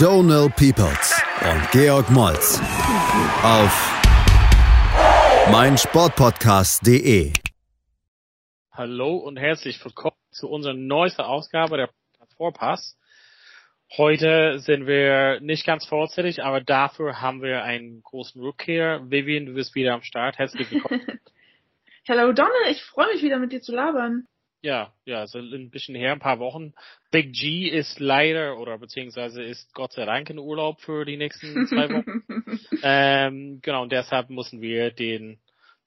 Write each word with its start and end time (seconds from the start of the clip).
Donal 0.00 0.48
Peoples 0.50 1.20
und 1.42 1.70
Georg 1.72 2.08
Moltz 2.10 2.60
auf 3.42 3.72
meinsportpodcast.de. 5.50 7.32
Hallo 8.70 9.16
und 9.16 9.38
herzlich 9.38 9.84
willkommen 9.84 10.14
zu 10.30 10.48
unserer 10.48 10.74
neuesten 10.74 11.22
Ausgabe 11.22 11.78
der 11.78 11.90
Vorpass. 12.36 12.96
Heute 13.96 14.60
sind 14.60 14.86
wir 14.86 15.40
nicht 15.40 15.66
ganz 15.66 15.84
vorzeitig, 15.84 16.44
aber 16.44 16.60
dafür 16.60 17.20
haben 17.20 17.42
wir 17.42 17.64
einen 17.64 18.00
großen 18.04 18.40
Rückkehr. 18.40 19.00
Vivian, 19.10 19.46
du 19.46 19.54
bist 19.54 19.74
wieder 19.74 19.94
am 19.94 20.02
Start. 20.02 20.38
Herzlich 20.38 20.70
willkommen. 20.70 21.02
Hello 22.04 22.32
Donne, 22.32 22.70
ich 22.70 22.84
freue 22.84 23.12
mich 23.12 23.24
wieder 23.24 23.40
mit 23.40 23.50
dir 23.50 23.62
zu 23.62 23.74
labern. 23.74 24.28
Ja, 24.60 24.92
ja, 25.04 25.26
so 25.26 25.38
ein 25.38 25.70
bisschen 25.70 25.94
her, 25.94 26.12
ein 26.12 26.18
paar 26.18 26.40
Wochen. 26.40 26.74
Big 27.12 27.32
G 27.32 27.68
ist 27.68 28.00
leider 28.00 28.58
oder 28.58 28.78
beziehungsweise 28.78 29.42
ist 29.42 29.72
Gott 29.72 29.92
sei 29.92 30.04
Dank 30.04 30.30
in 30.30 30.38
Urlaub 30.38 30.80
für 30.80 31.04
die 31.04 31.16
nächsten 31.16 31.66
zwei 31.68 31.88
Wochen. 31.90 32.24
ähm, 32.82 33.60
genau, 33.62 33.82
und 33.82 33.92
deshalb 33.92 34.30
müssen 34.30 34.60
wir 34.60 34.90
den 34.90 35.38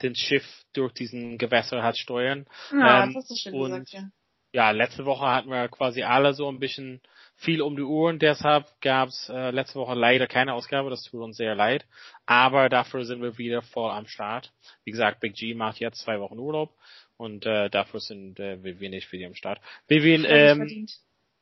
den 0.02 0.15
Schiff 0.15 0.45
durch 0.73 0.93
diesen 0.93 1.37
Gewässer 1.37 1.84
hat 1.84 1.98
steuern. 1.98 2.45
Ja, 2.71 3.04
ähm, 3.04 3.13
das 3.13 3.23
hast 3.23 3.32
du 3.32 3.35
schön 3.35 3.54
und, 3.54 3.70
gesagt, 3.71 3.90
ja. 3.91 4.10
Ja, 4.54 4.71
letzte 4.71 5.05
Woche 5.05 5.26
hatten 5.27 5.49
wir 5.49 5.70
quasi 5.70 6.04
alle 6.04 6.34
so 6.34 6.49
ein 6.49 6.60
bisschen 6.60 7.01
viel 7.38 7.62
um 7.62 7.77
die 7.77 7.84
Uhren, 7.84 8.20
deshalb 8.20 8.65
gab's 8.82 9.29
äh, 9.29 9.51
letzte 9.51 9.79
Woche 9.79 9.93
leider 9.95 10.27
keine 10.27 10.54
Ausgabe, 10.54 10.90
das 10.90 11.04
tut 11.04 11.21
uns 11.21 11.38
sehr 11.38 11.55
leid. 11.55 11.85
Aber 12.26 12.67
dafür 12.67 13.05
sind 13.05 13.21
wir 13.21 13.38
wieder 13.38 13.62
voll 13.62 13.91
am 13.91 14.07
Start. 14.07 14.51
Wie 14.84 14.91
gesagt, 14.91 15.21
Big 15.21 15.35
G 15.35 15.54
macht 15.54 15.79
jetzt 15.79 16.01
zwei 16.01 16.20
Wochen 16.20 16.38
Urlaub 16.38 16.76
und 17.21 17.45
äh, 17.45 17.69
dafür 17.69 17.99
sind 17.99 18.39
äh, 18.39 18.57
wir 18.63 18.89
nicht 18.89 19.11
wieder 19.11 19.27
am 19.27 19.35
Start. 19.35 19.61
Vivian, 19.87 20.25
ähm, 20.27 20.87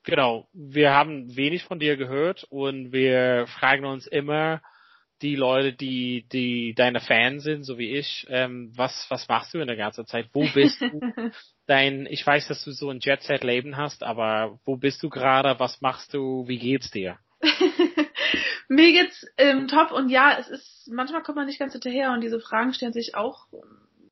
genau, 0.03 0.47
wir 0.52 0.91
haben 0.91 1.35
wenig 1.38 1.63
von 1.63 1.80
dir 1.80 1.95
gehört 1.95 2.44
und 2.49 2.91
wir 2.91 3.47
fragen 3.47 3.85
uns 3.85 4.05
immer, 4.05 4.61
die 5.22 5.35
Leute, 5.35 5.73
die, 5.73 6.25
die 6.31 6.73
deine 6.75 7.00
Fans 7.00 7.44
sind, 7.44 7.63
so 7.63 7.77
wie 7.77 7.95
ich, 7.95 8.25
ähm, 8.30 8.72
was, 8.75 9.05
was 9.09 9.27
machst 9.27 9.53
du 9.53 9.59
in 9.59 9.67
der 9.67 9.75
ganzen 9.75 10.05
Zeit? 10.05 10.27
Wo 10.33 10.45
bist 10.53 10.81
du? 10.81 10.89
Dein, 11.66 12.05
ich 12.05 12.25
weiß, 12.25 12.47
dass 12.47 12.63
du 12.63 12.72
so 12.72 12.89
ein 12.89 13.00
Jet-Set-Leben 13.00 13.77
hast, 13.77 14.03
aber 14.03 14.59
wo 14.66 14.75
bist 14.75 15.02
du 15.03 15.09
gerade? 15.09 15.59
Was 15.59 15.81
machst 15.81 16.13
du? 16.13 16.47
Wie 16.47 16.57
geht's 16.57 16.91
dir? 16.91 17.17
Mir 18.69 18.91
geht's 18.91 19.25
ähm, 19.38 19.67
top 19.67 19.91
und 19.91 20.09
ja, 20.09 20.38
es 20.39 20.50
ist, 20.50 20.89
manchmal 20.91 21.23
kommt 21.23 21.38
man 21.38 21.47
nicht 21.47 21.59
ganz 21.59 21.73
hinterher 21.73 22.11
und 22.11 22.22
diese 22.22 22.39
Fragen 22.39 22.73
stellen 22.73 22.94
sich 22.94 23.16
auch 23.16 23.47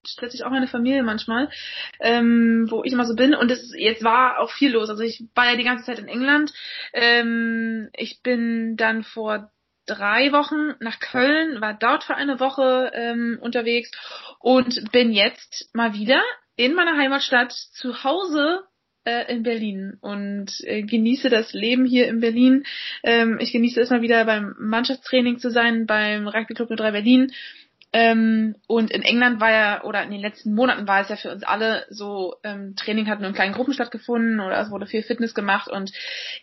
stellt 0.08 0.32
sich 0.32 0.44
auch 0.44 0.50
meine 0.50 0.68
Familie 0.68 1.04
manchmal, 1.04 1.50
ähm, 2.00 2.68
wo 2.70 2.84
ich 2.84 2.94
immer 2.94 3.06
so 3.06 3.16
bin. 3.16 3.36
Und 3.36 3.52
es 3.52 3.74
jetzt 3.78 4.04
war 4.04 4.40
auch 4.40 4.52
viel 4.52 4.72
los. 4.72 4.90
Also 4.90 5.04
ich 5.04 5.24
war 5.36 5.50
ja 5.50 5.58
die 5.58 5.64
ganze 5.64 5.86
Zeit 5.86 6.00
in 6.00 6.08
England. 6.08 6.54
Ähm, 6.94 7.90
ich 7.94 8.22
bin 8.22 8.78
dann 8.78 9.04
vor 9.04 9.52
drei 9.86 10.32
Wochen 10.32 10.76
nach 10.80 11.00
Köln, 11.00 11.62
war 11.62 11.74
dort 11.74 12.04
für 12.04 12.16
eine 12.16 12.40
Woche 12.40 12.92
ähm, 12.94 13.40
unterwegs 13.42 13.92
und 14.40 14.92
bin 14.92 15.12
jetzt 15.12 15.74
mal 15.74 15.94
wieder 15.94 16.22
in 16.56 16.74
meiner 16.74 16.98
Heimatstadt 16.98 17.54
zu 17.54 18.04
Hause 18.04 18.64
äh, 19.06 19.34
in 19.34 19.44
Berlin 19.44 19.98
und 20.02 20.52
äh, 20.66 20.84
genieße 20.84 21.30
das 21.30 21.54
Leben 21.54 21.86
hier 21.86 22.08
in 22.08 22.20
Berlin. 22.20 22.66
Ähm, 23.04 23.38
ich 23.40 23.54
genieße 23.54 23.80
es 23.80 23.90
mal 23.90 24.02
wieder 24.02 24.26
beim 24.26 24.54
Mannschaftstraining 24.60 25.40
zu 25.40 25.50
sein, 25.50 25.86
beim 25.86 26.28
Rugby 26.28 26.54
Club 26.54 26.70
03 26.76 26.92
Berlin 26.92 27.32
ähm, 27.94 28.56
und 28.68 28.92
in 28.92 29.02
England 29.02 29.40
war 29.40 29.52
ja, 29.52 29.84
oder 29.84 30.04
in 30.04 30.12
den 30.12 30.20
letzten 30.20 30.54
Monaten 30.54 30.88
war 30.88 31.02
es 31.02 31.10
ja 31.10 31.16
für 31.16 31.32
uns 31.32 31.44
alle 31.44 31.86
so, 31.90 32.36
ähm, 32.44 32.76
Training 32.76 33.08
hat 33.08 33.20
nur 33.20 33.30
in 33.30 33.36
kleinen 33.36 33.54
Gruppen 33.54 33.74
stattgefunden 33.74 34.42
oder 34.42 34.60
es 34.60 34.70
wurde 34.70 34.88
viel 34.88 35.04
Fitness 35.04 35.34
gemacht 35.34 35.70
und 35.70 35.94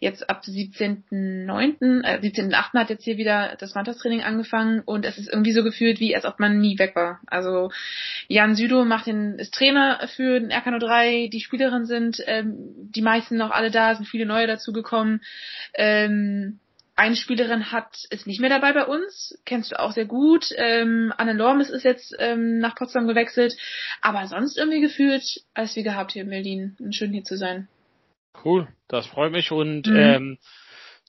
jetzt 0.00 0.28
ab 0.30 0.42
17.9., 0.46 2.02
äh, 2.02 2.18
17.8. 2.18 2.78
hat 2.78 2.88
jetzt 2.88 3.04
hier 3.04 3.18
wieder 3.18 3.56
das 3.58 3.74
Mannschafts-Training 3.74 4.22
angefangen 4.22 4.80
und 4.80 5.04
es 5.04 5.18
ist 5.18 5.30
irgendwie 5.30 5.52
so 5.52 5.62
gefühlt, 5.62 6.00
wie 6.00 6.16
als 6.16 6.24
ob 6.24 6.40
man 6.40 6.58
nie 6.58 6.78
weg 6.78 6.96
war. 6.96 7.20
Also 7.26 7.70
Jan 8.26 8.54
Südo 8.54 8.86
macht 8.86 9.06
den, 9.06 9.38
ist 9.38 9.52
Trainer 9.52 10.00
für 10.16 10.40
den 10.40 10.50
RK03, 10.50 11.28
die 11.28 11.40
Spielerinnen 11.40 11.86
sind, 11.86 12.22
ähm, 12.26 12.54
die 12.94 13.02
meisten 13.02 13.36
noch 13.36 13.50
alle 13.50 13.70
da, 13.70 13.94
sind 13.94 14.06
viele 14.06 14.24
neue 14.24 14.46
dazugekommen. 14.46 15.20
Ähm, 15.74 16.58
eine 16.96 17.16
Spielerin 17.16 17.72
hat 17.72 18.04
ist 18.10 18.26
nicht 18.26 18.40
mehr 18.40 18.50
dabei 18.50 18.72
bei 18.72 18.86
uns, 18.86 19.38
kennst 19.44 19.72
du 19.72 19.80
auch 19.80 19.92
sehr 19.92 20.06
gut. 20.06 20.46
Ähm, 20.56 21.12
Anne 21.16 21.32
Lormes 21.32 21.70
ist 21.70 21.82
jetzt 21.82 22.14
ähm, 22.18 22.58
nach 22.58 22.76
Potsdam 22.76 23.08
gewechselt, 23.08 23.56
aber 24.00 24.26
sonst 24.26 24.56
irgendwie 24.56 24.80
gefühlt 24.80 25.24
als 25.54 25.74
wie 25.76 25.82
gehabt 25.82 26.12
hier 26.12 26.22
in 26.22 26.30
Berlin. 26.30 26.76
Und 26.78 26.94
schön 26.94 27.12
hier 27.12 27.24
zu 27.24 27.36
sein. 27.36 27.68
Cool, 28.44 28.68
das 28.88 29.06
freut 29.06 29.32
mich 29.32 29.50
und 29.50 29.86
mhm. 29.86 29.96
ähm, 29.96 30.38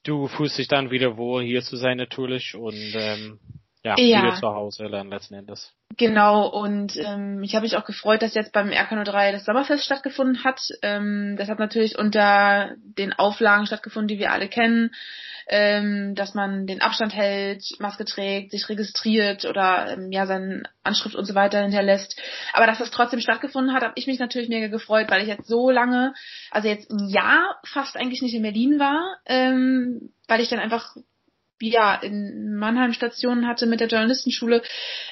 du 0.04 0.26
fühlst 0.28 0.58
dich 0.58 0.68
dann 0.68 0.90
wieder 0.90 1.16
wohl 1.16 1.42
hier 1.42 1.62
zu 1.62 1.76
sein 1.76 1.96
natürlich 1.96 2.54
und 2.54 2.94
ähm, 2.94 3.38
ja, 3.86 3.94
ja. 3.98 4.22
wieder 4.22 4.34
zu 4.36 4.48
Hause 4.48 4.88
dann 4.90 5.10
letzten 5.10 5.34
Endes. 5.34 5.72
Genau, 5.96 6.48
und 6.48 6.96
ähm, 6.96 7.42
ich 7.42 7.54
habe 7.54 7.62
mich 7.62 7.76
auch 7.76 7.84
gefreut, 7.84 8.22
dass 8.22 8.34
jetzt 8.34 8.52
beim 8.52 8.68
RK03 8.68 9.32
das 9.32 9.44
Sommerfest 9.44 9.84
stattgefunden 9.84 10.44
hat. 10.44 10.60
Ähm, 10.82 11.36
das 11.38 11.48
hat 11.48 11.58
natürlich 11.58 11.98
unter 11.98 12.74
den 12.82 13.12
Auflagen 13.12 13.66
stattgefunden, 13.66 14.08
die 14.08 14.18
wir 14.18 14.32
alle 14.32 14.48
kennen 14.48 14.90
ähm, 15.48 16.14
dass 16.14 16.34
man 16.34 16.66
den 16.66 16.82
Abstand 16.82 17.14
hält, 17.14 17.62
Maske 17.78 18.04
trägt, 18.04 18.50
sich 18.50 18.68
registriert 18.68 19.44
oder 19.44 19.92
ähm, 19.92 20.10
ja 20.10 20.26
seine 20.26 20.64
Anschrift 20.82 21.14
und 21.14 21.24
so 21.24 21.34
weiter 21.34 21.62
hinterlässt. 21.62 22.20
Aber 22.52 22.66
dass 22.66 22.78
das 22.78 22.90
trotzdem 22.90 23.20
stattgefunden 23.20 23.72
hat, 23.72 23.82
habe 23.82 23.92
ich 23.96 24.06
mich 24.06 24.18
natürlich 24.18 24.48
mega 24.48 24.66
gefreut, 24.66 25.06
weil 25.08 25.22
ich 25.22 25.28
jetzt 25.28 25.46
so 25.46 25.70
lange, 25.70 26.14
also 26.50 26.68
jetzt 26.68 26.90
ein 26.90 27.08
Jahr 27.08 27.60
fast 27.64 27.96
eigentlich 27.96 28.22
nicht 28.22 28.34
in 28.34 28.42
Berlin 28.42 28.80
war, 28.80 29.18
ähm, 29.26 30.10
weil 30.26 30.40
ich 30.40 30.48
dann 30.48 30.58
einfach 30.58 30.96
ja 31.60 31.94
in 31.94 32.56
Mannheim 32.56 32.92
Stationen 32.92 33.46
hatte 33.46 33.66
mit 33.66 33.80
der 33.80 33.88
Journalistenschule 33.88 34.62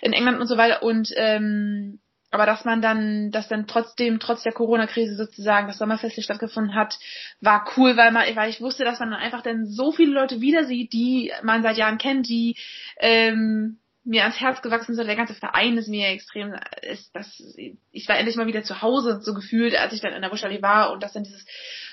in 0.02 0.12
England 0.12 0.40
und 0.40 0.46
so 0.46 0.56
weiter 0.56 0.82
und 0.82 1.10
ähm, 1.16 2.00
aber 2.34 2.46
dass 2.46 2.64
man 2.64 2.82
dann, 2.82 3.30
dass 3.30 3.46
dann 3.46 3.68
trotzdem, 3.68 4.18
trotz 4.18 4.42
der 4.42 4.52
Corona-Krise 4.52 5.14
sozusagen 5.14 5.68
das 5.68 5.78
Sommerfest 5.78 6.16
hier 6.16 6.24
stattgefunden 6.24 6.74
hat, 6.74 6.98
war 7.40 7.64
cool, 7.76 7.96
weil 7.96 8.10
man, 8.10 8.24
weil 8.34 8.50
ich 8.50 8.60
wusste, 8.60 8.82
dass 8.82 8.98
man 8.98 9.12
dann 9.12 9.20
einfach 9.20 9.42
dann 9.42 9.66
so 9.66 9.92
viele 9.92 10.12
Leute 10.12 10.40
wieder 10.40 10.64
sieht, 10.64 10.92
die 10.92 11.30
man 11.44 11.62
seit 11.62 11.76
Jahren 11.76 11.96
kennt, 11.96 12.28
die 12.28 12.56
ähm, 12.98 13.78
mir 14.02 14.22
ans 14.22 14.40
Herz 14.40 14.62
gewachsen 14.62 14.96
sind. 14.96 15.06
Der 15.06 15.14
ganze 15.14 15.34
Verein 15.34 15.78
ist 15.78 15.88
mir 15.88 16.08
extrem, 16.08 16.56
ist 16.82 17.14
das, 17.14 17.56
ich 17.92 18.08
war 18.08 18.18
endlich 18.18 18.34
mal 18.34 18.48
wieder 18.48 18.64
zu 18.64 18.82
Hause, 18.82 19.20
so 19.22 19.32
gefühlt, 19.32 19.76
als 19.76 19.92
ich 19.92 20.00
dann 20.00 20.12
in 20.12 20.22
der 20.22 20.30
Buschallee 20.30 20.60
war 20.60 20.92
und 20.92 21.04
dass 21.04 21.12
dann 21.12 21.22
dieses 21.22 21.46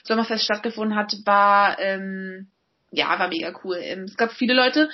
Sommerfest 0.03 0.43
stattgefunden 0.43 0.97
hat, 0.97 1.13
war, 1.23 1.77
ähm, 1.79 2.49
ja, 2.91 3.17
war 3.17 3.29
mega 3.29 3.53
cool. 3.63 3.77
Ähm, 3.81 4.03
es 4.03 4.17
gab 4.17 4.31
viele 4.33 4.53
Leute, 4.53 4.89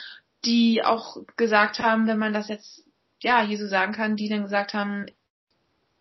die 0.45 0.83
auch 0.83 1.17
gesagt 1.35 1.79
haben, 1.79 2.07
wenn 2.07 2.19
man 2.19 2.33
das 2.33 2.47
jetzt 2.47 2.83
ja, 3.21 3.41
hier 3.41 3.57
so 3.57 3.67
sagen 3.67 3.93
kann, 3.93 4.15
die 4.15 4.29
dann 4.29 4.43
gesagt 4.43 4.73
haben, 4.73 5.07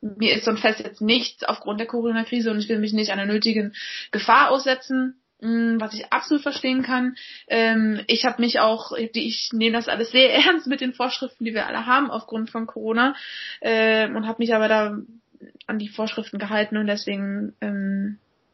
mir 0.00 0.34
ist 0.34 0.44
so 0.44 0.50
ein 0.50 0.58
Fest 0.58 0.80
jetzt 0.80 1.00
nichts 1.00 1.42
aufgrund 1.42 1.80
der 1.80 1.86
Corona-Krise 1.86 2.50
und 2.50 2.58
ich 2.58 2.68
will 2.68 2.78
mich 2.78 2.92
nicht 2.92 3.10
einer 3.10 3.26
nötigen 3.26 3.74
Gefahr 4.10 4.50
aussetzen, 4.50 5.18
mm, 5.40 5.80
was 5.80 5.94
ich 5.94 6.12
absolut 6.12 6.42
verstehen 6.42 6.82
kann. 6.82 7.16
Ähm, 7.48 8.02
ich 8.06 8.26
habe 8.26 8.42
mich 8.42 8.60
auch, 8.60 8.92
ich 8.92 9.50
nehme 9.52 9.76
das 9.76 9.88
alles 9.88 10.10
sehr 10.10 10.32
ernst 10.46 10.66
mit 10.66 10.80
den 10.80 10.92
Vorschriften, 10.92 11.44
die 11.44 11.54
wir 11.54 11.66
alle 11.66 11.86
haben 11.86 12.10
aufgrund 12.10 12.50
von 12.50 12.66
Corona 12.66 13.16
ähm, 13.62 14.14
und 14.14 14.26
habe 14.26 14.38
mich 14.38 14.54
aber 14.54 14.68
da 14.68 14.98
an 15.66 15.78
die 15.78 15.88
Vorschriften 15.88 16.38
gehalten 16.38 16.76
und 16.76 16.86
deswegen 16.86 17.54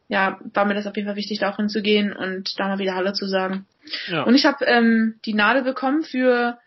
ja, 0.07 0.39
war 0.53 0.65
mir 0.65 0.75
das 0.75 0.87
auf 0.87 0.95
jeden 0.95 1.07
Fall 1.07 1.15
wichtig, 1.15 1.39
da 1.39 1.51
auch 1.51 1.57
hinzugehen 1.57 2.13
und 2.13 2.59
da 2.59 2.67
mal 2.67 2.79
wieder 2.79 2.95
Hallo 2.95 3.13
zu 3.13 3.27
sagen. 3.27 3.65
Ja. 4.07 4.23
Und 4.23 4.35
ich 4.35 4.45
habe 4.45 4.65
ähm, 4.65 5.19
die 5.25 5.33
Nadel 5.33 5.63
bekommen 5.63 6.03
für, 6.03 6.57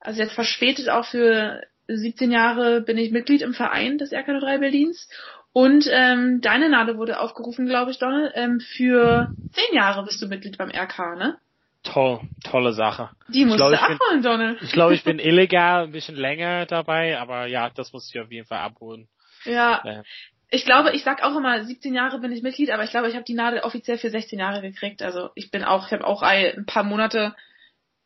also 0.00 0.20
jetzt 0.20 0.34
verspätet 0.34 0.88
auch 0.88 1.04
für 1.04 1.62
17 1.88 2.30
Jahre 2.30 2.80
bin 2.80 2.98
ich 2.98 3.12
Mitglied 3.12 3.42
im 3.42 3.54
Verein 3.54 3.98
des 3.98 4.12
RK03 4.12 4.58
Berlins 4.58 5.08
und 5.52 5.86
ähm, 5.90 6.40
deine 6.42 6.68
Nadel 6.68 6.98
wurde 6.98 7.18
aufgerufen, 7.18 7.66
glaube 7.66 7.90
ich, 7.90 7.98
Donald. 7.98 8.32
Ähm, 8.34 8.60
für 8.60 9.30
10 9.52 9.74
Jahre 9.74 10.04
bist 10.04 10.20
du 10.20 10.26
Mitglied 10.26 10.58
beim 10.58 10.70
RK, 10.70 11.16
ne? 11.16 11.38
Toll, 11.82 12.20
tolle 12.44 12.72
Sache. 12.72 13.10
Die 13.28 13.44
musst 13.44 13.58
glaub, 13.58 13.70
du 13.70 13.80
abholen, 13.80 14.22
Donald. 14.22 14.60
Ich 14.60 14.72
glaube, 14.72 14.94
ich 14.94 15.04
bin 15.04 15.18
illegal 15.18 15.84
ein 15.84 15.92
bisschen 15.92 16.16
länger 16.16 16.66
dabei, 16.66 17.18
aber 17.18 17.46
ja, 17.46 17.70
das 17.70 17.92
muss 17.92 18.10
ich 18.12 18.20
auf 18.20 18.30
jeden 18.30 18.46
Fall 18.46 18.58
abholen. 18.58 19.08
Ja. 19.44 19.82
Ich 20.50 20.64
glaube, 20.64 20.92
ich 20.92 21.02
sag 21.02 21.22
auch 21.22 21.36
immer, 21.36 21.64
17 21.64 21.92
Jahre 21.92 22.20
bin 22.20 22.32
ich 22.32 22.42
Mitglied, 22.42 22.70
aber 22.70 22.84
ich 22.84 22.90
glaube, 22.90 23.08
ich 23.08 23.14
habe 23.14 23.24
die 23.24 23.34
Nadel 23.34 23.60
offiziell 23.60 23.98
für 23.98 24.10
16 24.10 24.38
Jahre 24.38 24.62
gekriegt. 24.62 25.02
Also 25.02 25.30
ich 25.34 25.50
bin 25.50 25.64
auch, 25.64 25.86
ich 25.86 25.92
habe 25.92 26.06
auch 26.06 26.22
ein 26.22 26.66
paar 26.66 26.84
Monate 26.84 27.34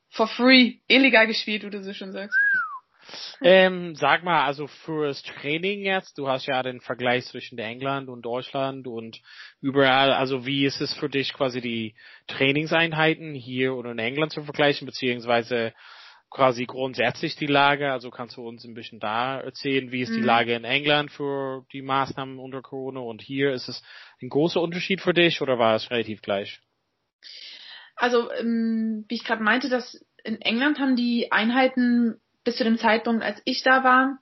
for 0.08 0.26
free 0.26 0.78
illegal 0.88 1.26
gespielt, 1.26 1.64
wie 1.64 1.70
du 1.70 1.82
so 1.82 1.92
schon 1.92 2.12
sagst. 2.12 2.38
Ähm, 3.42 3.94
sag 3.96 4.22
mal, 4.22 4.44
also 4.44 4.66
fürs 4.66 5.22
Training 5.22 5.80
jetzt, 5.80 6.18
du 6.18 6.28
hast 6.28 6.46
ja 6.46 6.62
den 6.62 6.80
Vergleich 6.80 7.24
zwischen 7.26 7.58
England 7.58 8.08
und 8.08 8.22
Deutschland 8.22 8.86
und 8.86 9.20
überall, 9.60 10.12
also 10.12 10.46
wie 10.46 10.64
ist 10.64 10.80
es 10.80 10.94
für 10.94 11.08
dich 11.08 11.32
quasi 11.32 11.60
die 11.60 11.94
Trainingseinheiten 12.26 13.34
hier 13.34 13.74
oder 13.74 13.92
in 13.92 13.98
England 13.98 14.32
zu 14.32 14.44
vergleichen, 14.44 14.86
beziehungsweise 14.86 15.72
quasi 16.30 16.64
grundsätzlich 16.64 17.36
die 17.36 17.46
Lage, 17.46 17.92
also 17.92 18.10
kannst 18.10 18.36
du 18.36 18.46
uns 18.46 18.64
ein 18.64 18.74
bisschen 18.74 19.00
da 19.00 19.40
erzählen, 19.40 19.90
wie 19.90 20.02
ist 20.02 20.14
die 20.14 20.20
mhm. 20.20 20.26
Lage 20.26 20.54
in 20.54 20.64
England 20.64 21.10
für 21.10 21.66
die 21.72 21.82
Maßnahmen 21.82 22.38
unter 22.38 22.62
Corona 22.62 23.00
und 23.00 23.20
hier, 23.20 23.52
ist 23.52 23.68
es 23.68 23.82
ein 24.22 24.28
großer 24.28 24.60
Unterschied 24.60 25.00
für 25.00 25.12
dich 25.12 25.42
oder 25.42 25.58
war 25.58 25.74
es 25.74 25.90
relativ 25.90 26.22
gleich? 26.22 26.60
Also, 27.96 28.30
ähm, 28.32 29.04
wie 29.08 29.16
ich 29.16 29.24
gerade 29.24 29.42
meinte, 29.42 29.68
dass 29.68 30.02
in 30.24 30.40
England 30.40 30.78
haben 30.78 30.96
die 30.96 31.32
Einheiten 31.32 32.20
bis 32.44 32.56
zu 32.56 32.64
dem 32.64 32.78
Zeitpunkt, 32.78 33.22
als 33.22 33.42
ich 33.44 33.62
da 33.62 33.84
war, 33.84 34.18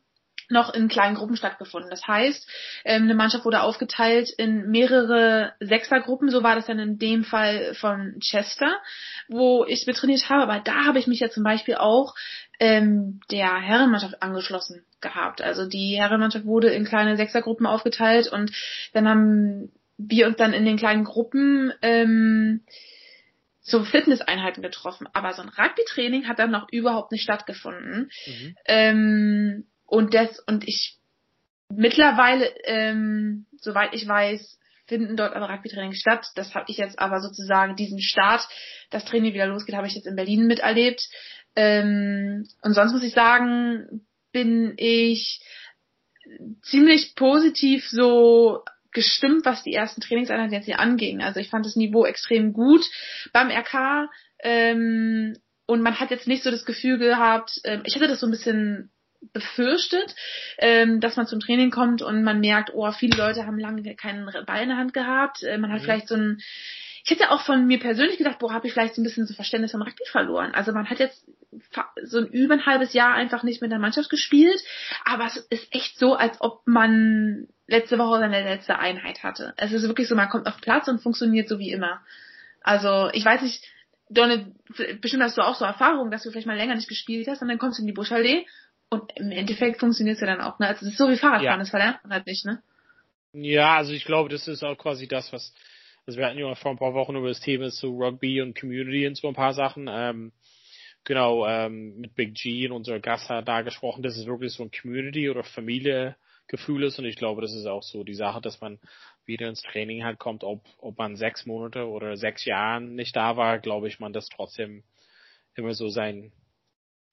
noch 0.49 0.73
in 0.73 0.89
kleinen 0.89 1.15
Gruppen 1.15 1.37
stattgefunden. 1.37 1.91
Das 1.91 2.07
heißt, 2.07 2.49
ähm, 2.85 3.05
eine 3.05 3.15
Mannschaft 3.15 3.45
wurde 3.45 3.63
aufgeteilt 3.63 4.31
in 4.31 4.71
mehrere 4.71 5.53
Sechsergruppen. 5.61 6.31
So 6.31 6.43
war 6.43 6.55
das 6.57 6.67
dann 6.67 6.79
in 6.79 6.99
dem 6.99 7.25
Fall 7.25 7.75
von 7.75 8.19
Chester, 8.21 8.79
wo 9.29 9.65
ich 9.67 9.85
trainiert 9.85 10.29
habe. 10.29 10.43
Aber 10.43 10.61
da 10.61 10.87
habe 10.87 10.99
ich 10.99 11.07
mich 11.07 11.21
ja 11.21 11.31
zum 11.31 11.45
Beispiel 11.45 11.77
auch 11.77 12.15
ähm, 12.61 13.21
der 13.31 13.61
Herrenmannschaft 13.61 14.23
angeschlossen 14.23 14.85
gehabt. 15.01 15.43
Also 15.43 15.67
die 15.67 15.97
Herrenmannschaft 15.99 16.45
wurde 16.45 16.69
in 16.69 16.85
kleine 16.85 17.17
Sechsergruppen 17.17 17.67
aufgeteilt 17.67 18.29
und 18.29 18.51
dann 18.93 19.09
haben 19.09 19.73
wir 19.97 20.27
uns 20.27 20.37
dann 20.37 20.53
in 20.53 20.65
den 20.65 20.77
kleinen 20.77 21.05
Gruppen 21.05 21.73
ähm, 21.83 22.63
so 23.61 23.85
Fitnesseinheiten 23.85 24.63
getroffen. 24.63 25.09
Aber 25.13 25.35
so 25.35 25.43
ein 25.43 25.51
Rugby-Training 25.51 26.27
hat 26.27 26.39
dann 26.39 26.51
noch 26.51 26.69
überhaupt 26.71 27.13
nicht 27.13 27.23
stattgefunden. 27.23 28.11
Mhm. 28.27 28.57
Ähm, 28.65 29.67
und 29.89 30.15
das, 30.15 30.39
und 30.41 30.69
ich 30.69 30.99
mittlerweile, 31.71 32.47
ähm, 32.65 33.47
soweit 33.59 33.95
ich 33.95 34.07
weiß, 34.07 34.59
finden 34.87 35.17
dort 35.17 35.35
aber 35.35 35.49
Rugby-Training 35.49 35.95
statt. 35.95 36.27
Das 36.35 36.55
habe 36.55 36.67
ich 36.69 36.77
jetzt 36.77 36.99
aber 36.99 37.21
sozusagen 37.21 37.75
diesen 37.75 38.01
Start, 38.01 38.47
das 38.91 39.05
Training 39.05 39.35
wieder 39.35 39.47
losgeht, 39.47 39.75
habe 39.75 39.87
ich 39.87 39.95
jetzt 39.95 40.07
in 40.07 40.17
Berlin 40.17 40.47
miterlebt. 40.47 41.03
Ähm, 41.57 42.47
und 42.63 42.75
sonst 42.75 42.93
muss 42.93 43.03
ich 43.03 43.13
sagen, 43.13 44.07
bin 44.31 44.75
ich 44.77 45.41
ziemlich 46.63 47.15
positiv 47.17 47.89
so 47.89 48.63
gestimmt, 48.93 49.45
was 49.45 49.63
die 49.63 49.75
ersten 49.75 50.01
Trainingseinheiten 50.01 50.53
jetzt 50.53 50.67
hier 50.67 50.81
anging. 50.81 51.23
Also 51.23 51.41
ich 51.41 51.49
fand 51.49 51.65
das 51.65 51.77
Niveau 51.77 52.05
extrem 52.05 52.53
gut 52.53 52.85
beim 53.33 53.51
RK 53.51 54.11
ähm, 54.41 55.37
und 55.67 55.83
man 55.83 55.99
hat 55.99 56.11
jetzt 56.11 56.27
nicht 56.27 56.43
so 56.43 56.51
das 56.51 56.65
Gefühl 56.65 56.99
gehabt, 56.99 57.61
ähm, 57.65 57.83
ich 57.85 57.95
hatte 57.95 58.09
das 58.09 58.21
so 58.21 58.27
ein 58.27 58.31
bisschen 58.31 58.91
befürchtet, 59.33 60.15
ähm, 60.59 61.01
dass 61.01 61.17
man 61.17 61.27
zum 61.27 61.41
Training 61.41 61.71
kommt 61.71 62.03
und 62.03 62.23
man 62.23 62.41
merkt, 62.41 62.71
oh, 62.75 62.91
viele 62.93 63.17
Leute 63.17 63.47
haben 63.47 63.59
lange 63.59 63.83
keinen 63.97 64.25
Ball 64.47 64.63
in 64.63 64.69
der 64.69 64.79
Hand 64.79 64.95
gehabt. 64.95 65.43
Äh, 65.43 65.59
man 65.59 65.73
hat 65.73 65.81
mhm. 65.81 65.85
vielleicht 65.85 66.09
so 66.09 66.15
ein 66.15 66.41
ich 67.09 67.13
hätte 67.13 67.31
auch 67.31 67.41
von 67.41 67.67
mir 67.67 67.79
persönlich 67.79 68.19
gedacht, 68.19 68.39
boah, 68.39 68.53
habe 68.53 68.67
ich 68.67 68.75
vielleicht 68.75 68.95
so 68.95 69.01
ein 69.01 69.05
bisschen 69.05 69.27
so 69.27 69.33
Verständnis 69.33 69.73
vom 69.73 69.81
Rugby 69.81 70.05
verloren. 70.11 70.53
Also 70.53 70.73
man 70.73 70.91
hat 70.91 70.99
jetzt 70.99 71.25
so 72.03 72.19
ein 72.19 72.27
über 72.27 72.53
ein 72.53 72.67
halbes 72.67 72.93
Jahr 72.93 73.15
einfach 73.15 73.43
nicht 73.45 73.63
mit 73.63 73.71
der 73.71 73.79
Mannschaft 73.79 74.11
gespielt, 74.11 74.63
aber 75.07 75.25
es 75.25 75.39
ist 75.49 75.75
echt 75.75 75.99
so, 75.99 76.15
als 76.15 76.39
ob 76.41 76.67
man 76.67 77.49
letzte 77.67 77.99
Woche 77.99 78.19
seine 78.19 78.43
letzte 78.43 78.79
Einheit 78.79 79.23
hatte. 79.23 79.55
Es 79.57 79.73
ist 79.73 79.85
wirklich 79.85 80.07
so, 80.07 80.17
man 80.17 80.29
kommt 80.29 80.47
auf 80.47 80.61
Platz 80.61 80.87
und 80.89 81.01
funktioniert 81.01 81.49
so 81.49 81.59
wie 81.59 81.71
immer. 81.71 82.03
Also 82.63 83.09
ich 83.15 83.25
weiß 83.25 83.41
nicht, 83.41 83.65
Donne, 84.11 84.53
bestimmt 85.01 85.23
hast 85.23 85.39
du 85.39 85.43
auch 85.43 85.55
so 85.55 85.65
Erfahrungen, 85.65 86.11
dass 86.11 86.25
du 86.25 86.31
vielleicht 86.31 86.47
mal 86.47 86.59
länger 86.59 86.75
nicht 86.75 86.89
gespielt 86.89 87.27
hast 87.29 87.41
und 87.41 87.49
dann 87.49 87.59
kommst 87.59 87.79
du 87.79 87.83
in 87.83 87.87
die 87.87 87.95
Buschallee 87.95 88.47
und 88.91 89.13
im 89.17 89.31
Endeffekt 89.31 89.81
funktioniert 89.81 90.17
es 90.17 90.21
ja 90.21 90.27
dann 90.27 90.41
auch. 90.41 90.59
Ne? 90.59 90.69
Also 90.69 90.87
es 90.87 90.93
ist 90.93 90.99
so 90.99 91.09
wie 91.09 91.17
Fahrradfahren, 91.17 91.45
ja. 91.45 91.59
das 91.59 91.71
verlernt 91.71 92.03
man 92.03 92.13
halt 92.13 92.27
nicht, 92.27 92.45
ne? 92.45 92.63
Ja, 93.33 93.77
also 93.77 93.93
ich 93.93 94.05
glaube, 94.05 94.29
das 94.31 94.49
ist 94.49 94.63
auch 94.63 94.77
quasi 94.77 95.07
das, 95.07 95.33
was 95.33 95.53
also 96.09 96.21
wir 96.21 96.27
hatten 96.27 96.39
ja 96.39 96.55
vor 96.55 96.71
ein 96.71 96.79
paar 96.79 96.95
Wochen 96.95 97.17
über 97.17 97.29
das 97.29 97.41
Thema 97.41 97.69
so 97.69 97.91
Rugby 97.91 98.41
und 98.41 98.59
Community 98.59 99.07
und 99.07 99.19
so 99.19 99.29
ein 99.29 99.35
paar 99.35 99.53
Sachen. 99.53 99.89
Ähm, 99.91 100.33
genau, 101.05 101.47
ähm, 101.47 102.01
mit 102.01 102.15
Big 102.15 102.33
G 102.35 102.67
und 102.67 102.73
unser 102.73 102.99
Gast 102.99 103.29
hat 103.29 103.47
da 103.47 103.61
gesprochen, 103.61 104.03
dass 104.03 104.17
es 104.17 104.25
wirklich 104.25 104.55
so 104.55 104.63
ein 104.63 104.71
Community 104.71 105.29
oder 105.29 105.45
Familiegefühl 105.45 106.85
ist 106.85 106.99
und 106.99 107.05
ich 107.05 107.17
glaube, 107.17 107.43
das 107.43 107.53
ist 107.53 107.67
auch 107.67 107.83
so 107.83 108.05
die 108.05 108.15
Sache, 108.15 108.41
dass 108.41 108.59
man 108.63 108.79
wieder 109.27 109.51
ins 109.51 109.61
Training 109.61 110.03
halt 110.03 110.19
kommt, 110.19 110.45
ob, 110.45 110.65
ob 110.79 110.97
man 110.97 111.17
sechs 111.17 111.45
Monate 111.45 111.87
oder 111.87 112.17
sechs 112.17 112.47
Jahren 112.47 112.95
nicht 112.95 113.15
da 113.15 113.37
war, 113.37 113.59
glaube 113.59 113.89
ich, 113.89 114.01
man 114.01 114.15
das 114.15 114.31
trotzdem 114.31 114.85
immer 115.57 115.75
so 115.75 115.89
sein, 115.89 116.33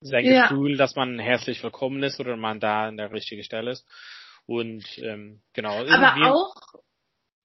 sein 0.01 0.25
ja. 0.25 0.47
Gefühl, 0.47 0.77
dass 0.77 0.95
man 0.95 1.19
herzlich 1.19 1.63
willkommen 1.63 2.03
ist 2.03 2.19
oder 2.19 2.35
man 2.37 2.59
da 2.59 2.87
an 2.87 2.97
der 2.97 3.11
richtigen 3.11 3.43
Stelle 3.43 3.71
ist. 3.71 3.87
Und 4.45 4.85
ähm, 4.99 5.41
genau. 5.53 5.85
Aber 5.87 6.31
auch 6.31 6.55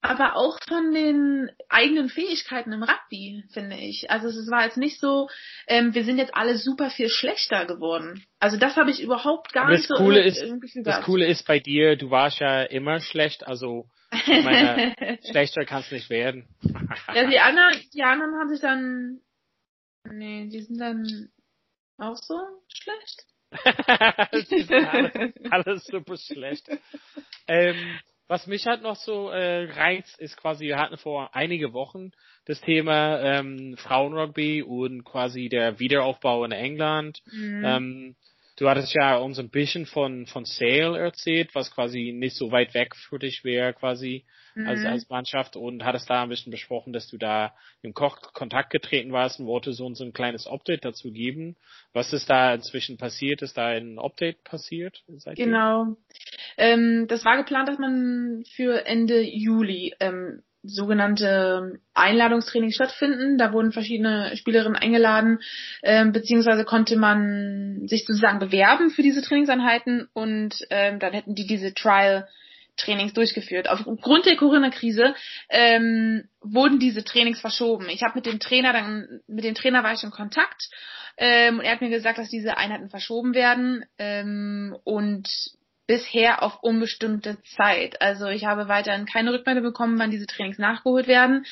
aber 0.03 0.35
auch 0.35 0.57
von 0.67 0.93
den 0.93 1.51
eigenen 1.69 2.09
Fähigkeiten 2.09 2.73
im 2.73 2.81
Rugby, 2.81 3.43
finde 3.53 3.77
ich. 3.77 4.09
Also 4.09 4.29
es 4.29 4.49
war 4.49 4.63
jetzt 4.65 4.77
nicht 4.77 4.99
so, 4.99 5.29
ähm, 5.67 5.93
wir 5.93 6.03
sind 6.03 6.17
jetzt 6.17 6.33
alle 6.33 6.57
super 6.57 6.89
viel 6.89 7.07
schlechter 7.07 7.65
geworden. 7.67 8.25
Also 8.39 8.57
das 8.57 8.77
habe 8.77 8.89
ich 8.89 9.01
überhaupt 9.01 9.53
gar 9.53 9.69
das 9.69 9.81
nicht 9.81 9.87
so 9.89 9.95
Coole 9.95 10.23
ist, 10.23 10.43
Das 10.83 11.05
Coole 11.05 11.27
ist 11.27 11.45
bei 11.45 11.59
dir, 11.59 11.97
du 11.97 12.09
warst 12.09 12.39
ja 12.39 12.63
immer 12.63 12.99
schlecht, 12.99 13.45
also 13.45 13.85
meine, 14.27 14.95
schlechter 15.29 15.65
kannst 15.65 15.91
nicht 15.91 16.09
werden. 16.09 16.47
ja, 17.13 17.29
die 17.29 17.39
anderen, 17.39 17.79
die 17.93 18.03
anderen 18.03 18.33
haben 18.39 18.49
sich 18.49 18.59
dann, 18.59 19.21
nee, 20.09 20.49
die 20.49 20.61
sind 20.61 20.79
dann 20.79 21.29
auch 22.01 22.17
so 22.17 22.39
schlecht. 22.67 23.23
alles, 24.91 25.33
alles 25.51 25.85
super 25.85 26.17
schlecht. 26.17 26.67
Ähm, 27.47 27.99
was 28.27 28.47
mich 28.47 28.65
halt 28.65 28.81
noch 28.81 28.95
so 28.95 29.29
äh, 29.29 29.69
reizt, 29.73 30.17
ist 30.19 30.37
quasi, 30.37 30.65
wir 30.65 30.77
hatten 30.77 30.97
vor 30.97 31.35
einige 31.35 31.73
Wochen 31.73 32.11
das 32.45 32.61
Thema 32.61 33.19
ähm, 33.19 33.75
Frauenrugby 33.77 34.63
und 34.63 35.03
quasi 35.03 35.49
der 35.49 35.79
Wiederaufbau 35.79 36.45
in 36.45 36.53
England. 36.53 37.21
Mhm. 37.29 37.65
Ähm, 37.65 38.15
du 38.55 38.69
hattest 38.69 38.93
ja 38.93 39.17
uns 39.17 39.37
ein 39.37 39.49
bisschen 39.49 39.85
von, 39.85 40.27
von 40.27 40.45
Sale 40.45 40.97
erzählt, 40.97 41.53
was 41.53 41.71
quasi 41.71 42.13
nicht 42.15 42.37
so 42.37 42.51
weit 42.51 42.73
weg 42.73 42.95
für 42.95 43.19
dich 43.19 43.43
wäre, 43.43 43.73
quasi 43.73 44.25
mhm. 44.55 44.67
als, 44.67 44.85
als 44.85 45.09
Mannschaft 45.09 45.55
und 45.55 45.83
hattest 45.83 46.09
da 46.09 46.23
ein 46.23 46.29
bisschen 46.29 46.51
besprochen, 46.51 46.93
dass 46.93 47.07
du 47.07 47.17
da 47.17 47.53
im 47.81 47.93
Koch 47.93 48.33
Kontakt 48.33 48.69
getreten 48.69 49.11
warst 49.11 49.39
und 49.39 49.47
wollte 49.47 49.73
so, 49.73 49.91
so 49.93 50.03
ein 50.03 50.13
kleines 50.13 50.47
Update 50.47 50.85
dazu 50.85 51.11
geben. 51.11 51.55
Was 51.93 52.13
ist 52.13 52.29
da 52.29 52.53
inzwischen 52.53 52.97
passiert? 52.97 53.41
Ist 53.41 53.57
da 53.57 53.67
ein 53.67 53.99
Update 53.99 54.43
passiert? 54.43 55.03
Seitdem? 55.17 55.45
Genau. 55.45 55.97
Ähm, 56.57 57.07
das 57.07 57.25
war 57.25 57.37
geplant, 57.37 57.69
dass 57.69 57.79
man 57.79 58.43
für 58.55 58.85
Ende 58.85 59.21
Juli 59.21 59.95
ähm, 59.99 60.43
sogenannte 60.63 61.79
Einladungstraining 61.93 62.71
stattfinden. 62.71 63.37
Da 63.37 63.53
wurden 63.53 63.71
verschiedene 63.71 64.35
Spielerinnen 64.37 64.75
eingeladen, 64.75 65.39
ähm, 65.83 66.11
beziehungsweise 66.11 66.65
konnte 66.65 66.97
man 66.97 67.87
sich 67.87 68.05
sozusagen 68.05 68.39
bewerben 68.39 68.91
für 68.91 69.01
diese 69.01 69.21
Trainingseinheiten 69.21 70.07
und 70.13 70.55
ähm, 70.69 70.99
dann 70.99 71.13
hätten 71.13 71.35
die 71.35 71.47
diese 71.47 71.73
Trial 71.73 72.27
Trainings 72.81 73.13
durchgeführt. 73.13 73.69
Aufgrund 73.69 74.25
der 74.25 74.35
Corona-Krise 74.35 75.15
ähm, 75.49 76.27
wurden 76.41 76.79
diese 76.79 77.03
Trainings 77.03 77.39
verschoben. 77.39 77.89
Ich 77.89 78.03
habe 78.03 78.15
mit 78.15 78.25
dem 78.25 78.39
Trainer 78.39 78.73
dann, 78.73 79.21
mit 79.27 79.43
dem 79.43 79.55
Trainer 79.55 79.83
war 79.83 79.93
ich 79.93 80.03
in 80.03 80.11
Kontakt 80.11 80.69
ähm, 81.17 81.59
und 81.59 81.65
er 81.65 81.73
hat 81.73 81.81
mir 81.81 81.89
gesagt, 81.89 82.17
dass 82.17 82.29
diese 82.29 82.57
Einheiten 82.57 82.89
verschoben 82.89 83.33
werden 83.33 83.85
ähm, 83.97 84.75
und 84.83 85.29
bisher 85.87 86.41
auf 86.41 86.63
unbestimmte 86.63 87.37
Zeit. 87.43 88.01
Also 88.01 88.27
ich 88.27 88.45
habe 88.45 88.67
weiterhin 88.67 89.05
keine 89.05 89.33
Rückmeldung 89.33 89.63
bekommen, 89.63 89.99
wann 89.99 90.11
diese 90.11 90.25
Trainings 90.25 90.57
nachgeholt 90.57 91.07
werden. 91.07 91.45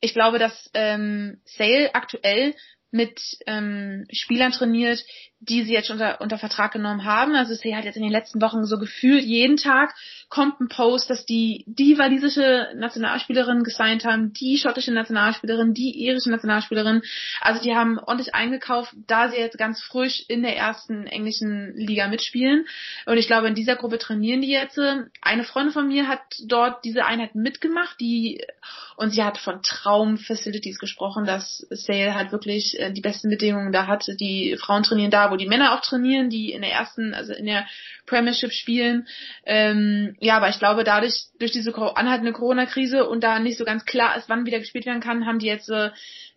Ich 0.00 0.14
glaube, 0.14 0.38
dass 0.38 0.70
ähm, 0.74 1.40
Sale 1.44 1.94
aktuell 1.94 2.54
mit 2.90 3.20
ähm, 3.46 4.06
Spielern 4.12 4.52
trainiert, 4.52 5.04
die 5.48 5.62
sie 5.62 5.72
jetzt 5.72 5.90
unter, 5.90 6.20
unter 6.20 6.38
Vertrag 6.38 6.72
genommen 6.72 7.04
haben. 7.04 7.34
Also 7.34 7.54
sie 7.54 7.74
hat 7.74 7.84
jetzt 7.84 7.96
in 7.96 8.02
den 8.02 8.12
letzten 8.12 8.40
Wochen 8.40 8.64
so 8.64 8.78
gefühlt 8.78 9.24
jeden 9.24 9.56
Tag 9.56 9.94
kommt 10.28 10.60
ein 10.60 10.68
Post, 10.68 11.10
dass 11.10 11.24
die 11.26 11.64
die 11.66 11.98
walisische 11.98 12.68
Nationalspielerin 12.76 13.62
gesigned 13.62 14.04
haben, 14.04 14.32
die 14.32 14.58
schottische 14.58 14.92
Nationalspielerin, 14.92 15.74
die 15.74 16.04
irische 16.04 16.30
Nationalspielerin. 16.30 17.02
Also 17.40 17.62
die 17.62 17.74
haben 17.74 17.98
ordentlich 17.98 18.34
eingekauft, 18.34 18.94
da 19.06 19.28
sie 19.28 19.36
jetzt 19.36 19.58
ganz 19.58 19.82
frisch 19.82 20.24
in 20.28 20.42
der 20.42 20.56
ersten 20.56 21.06
englischen 21.06 21.74
Liga 21.76 22.08
mitspielen. 22.08 22.66
Und 23.06 23.18
ich 23.18 23.26
glaube, 23.26 23.48
in 23.48 23.54
dieser 23.54 23.76
Gruppe 23.76 23.98
trainieren 23.98 24.40
die 24.40 24.50
jetzt. 24.50 24.78
Eine 25.20 25.44
Freundin 25.44 25.72
von 25.72 25.88
mir 25.88 26.08
hat 26.08 26.20
dort 26.46 26.84
diese 26.84 27.04
Einheit 27.04 27.34
mitgemacht, 27.34 28.00
die 28.00 28.42
und 28.96 29.10
sie 29.10 29.22
hat 29.22 29.38
von 29.38 29.60
Traum-Facilities 29.62 30.78
gesprochen, 30.78 31.24
dass 31.24 31.66
Sale 31.70 32.14
halt 32.14 32.32
wirklich 32.32 32.78
äh, 32.78 32.92
die 32.92 33.00
besten 33.00 33.28
Bedingungen 33.28 33.72
da 33.72 33.86
hat. 33.86 34.06
Die 34.20 34.56
Frauen 34.56 34.84
trainieren 34.84 35.10
da, 35.10 35.30
wo 35.34 35.36
die 35.36 35.48
Männer 35.48 35.74
auch 35.74 35.80
trainieren, 35.80 36.30
die 36.30 36.52
in 36.52 36.62
der 36.62 36.70
ersten, 36.70 37.12
also 37.12 37.32
in 37.32 37.46
der 37.46 37.66
Premiership 38.06 38.52
spielen. 38.52 39.08
Ähm, 39.44 40.16
ja, 40.20 40.36
aber 40.36 40.48
ich 40.48 40.60
glaube, 40.60 40.84
dadurch, 40.84 41.24
durch 41.40 41.50
diese 41.50 41.74
anhaltende 41.74 42.32
Corona-Krise 42.32 43.08
und 43.08 43.24
da 43.24 43.40
nicht 43.40 43.58
so 43.58 43.64
ganz 43.64 43.84
klar 43.84 44.16
ist, 44.16 44.28
wann 44.28 44.46
wieder 44.46 44.60
gespielt 44.60 44.86
werden 44.86 45.02
kann, 45.02 45.26
haben 45.26 45.40
die 45.40 45.48
jetzt 45.48 45.68
äh, 45.70 45.90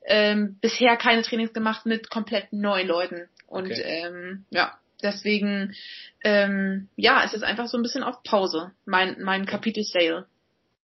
ähm, 0.08 0.58
bisher 0.62 0.98
keine 0.98 1.22
Trainings 1.22 1.54
gemacht 1.54 1.86
mit 1.86 2.10
komplett 2.10 2.52
neuen 2.52 2.88
Leuten. 2.88 3.30
Und 3.46 3.68
okay. 3.68 3.84
ähm, 3.84 4.46
ja, 4.50 4.76
deswegen, 5.04 5.76
ähm, 6.24 6.90
ja, 6.96 7.24
es 7.24 7.34
ist 7.34 7.44
einfach 7.44 7.68
so 7.68 7.78
ein 7.78 7.84
bisschen 7.84 8.04
auf 8.04 8.24
Pause, 8.24 8.72
mein, 8.86 9.22
mein 9.22 9.46
Kapitel 9.46 9.84
Sale. 9.84 10.26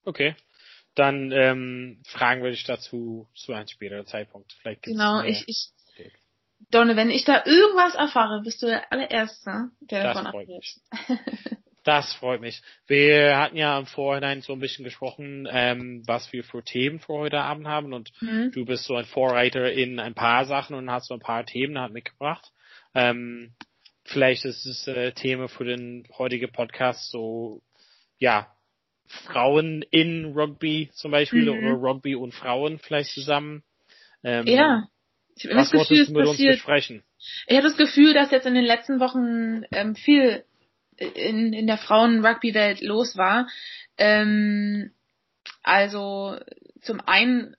Okay. 0.04 0.36
Dann 0.94 1.32
ähm, 1.32 2.04
fragen 2.08 2.44
wir 2.44 2.52
dich 2.52 2.66
dazu 2.66 3.28
zu 3.34 3.52
einem 3.52 3.68
späteren 3.68 4.06
Zeitpunkt. 4.06 4.54
Vielleicht 4.62 4.84
gibt's 4.84 4.98
genau, 4.98 5.24
ich, 5.24 5.44
ich 5.48 5.70
Donne, 6.72 6.96
wenn 6.96 7.10
ich 7.10 7.26
da 7.26 7.44
irgendwas 7.46 7.96
erfahre, 7.96 8.42
bist 8.42 8.62
du 8.62 8.68
der 8.68 8.92
allererste, 8.92 9.70
der 9.82 10.04
das 10.04 10.18
davon 10.18 10.36
erfährt. 10.36 10.66
Das 11.86 12.16
freut 12.16 12.42
mich. 12.42 12.64
Wir 12.88 13.38
hatten 13.38 13.58
ja 13.58 13.78
im 13.78 13.86
Vorhinein 13.86 14.42
so 14.42 14.54
ein 14.54 14.60
bisschen 14.60 14.84
gesprochen, 14.84 15.48
ähm, 15.52 16.02
was 16.08 16.34
wir 16.34 16.44
für 16.44 16.64
Themen 16.64 17.00
für 17.00 17.14
heute 17.14 17.42
Abend 17.42 17.68
haben 17.68 17.94
und 17.94 18.12
mhm. 18.22 18.52
du 18.52 18.66
bist 18.66 18.86
so 18.86 18.96
ein 18.96 19.06
Vorreiter 19.06 19.72
in 19.72 20.00
ein 20.00 20.16
paar 20.16 20.46
Sachen 20.46 20.76
und 20.76 20.90
hast 20.90 21.10
so 21.10 21.14
ein 21.14 21.20
paar 21.20 21.46
Themen 21.46 21.80
halt 21.80 21.94
mitgebracht. 21.94 22.52
Ähm, 22.96 23.54
vielleicht 24.04 24.46
ist 24.46 24.66
es 24.66 24.88
äh, 24.88 25.12
Thema 25.12 25.48
für 25.48 25.64
den 25.64 26.08
heutigen 26.18 26.52
Podcast 26.52 27.12
so, 27.12 27.62
ja, 28.18 28.52
Frauen 29.06 29.84
in 29.92 30.34
Rugby 30.34 30.90
zum 30.94 31.12
Beispiel 31.12 31.44
mhm. 31.44 31.60
oder 31.60 31.74
Rugby 31.74 32.16
und 32.16 32.34
Frauen 32.34 32.80
vielleicht 32.80 33.12
zusammen. 33.12 33.64
Ähm, 34.24 34.48
ja. 34.48 34.88
Ich 35.36 35.46
habe 35.46 35.56
das 35.56 35.72
Gefühl, 35.72 36.02
es 36.02 36.14
passiert. 36.14 36.62
Ich 37.48 37.58
habe 37.58 37.68
das 37.68 37.78
Gefühl, 37.78 38.14
dass 38.14 38.32
jetzt 38.32 38.48
in 38.48 38.54
den 38.54 38.64
letzten 38.64 39.00
Wochen 39.00 39.64
ähm, 39.72 39.96
viel 39.96 40.44
in, 40.98 41.54
in 41.54 41.68
der 41.68 41.78
Frauen-Rugby-Welt 41.78 42.82
los 42.82 43.18
war. 43.18 43.48
Ähm, 43.98 44.92
also 45.62 46.38
zum 46.82 47.02
einen 47.02 47.56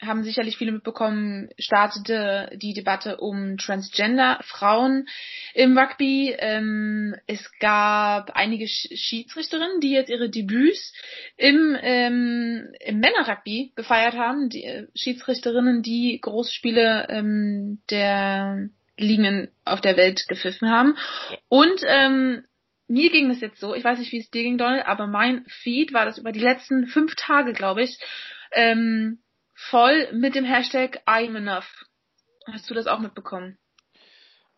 haben 0.00 0.22
sicherlich 0.22 0.56
viele 0.56 0.72
mitbekommen, 0.72 1.50
startete 1.58 2.50
die 2.56 2.72
Debatte 2.72 3.16
um 3.16 3.56
Transgender 3.58 4.38
Frauen 4.42 5.08
im 5.54 5.76
Rugby. 5.76 6.34
Ähm, 6.38 7.16
es 7.26 7.50
gab 7.58 8.30
einige 8.34 8.68
Schiedsrichterinnen, 8.68 9.80
die 9.80 9.90
jetzt 9.90 10.10
ihre 10.10 10.30
Debüts 10.30 10.92
im, 11.36 11.76
ähm, 11.82 12.68
im 12.80 13.00
Männer-Rugby 13.00 13.72
gefeiert 13.74 14.14
haben. 14.14 14.48
Die 14.50 14.64
äh, 14.64 14.86
Schiedsrichterinnen, 14.94 15.82
die 15.82 16.20
Großspiele 16.20 17.08
ähm, 17.10 17.80
der 17.90 18.68
Ligen 18.96 19.48
auf 19.64 19.80
der 19.80 19.96
Welt 19.96 20.26
gepfiffen 20.28 20.70
haben. 20.70 20.96
Und 21.48 21.82
ähm, 21.86 22.44
mir 22.88 23.10
ging 23.10 23.30
es 23.30 23.40
jetzt 23.40 23.60
so, 23.60 23.74
ich 23.74 23.84
weiß 23.84 23.98
nicht, 23.98 24.12
wie 24.12 24.18
es 24.18 24.30
dir 24.30 24.42
ging, 24.42 24.58
Donald, 24.58 24.86
aber 24.86 25.06
mein 25.06 25.44
Feed 25.46 25.92
war 25.92 26.04
das 26.04 26.18
über 26.18 26.32
die 26.32 26.40
letzten 26.40 26.86
fünf 26.86 27.14
Tage, 27.16 27.52
glaube 27.52 27.82
ich, 27.82 27.98
ähm, 28.52 29.18
voll 29.58 30.08
mit 30.12 30.34
dem 30.34 30.44
Hashtag 30.44 31.02
I'm 31.06 31.36
enough. 31.36 31.68
Hast 32.46 32.70
du 32.70 32.74
das 32.74 32.86
auch 32.86 33.00
mitbekommen? 33.00 33.58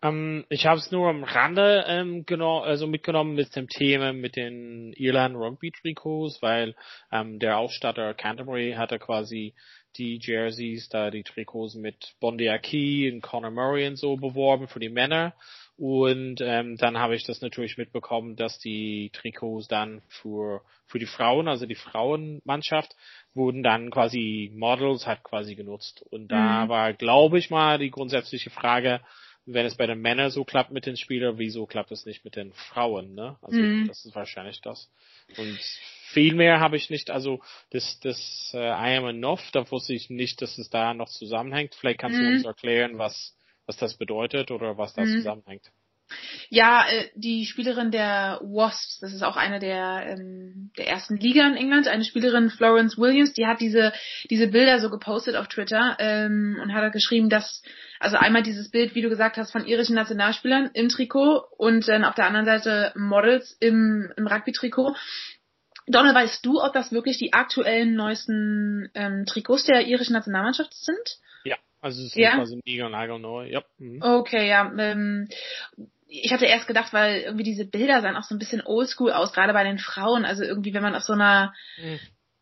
Ähm, 0.02 0.46
ich 0.48 0.66
habe 0.66 0.78
es 0.78 0.90
nur 0.90 1.08
am 1.08 1.24
Rande 1.24 1.84
ähm, 1.86 2.24
genau, 2.24 2.60
also 2.60 2.86
mitgenommen 2.86 3.34
mit 3.34 3.54
dem 3.54 3.68
Thema 3.68 4.12
mit 4.12 4.36
den 4.36 4.92
Irland 4.94 5.36
Rugby 5.36 5.72
Trikots, 5.72 6.40
weil 6.40 6.74
ähm, 7.12 7.38
der 7.38 7.58
Ausstatter 7.58 8.14
Canterbury 8.14 8.74
hatte 8.76 8.98
quasi 8.98 9.54
die 9.96 10.18
Jerseys, 10.22 10.88
da 10.88 11.10
die 11.10 11.24
Trikots 11.24 11.74
mit 11.74 12.14
Bondi 12.20 12.48
Aki 12.48 13.10
und 13.12 13.22
Conor 13.22 13.50
Murray 13.50 13.88
und 13.88 13.96
so 13.96 14.16
beworben 14.16 14.68
für 14.68 14.80
die 14.80 14.88
Männer. 14.88 15.34
Und 15.76 16.40
ähm, 16.40 16.76
dann 16.76 16.98
habe 16.98 17.16
ich 17.16 17.24
das 17.24 17.40
natürlich 17.40 17.76
mitbekommen, 17.76 18.36
dass 18.36 18.58
die 18.58 19.10
Trikots 19.12 19.66
dann 19.66 20.02
für 20.08 20.62
für 20.90 20.98
die 20.98 21.06
Frauen, 21.06 21.48
also 21.48 21.66
die 21.66 21.76
Frauenmannschaft, 21.76 22.96
wurden 23.34 23.62
dann 23.62 23.90
quasi 23.90 24.50
Models 24.54 25.06
hat 25.06 25.22
quasi 25.22 25.54
genutzt. 25.54 26.02
Und 26.10 26.28
da 26.28 26.64
mhm. 26.64 26.68
war, 26.68 26.92
glaube 26.92 27.38
ich 27.38 27.50
mal, 27.50 27.78
die 27.78 27.90
grundsätzliche 27.90 28.50
Frage, 28.50 29.00
wenn 29.46 29.66
es 29.66 29.76
bei 29.76 29.86
den 29.86 30.00
Männern 30.00 30.30
so 30.30 30.44
klappt 30.44 30.70
mit 30.70 30.86
den 30.86 30.96
Spielern, 30.96 31.38
wieso 31.38 31.66
klappt 31.66 31.92
es 31.92 32.06
nicht 32.06 32.24
mit 32.24 32.36
den 32.36 32.52
Frauen, 32.52 33.14
ne? 33.14 33.36
Also 33.42 33.58
mhm. 33.58 33.88
das 33.88 34.04
ist 34.04 34.14
wahrscheinlich 34.14 34.60
das. 34.60 34.90
Und 35.36 35.58
viel 36.12 36.34
mehr 36.34 36.60
habe 36.60 36.76
ich 36.76 36.90
nicht, 36.90 37.10
also 37.10 37.40
das, 37.70 37.98
das 38.00 38.50
äh, 38.54 38.58
I 38.58 38.96
am 38.96 39.06
enough, 39.06 39.50
da 39.52 39.68
wusste 39.70 39.94
ich 39.94 40.10
nicht, 40.10 40.42
dass 40.42 40.58
es 40.58 40.68
da 40.70 40.92
noch 40.94 41.08
zusammenhängt. 41.08 41.74
Vielleicht 41.74 42.00
kannst 42.00 42.18
mhm. 42.18 42.22
du 42.22 42.32
uns 42.32 42.44
erklären, 42.44 42.98
was, 42.98 43.36
was 43.66 43.76
das 43.76 43.94
bedeutet 43.94 44.50
oder 44.50 44.76
was 44.76 44.94
da 44.94 45.02
mhm. 45.02 45.16
zusammenhängt. 45.16 45.70
Ja, 46.48 46.84
äh, 46.88 47.08
die 47.14 47.46
Spielerin 47.46 47.90
der 47.90 48.40
Wasps, 48.42 48.98
das 49.00 49.12
ist 49.12 49.22
auch 49.22 49.36
eine 49.36 49.58
der, 49.58 50.04
ähm, 50.06 50.70
der 50.76 50.88
ersten 50.88 51.16
Liga 51.16 51.46
in 51.46 51.56
England, 51.56 51.88
eine 51.88 52.04
Spielerin 52.04 52.50
Florence 52.50 52.98
Williams, 52.98 53.32
die 53.32 53.46
hat 53.46 53.60
diese, 53.60 53.92
diese 54.30 54.48
Bilder 54.48 54.80
so 54.80 54.90
gepostet 54.90 55.36
auf 55.36 55.48
Twitter 55.48 55.96
ähm, 55.98 56.58
und 56.62 56.74
hat 56.74 56.92
geschrieben, 56.92 57.28
dass, 57.28 57.62
also 57.98 58.16
einmal 58.16 58.42
dieses 58.42 58.70
Bild, 58.70 58.94
wie 58.94 59.02
du 59.02 59.08
gesagt 59.08 59.36
hast, 59.36 59.52
von 59.52 59.66
irischen 59.66 59.94
Nationalspielern 59.94 60.70
im 60.74 60.88
Trikot 60.88 61.44
und 61.56 61.86
dann 61.88 62.04
auf 62.04 62.14
der 62.14 62.26
anderen 62.26 62.46
Seite 62.46 62.92
Models 62.96 63.56
im, 63.60 64.12
im 64.16 64.26
Rugby-Trikot. 64.26 64.94
Donald, 65.86 66.14
weißt 66.14 66.44
du, 66.44 66.62
ob 66.62 66.72
das 66.72 66.92
wirklich 66.92 67.18
die 67.18 67.32
aktuellen 67.32 67.94
neuesten 67.94 68.90
ähm, 68.94 69.24
Trikots 69.26 69.64
der 69.64 69.86
irischen 69.86 70.12
Nationalmannschaft 70.12 70.72
sind? 70.74 71.18
Ja, 71.44 71.56
also 71.80 72.02
es 72.02 72.12
sind 72.12 72.22
ja? 72.22 72.36
quasi 72.36 72.60
mega 72.64 72.88
neu. 73.18 73.48
Ja. 73.48 73.62
Mhm. 73.78 74.00
Okay, 74.02 74.48
ja. 74.48 74.70
Ähm, 74.78 75.28
ich 76.10 76.32
hatte 76.32 76.46
erst 76.46 76.66
gedacht, 76.66 76.92
weil 76.92 77.20
irgendwie 77.20 77.44
diese 77.44 77.64
Bilder 77.64 78.00
sahen 78.02 78.16
auch 78.16 78.24
so 78.24 78.34
ein 78.34 78.38
bisschen 78.38 78.62
oldschool 78.64 79.12
aus, 79.12 79.32
gerade 79.32 79.52
bei 79.52 79.62
den 79.62 79.78
Frauen. 79.78 80.24
Also 80.24 80.42
irgendwie, 80.42 80.74
wenn 80.74 80.82
man 80.82 80.96
auf 80.96 81.04
so 81.04 81.12
einer 81.12 81.54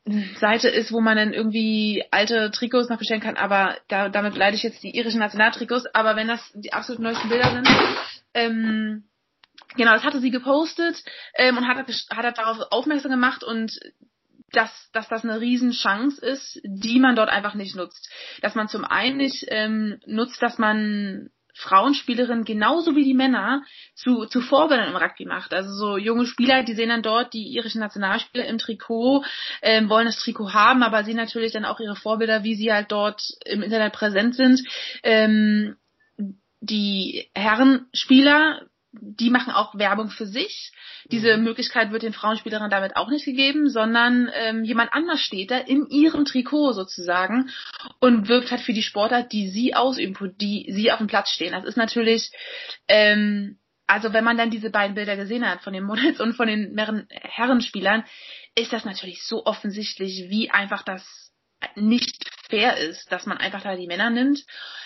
mhm. 0.06 0.36
Seite 0.40 0.68
ist, 0.68 0.90
wo 0.90 1.00
man 1.00 1.18
dann 1.18 1.34
irgendwie 1.34 2.02
alte 2.10 2.50
Trikots 2.50 2.88
noch 2.88 2.98
bestellen 2.98 3.20
kann, 3.20 3.36
aber 3.36 3.76
da, 3.88 4.08
damit 4.08 4.36
leide 4.36 4.56
ich 4.56 4.62
jetzt 4.62 4.82
die 4.82 4.96
irischen 4.96 5.20
Nationaltrikots. 5.20 5.86
Aber 5.94 6.16
wenn 6.16 6.28
das 6.28 6.40
die 6.54 6.72
absolut 6.72 7.02
neuesten 7.02 7.28
Bilder 7.28 7.52
sind, 7.52 7.68
ähm, 8.32 9.04
genau, 9.76 9.92
das 9.92 10.04
hatte 10.04 10.20
sie 10.20 10.30
gepostet 10.30 11.04
ähm, 11.34 11.58
und 11.58 11.68
hat, 11.68 11.86
hat 12.10 12.38
darauf 12.38 12.58
aufmerksam 12.70 13.10
gemacht 13.10 13.44
und 13.44 13.78
dass, 14.52 14.90
dass 14.92 15.08
das 15.08 15.24
eine 15.24 15.40
Riesenchance 15.40 16.24
ist, 16.24 16.58
die 16.64 17.00
man 17.00 17.16
dort 17.16 17.28
einfach 17.28 17.54
nicht 17.54 17.76
nutzt. 17.76 18.10
Dass 18.40 18.54
man 18.54 18.68
zum 18.68 18.86
einen 18.86 19.18
nicht 19.18 19.44
ähm, 19.48 20.00
nutzt, 20.06 20.40
dass 20.40 20.56
man 20.56 21.28
Frauenspielerinnen 21.58 22.44
genauso 22.44 22.94
wie 22.94 23.04
die 23.04 23.14
Männer 23.14 23.62
zu, 23.94 24.26
zu 24.26 24.40
Vorbildern 24.40 24.88
im 24.88 24.96
Rugby 24.96 25.24
macht. 25.24 25.52
Also 25.52 25.72
so 25.72 25.96
junge 25.96 26.26
Spieler, 26.26 26.62
die 26.62 26.74
sehen 26.74 26.88
dann 26.88 27.02
dort 27.02 27.34
die 27.34 27.48
irischen 27.48 27.80
Nationalspieler 27.80 28.46
im 28.46 28.58
Trikot, 28.58 29.24
ähm, 29.60 29.88
wollen 29.88 30.06
das 30.06 30.18
Trikot 30.18 30.52
haben, 30.52 30.84
aber 30.84 31.02
sehen 31.02 31.16
natürlich 31.16 31.52
dann 31.52 31.64
auch 31.64 31.80
ihre 31.80 31.96
Vorbilder, 31.96 32.44
wie 32.44 32.54
sie 32.54 32.72
halt 32.72 32.92
dort 32.92 33.22
im 33.44 33.62
Internet 33.62 33.92
präsent 33.92 34.36
sind. 34.36 34.60
Ähm, 35.02 35.76
die 36.60 37.28
Herrenspieler 37.34 38.62
die 39.00 39.30
machen 39.30 39.52
auch 39.52 39.74
Werbung 39.76 40.10
für 40.10 40.26
sich. 40.26 40.72
Diese 41.06 41.36
mhm. 41.36 41.44
Möglichkeit 41.44 41.90
wird 41.90 42.02
den 42.02 42.12
Frauenspielerinnen 42.12 42.70
damit 42.70 42.96
auch 42.96 43.08
nicht 43.08 43.24
gegeben, 43.24 43.68
sondern 43.68 44.30
ähm, 44.34 44.64
jemand 44.64 44.92
anders 44.92 45.20
steht 45.20 45.50
da 45.50 45.58
in 45.58 45.86
ihrem 45.88 46.24
Trikot 46.24 46.72
sozusagen 46.72 47.50
und 48.00 48.28
wirbt 48.28 48.50
halt 48.50 48.60
für 48.60 48.72
die 48.72 48.82
Sportart, 48.82 49.32
die 49.32 49.48
sie 49.48 49.74
ausüben, 49.74 50.16
die 50.40 50.66
sie 50.70 50.92
auf 50.92 50.98
dem 50.98 51.06
Platz 51.06 51.30
stehen. 51.30 51.52
Das 51.52 51.64
ist 51.64 51.76
natürlich, 51.76 52.30
ähm, 52.88 53.58
also 53.86 54.12
wenn 54.12 54.24
man 54.24 54.36
dann 54.36 54.50
diese 54.50 54.70
beiden 54.70 54.94
Bilder 54.94 55.16
gesehen 55.16 55.48
hat 55.48 55.62
von 55.62 55.72
den 55.72 55.84
Models 55.84 56.20
und 56.20 56.34
von 56.34 56.48
den 56.48 56.76
Herrenspielern, 57.10 58.04
ist 58.54 58.72
das 58.72 58.84
natürlich 58.84 59.22
so 59.22 59.46
offensichtlich, 59.46 60.28
wie 60.28 60.50
einfach 60.50 60.82
das 60.82 61.32
nicht 61.74 62.30
fair 62.48 62.76
ist, 62.76 63.10
dass 63.10 63.26
man 63.26 63.38
einfach 63.38 63.62
da 63.62 63.76
die 63.76 63.86
Männer 63.86 64.10
nimmt 64.10 64.44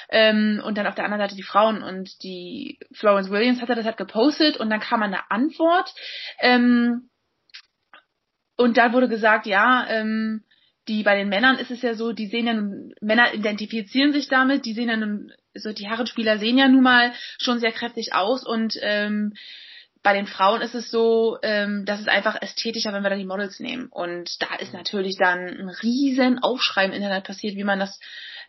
ähm, 0.08 0.62
und 0.64 0.78
dann 0.78 0.86
auf 0.86 0.94
der 0.94 1.04
anderen 1.04 1.22
Seite 1.22 1.36
die 1.36 1.42
Frauen. 1.42 1.82
Und 1.82 2.22
die 2.22 2.78
Florence 2.92 3.30
Williams 3.30 3.60
hatte 3.60 3.74
das 3.74 3.84
halt 3.84 3.96
gepostet 3.96 4.56
und 4.56 4.70
dann 4.70 4.80
kam 4.80 5.02
eine 5.02 5.30
Antwort. 5.30 5.92
Ähm, 6.40 7.10
und 8.56 8.76
da 8.76 8.92
wurde 8.92 9.08
gesagt, 9.08 9.46
ja, 9.46 9.86
ähm, 9.88 10.44
die 10.88 11.02
bei 11.02 11.16
den 11.16 11.28
Männern 11.28 11.58
ist 11.58 11.70
es 11.70 11.82
ja 11.82 11.94
so, 11.94 12.12
die 12.12 12.26
sehen 12.26 12.46
ja 12.46 12.54
nun, 12.54 12.92
Männer 13.00 13.34
identifizieren 13.34 14.12
sich 14.12 14.28
damit, 14.28 14.64
die 14.64 14.72
sehen 14.72 14.88
ja 14.88 14.96
nun, 14.96 15.32
so 15.54 15.72
die 15.72 15.88
Herrenspieler 15.88 16.38
sehen 16.38 16.58
ja 16.58 16.68
nun 16.68 16.82
mal 16.82 17.12
schon 17.38 17.60
sehr 17.60 17.72
kräftig 17.72 18.14
aus. 18.14 18.44
Und 18.44 18.76
ähm, 18.80 19.34
bei 20.02 20.14
den 20.14 20.26
Frauen 20.26 20.62
ist 20.62 20.74
es 20.74 20.90
so, 20.90 21.38
ähm, 21.42 21.84
dass 21.84 22.00
es 22.00 22.08
einfach 22.08 22.40
ästhetischer, 22.40 22.92
wenn 22.92 23.04
wir 23.04 23.10
da 23.10 23.16
die 23.16 23.24
Models 23.24 23.60
nehmen. 23.60 23.86
Und 23.88 24.42
da 24.42 24.56
ist 24.56 24.72
natürlich 24.72 25.16
dann 25.16 25.46
ein 25.48 25.68
riesen 25.68 26.40
Aufschrei 26.40 26.86
im 26.86 26.92
Internet 26.92 27.24
passiert, 27.24 27.54
wie 27.54 27.64
man 27.64 27.78
das 27.78 28.00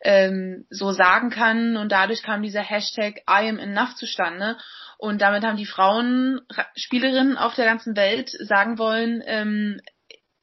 ähm, 0.01 0.65
so 0.69 0.91
sagen 0.91 1.29
kann. 1.29 1.77
Und 1.77 1.91
dadurch 1.91 2.23
kam 2.23 2.41
dieser 2.41 2.61
Hashtag 2.61 3.17
I 3.29 3.47
am 3.49 3.59
enough 3.59 3.95
zustande. 3.95 4.57
Und 4.97 5.21
damit 5.21 5.43
haben 5.43 5.57
die 5.57 5.67
Frauen, 5.67 6.41
Spielerinnen 6.75 7.37
auf 7.37 7.53
der 7.53 7.65
ganzen 7.65 7.95
Welt 7.95 8.29
sagen 8.29 8.79
wollen, 8.79 9.21
ähm, 9.25 9.79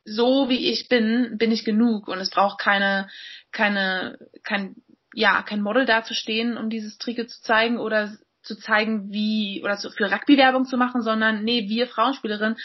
so 0.04 0.48
wie 0.48 0.70
ich 0.70 0.88
bin, 0.88 1.36
bin 1.38 1.50
ich 1.50 1.64
genug. 1.64 2.06
Und 2.06 2.18
es 2.18 2.30
braucht 2.30 2.60
keine, 2.60 3.08
keine, 3.50 4.16
kein, 4.44 4.76
ja, 5.12 5.42
kein 5.42 5.60
Model 5.60 5.86
dazustehen, 5.86 6.56
um 6.56 6.70
dieses 6.70 6.98
Trikot 6.98 7.26
zu 7.26 7.42
zeigen 7.42 7.78
oder 7.78 8.16
zu 8.42 8.56
zeigen, 8.56 9.12
wie 9.12 9.60
oder 9.62 9.76
zu, 9.76 9.90
für 9.90 10.10
Rugby-Werbung 10.10 10.64
zu 10.64 10.76
machen, 10.76 11.02
sondern 11.02 11.44
nee, 11.44 11.68
wir 11.68 11.86
Frauenspielerinnen 11.86 12.56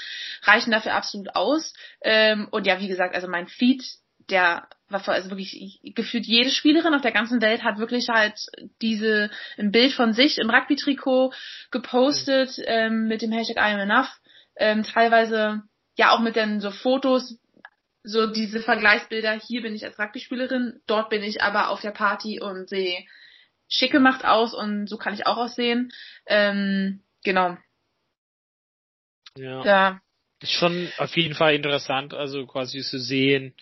reichen 0.44 0.72
dafür 0.72 0.94
absolut 0.94 1.36
aus. 1.36 1.74
Ähm, 2.01 2.48
und 2.51 2.65
ja, 2.67 2.79
wie 2.79 2.88
gesagt, 2.88 3.15
also 3.15 3.27
mein 3.27 3.48
Feed 3.48 3.84
der 4.29 4.67
war 4.89 5.08
also 5.08 5.29
wirklich 5.29 5.79
gefühlt 5.96 6.25
jede 6.25 6.50
Spielerin 6.50 6.94
auf 6.94 7.01
der 7.01 7.12
ganzen 7.12 7.41
Welt 7.41 7.63
hat 7.63 7.77
wirklich 7.77 8.08
halt 8.10 8.39
diese 8.82 9.29
ein 9.58 9.72
Bild 9.72 9.94
von 9.94 10.13
sich 10.13 10.38
im 10.38 10.50
Rugby-Trikot 10.50 11.34
gepostet 11.72 12.58
mhm. 12.58 12.63
ähm, 12.67 13.08
mit 13.08 13.22
dem 13.22 13.32
Hashtag 13.32 13.58
I 13.58 13.74
am 13.74 13.79
enough. 13.79 14.10
Ähm, 14.55 14.84
teilweise 14.84 15.63
ja 15.98 16.12
auch 16.12 16.20
mit 16.20 16.36
den 16.36 16.60
so 16.60 16.72
Fotos, 16.72 17.38
so 18.03 18.27
diese 18.27 18.62
Vergleichsbilder. 18.62 19.34
Hier 19.34 19.62
bin 19.62 19.75
ich 19.75 19.84
als 19.86 19.98
Rugby-Spielerin, 19.98 20.82
dort 20.88 21.10
bin 21.10 21.24
ich 21.24 21.41
aber 21.41 21.70
auf 21.70 21.82
der 21.82 21.91
Party 21.91 22.39
und 22.39 22.70
sehe 22.70 23.05
schick 23.68 23.92
gemacht 23.92 24.26
aus 24.26 24.54
und 24.54 24.88
so 24.88 24.98
kann 24.98 25.14
ich 25.14 25.28
auch 25.28 25.38
aussehen. 25.38 25.92
Ähm, 26.26 27.04
genau. 27.24 27.58
Ja. 29.38 29.64
ja. 29.66 30.02
Ist 30.42 30.52
schon 30.52 30.90
auf 30.98 31.16
jeden 31.16 31.34
Fall 31.34 31.56
interessant, 31.56 32.14
also 32.14 32.46
quasi 32.46 32.82
zu 32.82 33.00
sehen, 33.00 33.56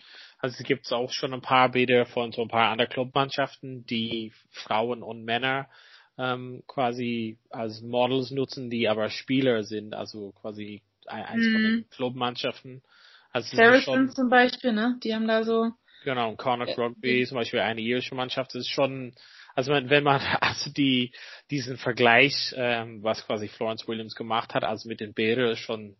also 0.44 0.58
es 0.58 0.66
gibt 0.66 0.92
auch 0.92 1.10
schon 1.10 1.32
ein 1.32 1.40
paar 1.40 1.70
Bilder 1.70 2.04
von 2.04 2.30
so 2.30 2.42
ein 2.42 2.48
paar 2.48 2.70
anderen 2.70 2.90
Clubmannschaften, 2.90 3.86
die 3.86 4.30
Frauen 4.50 5.02
und 5.02 5.24
Männer 5.24 5.70
ähm, 6.18 6.62
quasi 6.66 7.38
als 7.48 7.80
Models 7.80 8.30
nutzen, 8.30 8.68
die 8.68 8.86
aber 8.86 9.08
Spieler 9.08 9.62
sind, 9.64 9.94
also 9.94 10.32
quasi 10.32 10.82
eins 11.06 11.46
mhm. 11.46 11.52
von 11.52 11.62
den 11.62 11.88
Clubmannschaften. 11.88 12.82
Also 13.30 13.56
Saracen 13.56 14.10
zum 14.10 14.28
Beispiel, 14.28 14.72
ne? 14.72 14.98
Die 15.02 15.14
haben 15.14 15.26
da 15.26 15.44
so. 15.44 15.70
Genau, 16.04 16.28
und 16.28 16.36
Connacht 16.36 16.76
Rugby 16.76 17.20
ja. 17.20 17.26
zum 17.26 17.38
Beispiel 17.38 17.60
eine 17.60 17.80
irische 17.80 18.14
Mannschaft, 18.14 18.54
das 18.54 18.64
ist 18.64 18.70
schon, 18.70 19.14
also 19.54 19.72
wenn 19.72 20.04
man 20.04 20.20
also 20.40 20.70
die 20.70 21.12
diesen 21.50 21.76
Vergleich, 21.76 22.54
ähm, 22.56 23.02
was 23.02 23.26
quasi 23.26 23.48
Florence 23.48 23.86
Williams 23.88 24.14
gemacht 24.14 24.54
hat, 24.54 24.64
also 24.64 24.88
mit 24.88 25.00
den 25.00 25.14
Bildern 25.14 25.50
ist 25.50 25.60
schon 25.60 25.96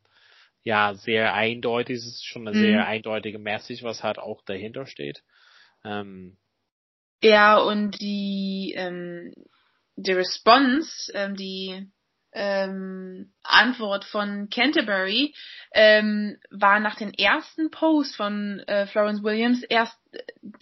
ja 0.62 0.94
sehr 0.94 1.34
eindeutig, 1.34 1.98
es 1.98 2.06
ist 2.06 2.26
schon 2.26 2.48
eine 2.48 2.56
mhm. 2.56 2.62
sehr 2.62 2.86
eindeutige 2.86 3.38
Message, 3.38 3.82
was 3.82 4.02
halt 4.02 4.18
auch 4.18 4.42
dahinter 4.44 4.86
steht. 4.86 5.22
Ähm, 5.84 6.38
ja, 7.22 7.56
und 7.58 8.00
die, 8.00 8.74
ähm, 8.76 9.32
die 9.96 10.12
Response, 10.12 11.12
ähm, 11.14 11.36
die 11.36 11.90
ähm, 12.34 13.32
Antwort 13.42 14.04
von 14.04 14.48
Canterbury 14.50 15.34
ähm, 15.72 16.36
war 16.50 16.80
nach 16.80 16.96
dem 16.96 17.12
ersten 17.12 17.70
Post 17.70 18.16
von 18.16 18.60
äh, 18.66 18.86
Florence 18.86 19.22
Williams 19.22 19.62
erst 19.62 19.96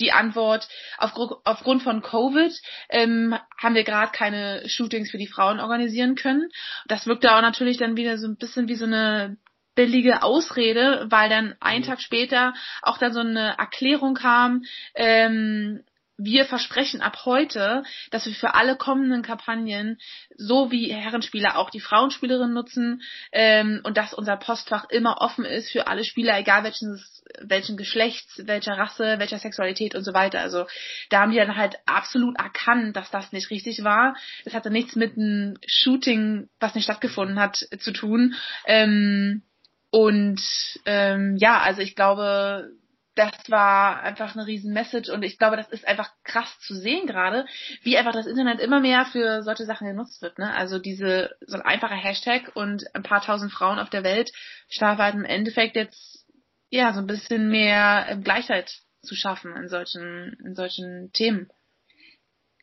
die 0.00 0.12
Antwort 0.12 0.68
aufgrund, 0.98 1.32
aufgrund 1.44 1.82
von 1.82 2.02
Covid 2.02 2.52
ähm, 2.88 3.34
haben 3.60 3.74
wir 3.74 3.84
gerade 3.84 4.12
keine 4.12 4.68
Shootings 4.68 5.10
für 5.10 5.18
die 5.18 5.26
Frauen 5.26 5.60
organisieren 5.60 6.14
können. 6.14 6.48
Das 6.86 7.06
wirkte 7.06 7.34
auch 7.34 7.42
natürlich 7.42 7.78
dann 7.78 7.96
wieder 7.96 8.18
so 8.18 8.28
ein 8.28 8.36
bisschen 8.36 8.68
wie 8.68 8.76
so 8.76 8.84
eine 8.84 9.36
billige 9.74 10.22
Ausrede, 10.22 11.06
weil 11.08 11.28
dann 11.28 11.54
einen 11.60 11.82
mhm. 11.82 11.86
Tag 11.86 12.00
später 12.00 12.54
auch 12.82 12.98
dann 12.98 13.12
so 13.12 13.20
eine 13.20 13.56
Erklärung 13.58 14.14
kam, 14.14 14.64
ähm, 14.94 15.82
wir 16.24 16.44
versprechen 16.44 17.00
ab 17.00 17.24
heute, 17.24 17.82
dass 18.10 18.26
wir 18.26 18.34
für 18.34 18.54
alle 18.54 18.76
kommenden 18.76 19.22
Kampagnen 19.22 19.98
so 20.36 20.70
wie 20.70 20.92
Herrenspieler 20.92 21.56
auch 21.56 21.70
die 21.70 21.80
Frauenspielerinnen 21.80 22.52
nutzen 22.52 23.02
ähm, 23.32 23.80
und 23.84 23.96
dass 23.96 24.14
unser 24.14 24.36
Postfach 24.36 24.88
immer 24.90 25.20
offen 25.20 25.44
ist 25.44 25.70
für 25.70 25.86
alle 25.86 26.04
Spieler, 26.04 26.38
egal 26.38 26.64
welchen, 26.64 27.02
welchen 27.40 27.76
Geschlechts, 27.76 28.42
welcher 28.46 28.78
Rasse, 28.78 29.18
welcher 29.18 29.38
Sexualität 29.38 29.94
und 29.94 30.04
so 30.04 30.14
weiter. 30.14 30.40
Also 30.40 30.66
da 31.10 31.20
haben 31.20 31.32
die 31.32 31.38
dann 31.38 31.56
halt 31.56 31.76
absolut 31.86 32.38
erkannt, 32.38 32.96
dass 32.96 33.10
das 33.10 33.32
nicht 33.32 33.50
richtig 33.50 33.84
war. 33.84 34.16
Es 34.44 34.54
hatte 34.54 34.70
nichts 34.70 34.96
mit 34.96 35.16
einem 35.16 35.56
Shooting, 35.66 36.48
was 36.60 36.74
nicht 36.74 36.84
stattgefunden 36.84 37.38
hat, 37.38 37.56
zu 37.78 37.92
tun. 37.92 38.34
Ähm, 38.66 39.42
und 39.90 40.40
ähm, 40.86 41.36
ja, 41.36 41.60
also 41.60 41.82
ich 41.82 41.94
glaube, 41.94 42.70
das 43.14 43.32
war 43.48 44.02
einfach 44.02 44.34
eine 44.34 44.46
riesen 44.46 44.72
Message 44.72 45.10
und 45.10 45.22
ich 45.22 45.38
glaube, 45.38 45.56
das 45.56 45.68
ist 45.68 45.86
einfach 45.86 46.10
krass 46.24 46.58
zu 46.60 46.74
sehen 46.74 47.06
gerade, 47.06 47.46
wie 47.82 47.98
einfach 47.98 48.12
das 48.12 48.26
Internet 48.26 48.60
immer 48.60 48.80
mehr 48.80 49.04
für 49.06 49.42
solche 49.42 49.66
Sachen 49.66 49.86
genutzt 49.86 50.22
wird. 50.22 50.38
Ne? 50.38 50.52
Also 50.54 50.78
diese 50.78 51.36
so 51.46 51.56
ein 51.56 51.62
einfacher 51.62 51.94
Hashtag 51.94 52.52
und 52.54 52.84
ein 52.94 53.02
paar 53.02 53.22
tausend 53.22 53.52
Frauen 53.52 53.78
auf 53.78 53.90
der 53.90 54.04
Welt 54.04 54.32
schaffen 54.68 55.02
halt 55.02 55.14
im 55.14 55.24
Endeffekt 55.24 55.76
jetzt 55.76 56.26
ja 56.70 56.94
so 56.94 57.00
ein 57.00 57.06
bisschen 57.06 57.50
mehr 57.50 58.18
Gleichheit 58.22 58.72
zu 59.02 59.14
schaffen 59.14 59.56
in 59.56 59.68
solchen 59.68 60.36
in 60.44 60.54
solchen 60.54 61.10
Themen. 61.12 61.50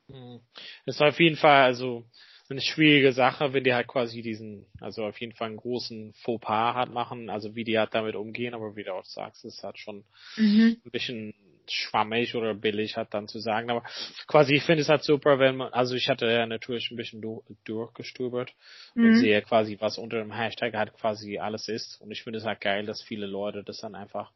Hm. 0.08 0.40
Das 0.86 1.00
war 1.00 1.10
auf 1.10 1.20
jeden 1.20 1.38
Fall 1.38 1.64
also 1.64 2.06
eine 2.54 2.62
schwierige 2.62 3.12
Sache, 3.12 3.54
wenn 3.54 3.64
die 3.64 3.74
halt 3.74 3.88
quasi 3.88 4.22
diesen, 4.22 4.66
also 4.80 5.06
auf 5.06 5.20
jeden 5.20 5.34
Fall 5.34 5.50
einen 5.50 5.58
großen 5.58 6.14
Fauxpas 6.14 6.76
hat 6.76 6.92
machen, 6.92 7.30
also 7.30 7.56
wie 7.56 7.64
die 7.64 7.78
halt 7.78 7.94
damit 7.94 8.16
umgehen, 8.16 8.54
aber 8.54 8.76
wie 8.76 8.84
du 8.84 8.94
auch 8.94 9.06
sagst, 9.06 9.46
ist 9.46 9.64
halt 9.64 9.78
schon 9.78 10.04
mhm. 10.36 10.78
ein 10.84 10.92
bisschen 10.92 11.34
schwammig 11.68 12.34
oder 12.34 12.56
billig 12.56 12.98
hat 12.98 13.14
dann 13.14 13.28
zu 13.28 13.40
sagen, 13.40 13.70
aber 13.70 13.84
quasi 14.26 14.56
ich 14.56 14.64
finde 14.64 14.82
es 14.82 14.90
halt 14.90 15.04
super, 15.04 15.38
wenn 15.38 15.58
man, 15.58 15.72
also 15.74 15.94
ich 15.94 16.10
hatte 16.10 16.26
ja 16.26 16.48
natürlich 16.48 16.90
ein 16.90 16.98
bisschen 16.98 17.22
du, 17.22 17.44
durchgestöbert 17.66 18.54
mhm. 18.96 19.06
und 19.06 19.16
sehe 19.20 19.42
quasi, 19.44 19.78
was 19.80 20.00
unter 20.00 20.18
dem 20.18 20.32
Hashtag 20.32 20.74
halt 20.74 20.94
quasi 20.94 21.38
alles 21.38 21.68
ist 21.68 22.02
und 22.02 22.12
ich 22.12 22.24
finde 22.24 22.40
es 22.40 22.46
halt 22.46 22.62
geil, 22.62 22.86
dass 22.88 23.04
viele 23.04 23.28
Leute 23.28 23.64
das 23.64 23.82
dann 23.82 23.94
einfach 23.94 24.32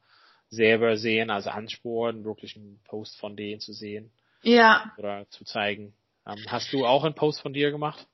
selber 0.49 0.97
sehen, 0.97 1.31
also 1.31 1.49
ansporen, 1.49 2.23
wirklich 2.23 2.55
einen 2.55 2.79
Post 2.85 3.17
von 3.19 3.35
denen 3.35 3.59
zu 3.59 3.73
sehen. 3.73 4.11
Ja. 4.43 4.91
Oder 4.97 5.25
zu 5.29 5.45
zeigen. 5.45 5.93
Ähm, 6.25 6.45
hast 6.47 6.71
du 6.73 6.85
auch 6.85 7.03
einen 7.03 7.15
Post 7.15 7.41
von 7.41 7.53
dir 7.53 7.71
gemacht? 7.71 8.07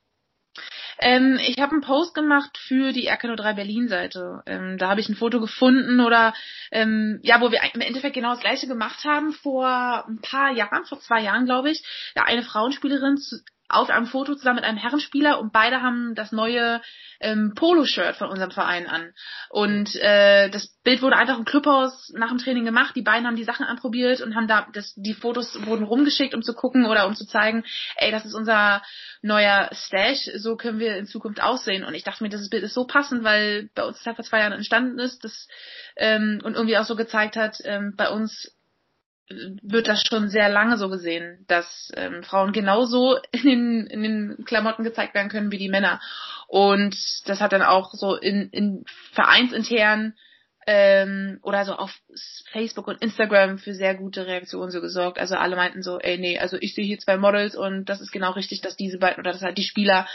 Ähm, 1.02 1.40
ich 1.42 1.58
habe 1.60 1.72
einen 1.72 1.82
Post 1.82 2.14
gemacht 2.14 2.58
für 2.58 2.92
die 2.92 3.10
RK03 3.10 3.54
Berlin-Seite. 3.54 4.44
Ähm, 4.46 4.78
da 4.78 4.90
habe 4.90 5.00
ich 5.00 5.08
ein 5.08 5.16
Foto 5.16 5.40
gefunden 5.40 6.02
oder 6.02 6.34
ähm, 6.72 7.20
ja, 7.24 7.40
wo 7.40 7.52
wir 7.52 7.62
im 7.74 7.82
Endeffekt 7.82 8.16
genau 8.16 8.32
das 8.32 8.42
gleiche 8.42 8.68
gemacht 8.68 9.06
haben 9.06 9.32
vor 9.32 10.06
ein 10.08 10.20
paar 10.22 10.52
Jahren, 10.52 10.86
vor 10.86 11.00
zwei 11.00 11.22
Jahren 11.22 11.46
glaube 11.46 11.72
ich. 11.72 11.84
Da 12.16 12.24
eine 12.24 12.44
Frauenspielerin 12.44 13.18
zu, 13.18 13.38
auf 13.70 13.90
einem 13.90 14.08
Foto 14.08 14.34
zusammen 14.36 14.58
mit 14.58 14.66
einem 14.66 14.78
Herrenspieler 14.78 15.40
und 15.40 15.54
beide 15.54 15.82
haben 15.82 16.16
das 16.16 16.32
neue 16.32 16.82
ähm, 17.20 17.54
Polo-Shirt 17.56 18.16
von 18.16 18.30
unserem 18.30 18.52
Verein 18.52 18.88
an. 18.88 19.14
Und 19.50 19.96
äh, 19.96 20.50
das 20.50 20.68
Bild 20.84 21.02
wurde 21.02 21.18
einfach 21.18 21.38
im 21.38 21.46
Clubhaus 21.46 22.12
nach 22.16 22.30
dem 22.30 22.40
Training 22.40 22.66
gemacht. 22.66 22.96
Die 22.96 23.04
beiden 23.04 23.28
haben 23.28 23.36
die 23.36 23.44
Sachen 23.44 23.66
anprobiert 23.66 24.22
und 24.22 24.36
haben 24.36 24.48
da 24.48 24.68
das, 24.74 24.94
die 24.96 25.14
Fotos 25.14 25.66
wurden 25.66 25.84
rumgeschickt, 25.84 26.34
um 26.34 26.42
zu 26.42 26.54
gucken 26.54 26.86
oder 26.86 27.06
um 27.06 27.16
zu 27.16 27.26
zeigen, 27.26 27.64
ey, 27.98 28.12
das 28.12 28.26
ist 28.26 28.34
unser 28.34 28.82
neuer 29.22 29.70
Stash, 29.72 30.30
so 30.36 30.56
können 30.56 30.80
wir 30.80 30.98
in 30.98 31.06
Zukunft 31.06 31.42
aussehen. 31.42 31.84
Und 31.84 31.94
ich 31.94 32.04
dachte 32.04 32.24
mir, 32.24 32.30
das 32.30 32.50
Bild 32.50 32.64
ist 32.64 32.74
so 32.74 32.88
passend, 32.88 33.24
weil 33.24 33.70
bei 33.76 33.84
uns 33.84 33.98
das 33.98 34.06
halt 34.08 34.16
vor 34.16 34.26
zwei 34.26 34.40
Jahren 34.40 34.54
entstanden 34.54 34.98
ist, 34.98 35.24
das 35.24 35.48
ähm, 35.96 36.42
und 36.44 36.56
irgendwie 36.56 36.78
auch 36.78 36.86
so 36.86 36.96
gezeigt 36.96 37.36
hat, 37.36 37.58
ähm, 37.66 37.94
bei 37.96 38.10
uns 38.10 38.52
wird 39.62 39.88
das 39.88 40.04
schon 40.04 40.30
sehr 40.30 40.50
lange 40.50 40.78
so 40.78 40.90
gesehen, 40.90 41.46
dass 41.48 41.92
ähm, 41.96 42.24
Frauen 42.24 42.52
genauso 42.52 43.18
in 43.32 43.44
den, 43.44 43.88
in 43.88 44.04
den 44.04 44.46
Klamotten 44.46 44.84
gezeigt 44.84 45.14
werden 45.14 45.30
können 45.30 45.52
wie 45.52 45.58
die 45.58 45.70
Männer. 45.70 46.00
Und 46.48 46.96
das 47.26 47.42
hat 47.42 47.52
dann 47.52 47.62
auch 47.62 47.94
so 47.94 48.16
in, 48.16 48.50
in 48.50 48.86
vereinsintern 49.14 50.16
ähm, 50.66 51.40
oder 51.44 51.66
so 51.66 51.74
auf 51.74 51.92
Facebook 52.52 52.88
und 52.88 53.02
Instagram 53.02 53.60
für 53.60 53.74
sehr 53.74 53.96
gute 53.96 54.28
Reaktionen 54.28 54.72
so 54.72 54.82
gesorgt. 54.82 55.20
Also 55.20 55.36
alle 55.36 55.56
meinten 55.56 55.84
so, 55.84 56.00
ey 56.00 56.18
nee, 56.18 56.38
also 56.40 56.58
ich 56.60 56.76
sehe 56.76 56.86
hier 56.86 57.00
zwei 57.00 57.18
Models 57.18 57.56
und 57.56 57.86
das 57.86 58.02
ist 58.02 58.12
genau 58.12 58.32
richtig, 58.32 58.62
dass 58.62 58.76
diese 58.76 58.98
beiden 58.98 59.20
oder 59.20 59.32
dass 59.32 59.42
halt 59.42 59.58
die 59.58 59.64
Spieler 59.64 60.08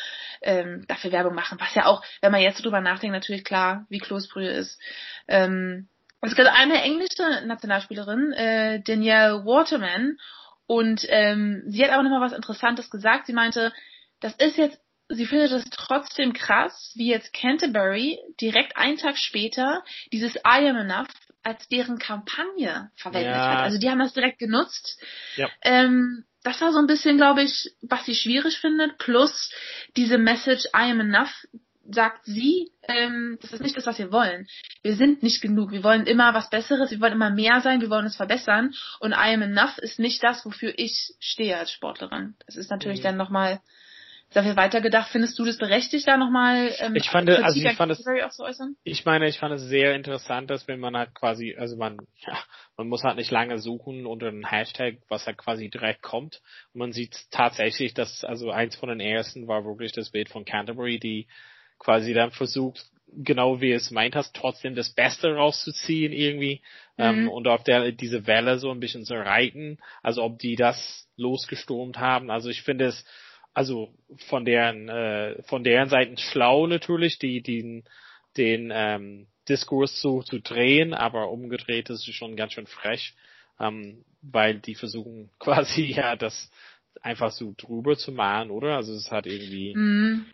ähm, 0.43 0.85
dafür 0.89 1.13
Werbung 1.13 1.35
machen. 1.35 1.59
Was 1.61 1.75
ja 1.75 1.87
auch, 1.87 2.03
wenn 2.21 2.33
man 2.33 2.43
jetzt 2.43 2.65
drüber 2.65 2.81
nachdenkt, 2.81 3.15
natürlich 3.15 3.45
klar, 3.45 3.87
wie 3.89 3.99
Kloßbrühe 3.99 4.51
ist. 4.51 4.81
Ähm, 5.29 5.89
es 6.27 6.37
gibt 6.37 6.49
eine 6.49 6.83
englische 6.83 7.47
Nationalspielerin, 7.47 8.33
äh, 8.33 8.83
Danielle 8.83 9.45
Waterman, 9.45 10.19
und 10.67 11.05
ähm, 11.09 11.63
sie 11.67 11.85
hat 11.85 11.91
aber 11.91 12.03
nochmal 12.03 12.21
was 12.21 12.33
Interessantes 12.33 12.91
gesagt. 12.91 13.27
Sie 13.27 13.33
meinte, 13.33 13.73
das 14.21 14.35
ist 14.37 14.57
jetzt, 14.57 14.81
sie 15.09 15.27
findet 15.27 15.53
es 15.53 15.65
trotzdem 15.71 16.33
krass, 16.33 16.93
wie 16.95 17.09
jetzt 17.11 17.35
Canterbury 17.35 18.19
direkt 18.41 18.77
einen 18.77 18.97
Tag 18.97 19.19
später 19.19 19.85
dieses 20.13 20.37
I 20.37 20.69
am 20.69 20.77
enough 20.77 21.09
als 21.43 21.69
deren 21.69 21.99
Kampagne 21.99 22.91
verwendet 22.97 23.35
ja. 23.35 23.51
hat. 23.51 23.59
Also 23.65 23.79
die 23.79 23.91
haben 23.91 23.99
das 23.99 24.15
direkt 24.15 24.39
genutzt. 24.39 24.99
Ja. 25.37 25.51
Ähm, 25.61 26.25
das 26.43 26.61
war 26.61 26.73
so 26.73 26.79
ein 26.79 26.87
bisschen, 26.87 27.19
glaube 27.19 27.43
ich, 27.43 27.75
was 27.83 28.05
sie 28.07 28.15
schwierig 28.15 28.59
findet, 28.59 28.97
plus 28.99 29.51
diese 29.97 30.17
Message 30.19 30.65
I 30.75 30.91
am 30.91 31.01
enough, 31.01 31.47
sagt 31.91 32.25
sie, 32.25 32.73
ähm, 32.83 33.39
das 33.41 33.53
ist 33.53 33.63
nicht 33.63 33.77
das, 33.77 33.87
was 33.87 33.99
wir 33.99 34.13
wollen. 34.13 34.47
Wir 34.83 34.97
sind 34.97 35.23
nicht 35.23 35.41
genug. 35.41 35.71
Wir 35.73 35.85
wollen 35.85 36.07
immer 36.07 36.35
was 36.35 36.51
Besseres, 36.51 36.91
wir 36.91 37.01
wollen 37.01 37.13
immer 37.13 37.31
mehr 37.31 37.61
sein, 37.61 37.81
wir 37.81 37.91
wollen 37.91 38.05
uns 38.05 38.17
verbessern. 38.17 38.75
Und 39.01 39.13
I 39.13 39.35
am 39.35 39.43
enough 39.43 39.79
ist 39.79 39.99
nicht 39.99 40.23
das, 40.23 40.45
wofür 40.45 40.73
ich 40.77 41.15
stehe 41.21 41.57
als 41.57 41.73
Sportlerin. 41.73 42.35
Das 42.47 42.57
ist 42.57 42.71
natürlich 42.71 43.01
mhm. 43.01 43.05
dann 43.05 43.17
nochmal 43.17 43.61
viel 44.43 44.57
weitergedacht. 44.57 45.11
Findest 45.11 45.39
du 45.39 45.45
das 45.45 45.59
berechtigt, 45.59 46.09
da 46.09 46.17
nochmal 46.17 46.73
ähm, 46.79 46.97
ich 46.97 47.09
fand, 47.09 47.31
also 47.31 47.61
ich 47.61 47.77
fand 47.77 47.93
es, 47.93 48.05
ich 48.83 49.05
meine, 49.05 49.29
ich 49.29 49.39
fand 49.39 49.55
es 49.55 49.63
sehr 49.63 49.95
interessant, 49.95 50.51
dass 50.51 50.67
wenn 50.67 50.81
man 50.81 50.97
halt 50.97 51.15
quasi, 51.15 51.55
also 51.57 51.77
man, 51.77 51.99
ja, 52.27 52.37
man 52.77 52.89
muss 52.89 53.05
halt 53.05 53.17
nicht 53.17 53.31
lange 53.31 53.59
suchen 53.59 54.07
unter 54.07 54.29
einem 54.29 54.45
Hashtag, 54.45 54.97
was 55.09 55.27
halt 55.27 55.39
quasi 55.39 55.69
direkt 55.69 56.03
kommt. 56.03 56.41
Und 56.73 56.81
man 56.81 56.93
sieht 56.93 57.17
tatsächlich, 57.31 57.95
dass, 57.95 58.25
also 58.25 58.51
eins 58.51 58.75
von 58.77 58.89
den 58.89 59.01
ersten 59.01 59.47
war 59.47 59.65
wirklich 59.65 59.93
das 59.93 60.11
Bild 60.11 60.29
von 60.29 60.45
Canterbury, 60.45 60.99
die 60.99 61.29
quasi 61.79 62.15
dann 62.15 62.31
versucht, 62.31 62.87
genau 63.17 63.61
wie 63.61 63.73
es 63.73 63.91
meint 63.91 64.17
hast, 64.17 64.35
trotzdem 64.35 64.75
das 64.75 64.91
Beste 64.91 65.35
rauszuziehen 65.35 66.13
irgendwie 66.13 66.63
ähm, 66.99 67.17
mhm. 67.17 67.23
ähm, 67.23 67.29
und 67.29 67.49
auf 67.49 67.63
der 67.65 67.93
diese 67.93 68.27
Welle 68.27 68.59
so 68.59 68.71
ein 68.71 68.81
bisschen 68.81 69.05
zu 69.05 69.15
reiten. 69.15 69.79
Also 70.03 70.23
ob 70.23 70.39
die 70.39 70.57
das 70.57 71.09
losgesturmt 71.17 71.99
haben. 71.99 72.31
Also 72.31 72.49
ich 72.51 72.63
finde 72.63 72.87
es 72.87 73.05
also 73.53 73.95
von 74.29 74.45
deren 74.45 74.89
äh, 74.89 75.43
von 75.45 75.63
deren 75.63 75.89
Seiten 75.89 76.17
schlau 76.19 76.67
natürlich, 76.67 77.19
die 77.19 77.41
den 77.41 77.85
den 78.37 78.73
ähm, 78.75 79.27
Diskurs 79.49 80.01
zu, 80.01 80.23
zu 80.23 80.41
drehen, 80.41 80.93
aber 80.93 81.31
umgedreht 81.31 81.91
ist 81.91 82.09
es 82.09 82.15
schon 82.15 82.35
ganz 82.35 82.55
schön 82.55 82.67
frech, 82.67 83.15
ähm, 83.61 84.05
weil 84.23 84.59
die 84.59 84.75
versuchen 84.75 85.31
quasi 85.39 85.83
ja 85.83 86.17
das 86.17 86.51
einfach 87.01 87.31
so 87.31 87.55
drüber 87.57 87.97
zu 87.97 88.13
malen, 88.13 88.51
oder? 88.51 88.77
Also 88.77 88.95
es 88.95 89.11
hat 89.11 89.27
irgendwie 89.27 89.75
mhm. 89.77 90.27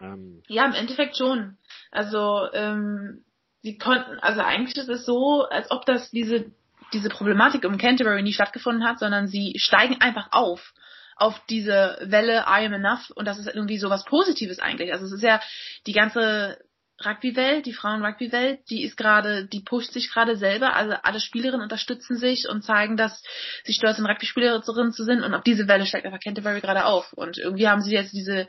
Ähm, 0.00 0.42
ja 0.48 0.66
im 0.66 0.74
Endeffekt 0.74 1.16
schon. 1.16 1.56
Also 1.90 2.48
ähm, 2.52 3.24
sie 3.62 3.78
konnten, 3.78 4.18
also 4.20 4.40
eigentlich 4.40 4.76
ist 4.76 4.88
es 4.88 5.04
so, 5.04 5.44
als 5.44 5.70
ob 5.70 5.86
das 5.86 6.10
diese 6.10 6.52
diese 6.92 7.10
Problematik 7.10 7.64
um 7.64 7.76
Canterbury 7.76 8.22
nie 8.22 8.32
stattgefunden 8.32 8.84
hat, 8.84 8.98
sondern 8.98 9.28
sie 9.28 9.54
steigen 9.58 10.00
einfach 10.00 10.28
auf 10.32 10.72
auf 11.16 11.40
diese 11.50 11.98
Welle 12.02 12.44
I 12.46 12.64
am 12.66 12.72
enough 12.72 13.10
und 13.10 13.26
das 13.26 13.38
ist 13.38 13.48
irgendwie 13.48 13.78
so 13.78 13.90
was 13.90 14.04
Positives 14.04 14.60
eigentlich. 14.60 14.92
Also 14.92 15.06
es 15.06 15.12
ist 15.12 15.22
ja 15.22 15.40
die 15.86 15.92
ganze 15.92 16.58
Rugby-Welt, 17.04 17.66
die 17.66 17.72
Frauen-Rugby-Welt, 17.72 18.60
die 18.70 18.82
ist 18.82 18.96
gerade, 18.96 19.46
die 19.46 19.60
pusht 19.60 19.92
sich 19.92 20.10
gerade 20.10 20.36
selber, 20.36 20.74
also 20.74 20.94
alle 21.02 21.20
Spielerinnen 21.20 21.62
unterstützen 21.62 22.16
sich 22.16 22.48
und 22.48 22.62
zeigen, 22.62 22.96
dass 22.96 23.22
sie 23.64 23.72
stolz 23.72 23.96
sind, 23.96 24.06
Rugby-Spielerinnen 24.06 24.92
zu 24.92 25.04
sind 25.04 25.22
und 25.22 25.34
auf 25.34 25.44
diese 25.44 25.68
Welle 25.68 25.86
steigt 25.86 26.06
einfach 26.06 26.20
Canterbury 26.20 26.60
gerade 26.60 26.86
auf 26.86 27.12
und 27.12 27.38
irgendwie 27.38 27.68
haben 27.68 27.82
sie 27.82 27.92
jetzt 27.92 28.12
diese 28.12 28.48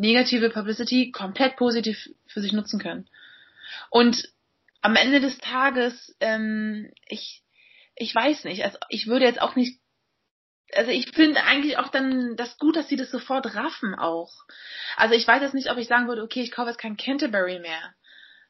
negative 0.00 0.50
Publicity 0.50 1.12
komplett 1.12 1.56
positiv 1.56 2.08
für 2.26 2.40
sich 2.40 2.52
nutzen 2.52 2.80
können. 2.80 3.08
Und 3.90 4.28
am 4.80 4.96
Ende 4.96 5.20
des 5.20 5.38
Tages, 5.38 6.16
ähm, 6.20 6.90
ich, 7.06 7.42
ich 7.94 8.14
weiß 8.14 8.44
nicht, 8.44 8.64
also 8.64 8.78
ich 8.88 9.06
würde 9.06 9.26
jetzt 9.26 9.40
auch 9.40 9.56
nicht 9.56 9.78
also 10.74 10.90
ich 10.90 11.10
finde 11.10 11.42
eigentlich 11.42 11.78
auch 11.78 11.88
dann 11.88 12.36
das 12.36 12.56
gut, 12.58 12.76
dass 12.76 12.88
sie 12.88 12.96
das 12.96 13.10
sofort 13.10 13.56
raffen 13.56 13.94
auch. 13.94 14.32
Also 14.96 15.14
ich 15.14 15.26
weiß 15.26 15.42
jetzt 15.42 15.54
nicht, 15.54 15.70
ob 15.70 15.78
ich 15.78 15.88
sagen 15.88 16.06
würde, 16.06 16.22
okay, 16.22 16.42
ich 16.42 16.52
kaufe 16.52 16.68
jetzt 16.68 16.78
kein 16.78 16.96
Canterbury 16.96 17.58
mehr. 17.58 17.94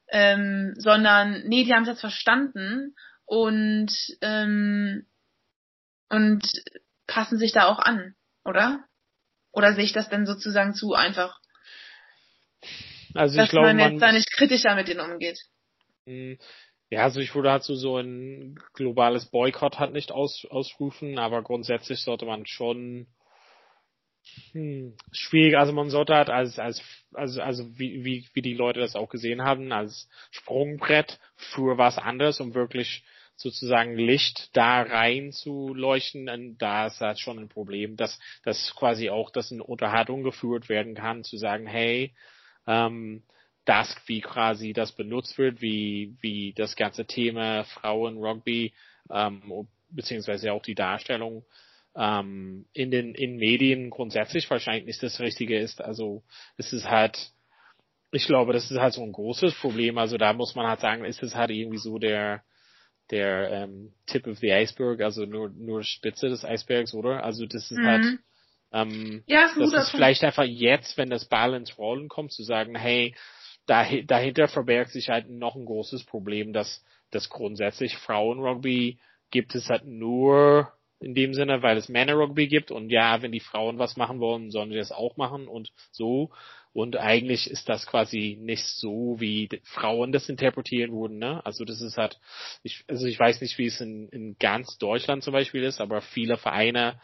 Ähm, 0.09 0.75
sondern, 0.77 1.45
nee, 1.47 1.65
die 1.65 1.73
haben 1.73 1.85
es 1.85 1.89
jetzt 1.89 2.01
verstanden 2.01 2.95
und, 3.25 3.91
ähm, 4.21 5.07
und 6.09 6.45
passen 7.07 7.39
sich 7.39 7.53
da 7.53 7.69
auch 7.69 7.79
an, 7.79 8.15
oder? 8.45 8.85
Oder 9.53 9.75
sehe 9.75 9.85
ich 9.85 9.93
das 9.93 10.09
denn 10.09 10.27
sozusagen 10.27 10.75
zu 10.75 10.95
einfach? 10.95 11.40
Also 13.15 13.41
ich 13.41 13.51
glaube, 13.51 13.69
man 13.69 13.79
jetzt 13.79 13.91
man, 13.93 14.01
da 14.01 14.13
nicht 14.13 14.31
kritischer 14.33 14.75
mit 14.75 14.89
denen 14.89 15.01
umgeht. 15.01 15.39
Hm, 16.07 16.39
ja, 16.91 17.05
also 17.05 17.21
ich 17.21 17.35
würde 17.35 17.51
halt 17.51 17.63
so, 17.63 17.75
so 17.75 17.99
ein 17.99 18.59
globales 18.75 19.27
Boykott 19.27 19.79
halt 19.79 19.93
nicht 19.93 20.13
aus, 20.13 20.45
ausrufen, 20.51 21.19
aber 21.19 21.43
grundsätzlich 21.43 22.01
sollte 22.01 22.27
man 22.27 22.47
schon 22.47 23.07
hm, 24.53 24.97
schwierig, 25.13 25.57
also 25.57 25.73
man 25.73 25.91
sollte 25.91 26.15
halt 26.15 26.31
als, 26.31 26.59
als, 26.59 26.83
also, 27.15 27.41
also 27.43 27.79
wie, 27.79 28.05
wie, 28.05 28.29
wie 28.35 28.43
die 28.43 28.55
Leute 28.55 28.81
das 28.81 28.97
auch 28.97 29.09
gesehen 29.09 29.43
haben, 29.43 29.73
als 29.73 30.09
Sprungbrett 30.31 31.19
für 31.37 31.79
was 31.79 31.99
anderes, 31.99 32.41
um 32.41 32.55
wirklich 32.55 33.05
sozusagen 33.37 33.97
Licht 33.97 34.55
da 34.55 34.83
rein 34.83 35.33
zu 35.33 35.73
leuchten, 35.73 36.29
und 36.29 36.59
da 36.59 36.87
ist 36.89 37.01
halt 37.01 37.19
schon 37.19 37.39
ein 37.39 37.49
Problem, 37.49 37.97
dass, 37.97 38.19
dass 38.45 38.75
quasi 38.75 39.09
auch, 39.09 39.31
dass 39.31 39.51
eine 39.51 39.65
Unterhaltung 39.65 40.23
geführt 40.23 40.69
werden 40.69 40.95
kann, 40.95 41.25
zu 41.25 41.39
sagen, 41.39 41.67
hey, 41.67 42.15
ähm, 42.67 43.23
das, 43.65 43.95
wie 44.07 44.21
quasi 44.21 44.73
das 44.73 44.93
benutzt 44.93 45.39
wird, 45.39 45.61
wie, 45.61 46.17
wie 46.21 46.53
das 46.55 46.77
ganze 46.77 47.07
Thema 47.07 47.65
Frauen 47.65 48.19
Rugby, 48.19 48.73
ähm, 49.11 49.69
beziehungsweise 49.91 50.53
auch 50.53 50.63
die 50.63 50.75
Darstellung 50.75 51.45
ähm, 51.97 52.67
in 52.73 52.91
den 52.91 53.15
in 53.15 53.37
Medien 53.37 53.91
grundsätzlich 53.91 54.49
wahrscheinlich 54.51 54.87
nicht 54.87 55.03
das 55.03 55.21
Richtige 55.21 55.59
ist. 55.59 55.81
Also 55.81 56.23
es 56.57 56.73
ist 56.73 56.89
halt, 56.89 57.19
ich 58.13 58.27
glaube, 58.27 58.53
das 58.53 58.71
ist 58.71 58.79
halt 58.79 58.95
so 58.95 59.03
ein 59.03 59.13
großes 59.13 59.55
Problem. 59.55 59.99
Also 59.99 60.17
da 60.17 60.33
muss 60.33 60.55
man 60.55 60.67
halt 60.67 60.81
sagen, 60.81 61.05
ist 61.05 61.23
es 61.23 61.35
halt 61.35 61.51
irgendwie 61.51 61.79
so 61.79 61.99
der 61.99 62.43
der 63.11 63.51
ähm, 63.51 63.93
Tip 64.07 64.29
of 64.29 64.39
the 64.39 64.53
Iceberg, 64.53 65.01
also 65.01 65.25
nur 65.27 65.51
nur 65.51 65.83
Spitze 65.83 66.29
des 66.29 66.45
Eisbergs, 66.45 66.95
oder? 66.95 67.25
Also 67.25 67.47
das 67.47 67.71
ist 67.71 67.79
halt, 67.79 68.05
mhm. 68.05 68.09
halt 68.09 68.19
ähm, 68.73 69.23
ja, 69.27 69.47
ist 69.47 69.57
das 69.57 69.73
ist 69.73 69.91
vielleicht 69.91 70.23
einfach 70.23 70.45
jetzt, 70.45 70.97
wenn 70.97 71.11
das 71.11 71.25
Ball 71.25 71.55
ins 71.55 71.77
Rollen 71.77 72.09
kommt, 72.09 72.33
zu 72.33 72.43
sagen, 72.43 72.77
hey, 72.77 73.15
dahinter 73.67 74.49
verbergt 74.49 74.91
sich 74.91 75.11
halt 75.11 75.29
noch 75.29 75.55
ein 75.55 75.65
großes 75.65 76.05
Problem, 76.05 76.53
dass, 76.53 76.85
dass 77.11 77.29
grundsätzlich 77.29 77.97
Frauenrugby 77.97 78.99
gibt 79.31 79.55
es 79.55 79.69
halt 79.69 79.87
nur 79.87 80.73
in 81.01 81.15
dem 81.15 81.33
Sinne, 81.33 81.63
weil 81.63 81.79
es 81.79 81.89
Männerrugby 81.89 82.47
gibt 82.47 82.71
und 82.71 82.91
ja, 82.91 83.23
wenn 83.23 83.33
die 83.33 83.41
Frauen 83.41 83.79
was 83.79 83.97
machen 83.97 84.21
wollen, 84.21 84.51
sollen 84.51 84.71
sie 84.71 84.77
das 84.77 84.93
auch 84.93 85.17
machen 85.17 85.49
und 85.49 85.73
so. 85.93 86.31
Und 86.73 86.97
eigentlich 86.97 87.51
ist 87.51 87.69
das 87.69 87.87
quasi 87.87 88.39
nicht 88.41 88.65
so, 88.65 89.17
wie 89.19 89.49
Frauen 89.65 90.13
das 90.13 90.29
interpretieren 90.29 90.93
würden, 90.93 91.19
ne? 91.19 91.45
Also 91.45 91.65
das 91.65 91.81
ist 91.81 91.97
halt, 91.97 92.21
ich, 92.63 92.85
also 92.87 93.07
ich 93.07 93.19
weiß 93.19 93.41
nicht, 93.41 93.59
wie 93.59 93.67
es 93.67 93.81
in, 93.81 94.09
in 94.11 94.37
ganz 94.39 94.79
Deutschland 94.79 95.25
zum 95.25 95.33
Beispiel 95.33 95.65
ist, 95.65 95.81
aber 95.81 96.01
viele 96.01 96.37
Vereine 96.37 97.01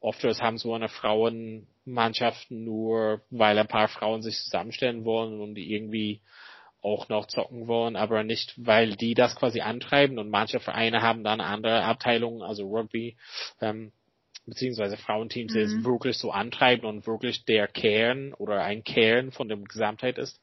oftmals 0.00 0.40
haben 0.40 0.58
so 0.58 0.74
eine 0.74 0.88
Frauenmannschaft 0.88 2.50
nur, 2.50 3.22
weil 3.30 3.58
ein 3.58 3.68
paar 3.68 3.88
Frauen 3.88 4.22
sich 4.22 4.38
zusammenstellen 4.38 5.04
wollen 5.04 5.40
und 5.40 5.54
die 5.54 5.72
irgendwie 5.72 6.20
auch 6.80 7.08
noch 7.08 7.26
zocken 7.26 7.66
wollen, 7.66 7.96
aber 7.96 8.22
nicht, 8.22 8.54
weil 8.56 8.94
die 8.94 9.14
das 9.14 9.34
quasi 9.34 9.60
antreiben 9.60 10.18
und 10.18 10.30
manche 10.30 10.60
Vereine 10.60 11.02
haben 11.02 11.24
dann 11.24 11.40
andere 11.40 11.82
Abteilungen, 11.82 12.42
also 12.42 12.68
Rugby, 12.68 13.16
ähm, 13.60 13.92
beziehungsweise 14.46 14.96
Frauenteams, 14.96 15.52
die 15.52 15.58
mhm. 15.58 15.64
es 15.64 15.84
wirklich 15.84 16.18
so 16.18 16.30
antreiben 16.30 16.86
und 16.86 17.06
wirklich 17.06 17.44
der 17.44 17.66
Kern 17.66 18.32
oder 18.34 18.62
ein 18.62 18.84
Kern 18.84 19.32
von 19.32 19.48
der 19.48 19.58
Gesamtheit 19.58 20.18
ist. 20.18 20.40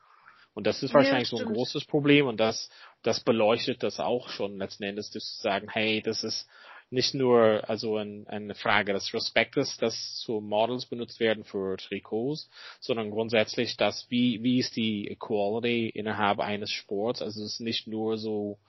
Und 0.53 0.67
das 0.67 0.83
ist 0.83 0.93
wahrscheinlich 0.93 1.31
ja, 1.31 1.37
so 1.37 1.45
ein 1.45 1.53
großes 1.53 1.85
Problem 1.85 2.27
und 2.27 2.37
das, 2.37 2.69
das 3.03 3.21
beleuchtet 3.21 3.83
das 3.83 3.99
auch 3.99 4.29
schon 4.29 4.57
letzten 4.57 4.83
Endes, 4.83 5.11
zu 5.11 5.19
sagen, 5.19 5.67
hey, 5.69 6.01
das 6.01 6.23
ist 6.23 6.47
nicht 6.89 7.13
nur 7.13 7.67
also 7.67 7.97
ein, 7.97 8.27
eine 8.27 8.55
Frage 8.55 8.93
des 8.93 9.13
Respektes, 9.13 9.77
dass 9.77 10.21
so 10.21 10.39
Models 10.39 10.85
benutzt 10.85 11.19
werden 11.19 11.43
für 11.43 11.77
Trikots, 11.77 12.49
sondern 12.79 13.11
grundsätzlich 13.11 13.75
das, 13.75 14.05
wie, 14.09 14.41
wie 14.43 14.59
ist 14.59 14.75
die 14.75 15.07
Equality 15.09 15.89
innerhalb 15.89 16.39
eines 16.39 16.71
Sports? 16.71 17.21
Also 17.21 17.43
es 17.43 17.53
ist 17.53 17.59
nicht 17.59 17.87
nur 17.87 18.17
so, 18.17 18.59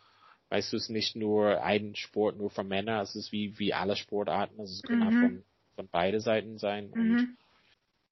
weißt 0.48 0.72
du, 0.72 0.76
es 0.76 0.84
ist 0.84 0.90
nicht 0.90 1.14
nur 1.16 1.62
ein 1.62 1.94
Sport 1.94 2.36
nur 2.38 2.50
für 2.50 2.64
Männer, 2.64 3.02
es 3.02 3.14
ist 3.14 3.32
wie, 3.32 3.58
wie 3.58 3.74
alle 3.74 3.96
Sportarten, 3.96 4.58
also 4.58 4.72
es 4.72 4.82
kann 4.82 4.98
mhm. 4.98 5.20
von, 5.20 5.44
von 5.76 5.88
beide 5.90 6.20
Seiten 6.20 6.58
sein. 6.58 6.90
Mhm. 6.94 6.94
Und 6.94 7.36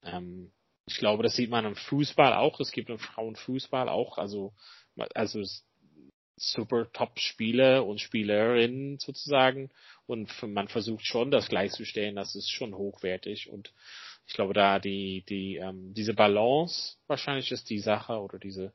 ähm, 0.02 0.52
ich 0.86 0.98
glaube, 0.98 1.22
das 1.22 1.34
sieht 1.34 1.50
man 1.50 1.64
im 1.64 1.76
Fußball 1.76 2.34
auch, 2.34 2.60
es 2.60 2.72
gibt 2.72 2.90
im 2.90 2.98
Frauenfußball 2.98 3.88
auch, 3.88 4.18
also 4.18 4.52
also 5.14 5.40
es, 5.40 5.64
super 6.36 6.90
Top-Spieler 6.92 7.86
und 7.86 8.00
Spielerinnen 8.00 8.98
sozusagen. 8.98 9.70
Und 10.06 10.30
man 10.42 10.68
versucht 10.68 11.06
schon, 11.06 11.30
das 11.30 11.48
gleichzustellen, 11.48 12.16
das 12.16 12.34
ist 12.34 12.50
schon 12.50 12.74
hochwertig 12.74 13.48
und 13.50 13.72
ich 14.26 14.34
glaube 14.34 14.54
da 14.54 14.78
die 14.78 15.22
die 15.28 15.56
ähm, 15.56 15.92
diese 15.92 16.14
Balance 16.14 16.96
wahrscheinlich 17.06 17.52
ist 17.52 17.68
die 17.68 17.78
Sache 17.78 18.14
oder 18.14 18.38
diese 18.38 18.72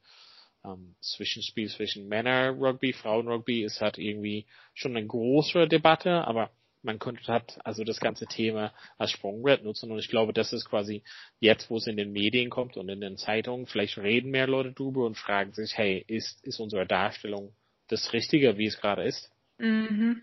ähm, 0.63 0.95
Zwischenspiel 1.01 1.69
zwischen 1.69 2.07
Männer 2.07 2.51
Rugby, 2.51 2.93
Frauen 2.93 3.27
Rugby 3.27 3.63
ist 3.63 3.81
halt 3.81 3.97
irgendwie 3.97 4.45
schon 4.73 4.95
eine 4.95 5.05
größere 5.05 5.67
Debatte, 5.67 6.25
aber 6.27 6.51
man 6.81 6.99
könnte 6.99 7.21
halt 7.27 7.59
also 7.63 7.83
das 7.83 7.99
ganze 7.99 8.25
Thema 8.25 8.73
als 8.97 9.11
Sprungbrett 9.11 9.63
nutzen 9.63 9.91
und 9.91 9.99
ich 9.99 10.09
glaube, 10.09 10.33
das 10.33 10.53
ist 10.53 10.65
quasi 10.65 11.03
jetzt, 11.39 11.69
wo 11.69 11.77
es 11.77 11.87
in 11.87 11.97
den 11.97 12.11
Medien 12.11 12.49
kommt 12.49 12.77
und 12.77 12.89
in 12.89 13.01
den 13.01 13.17
Zeitungen, 13.17 13.65
vielleicht 13.65 13.97
reden 13.97 14.31
mehr 14.31 14.47
Leute 14.47 14.71
drüber 14.71 15.05
und 15.05 15.17
fragen 15.17 15.53
sich, 15.53 15.77
hey, 15.77 16.03
ist, 16.07 16.45
ist 16.45 16.59
unsere 16.59 16.85
Darstellung 16.85 17.53
das 17.87 18.13
Richtige, 18.13 18.57
wie 18.57 18.67
es 18.67 18.79
gerade 18.79 19.03
ist? 19.03 19.31
Mhm. 19.57 20.21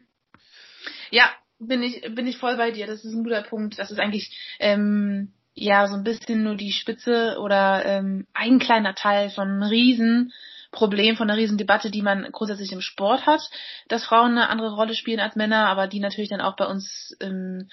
Ja, 1.11 1.31
bin 1.59 1.83
ich, 1.83 2.01
bin 2.14 2.27
ich 2.27 2.38
voll 2.38 2.57
bei 2.57 2.71
dir. 2.71 2.87
Das 2.87 3.05
ist 3.05 3.12
ein 3.12 3.25
guter 3.25 3.42
Punkt. 3.42 3.79
Das 3.79 3.90
ist 3.90 3.99
eigentlich, 3.99 4.37
ähm, 4.59 5.33
ja, 5.55 5.87
so 5.88 5.95
ein 5.95 6.05
bisschen 6.05 6.42
nur 6.42 6.55
die 6.55 6.73
Spitze 6.73 7.38
oder 7.40 7.85
ähm, 7.85 8.27
ein 8.35 8.59
kleiner 8.59 8.95
Teil 8.95 9.31
von 9.31 9.62
riesen 9.62 10.33
Problem, 10.77 11.17
von 11.17 11.29
einer 11.29 11.39
riesen 11.39 11.59
Debatte, 11.59 11.91
die 11.91 12.03
man 12.03 12.31
grundsätzlich 12.31 12.71
im 12.71 12.81
Sport 12.81 13.27
hat, 13.27 13.51
dass 13.89 14.05
Frauen 14.05 14.33
eine 14.33 14.49
andere 14.49 14.75
Rolle 14.75 14.95
spielen 14.95 15.19
als 15.19 15.35
Männer, 15.35 15.67
aber 15.67 15.89
die 15.89 15.99
natürlich 15.99 16.31
dann 16.31 16.41
auch 16.41 16.55
bei 16.55 16.67
uns 16.67 17.17
ähm, 17.21 17.69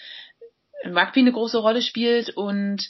im 0.84 0.98
Rugby 0.98 1.20
eine 1.20 1.32
große 1.32 1.60
Rolle 1.60 1.82
spielt. 1.82 2.32
Und 2.32 2.90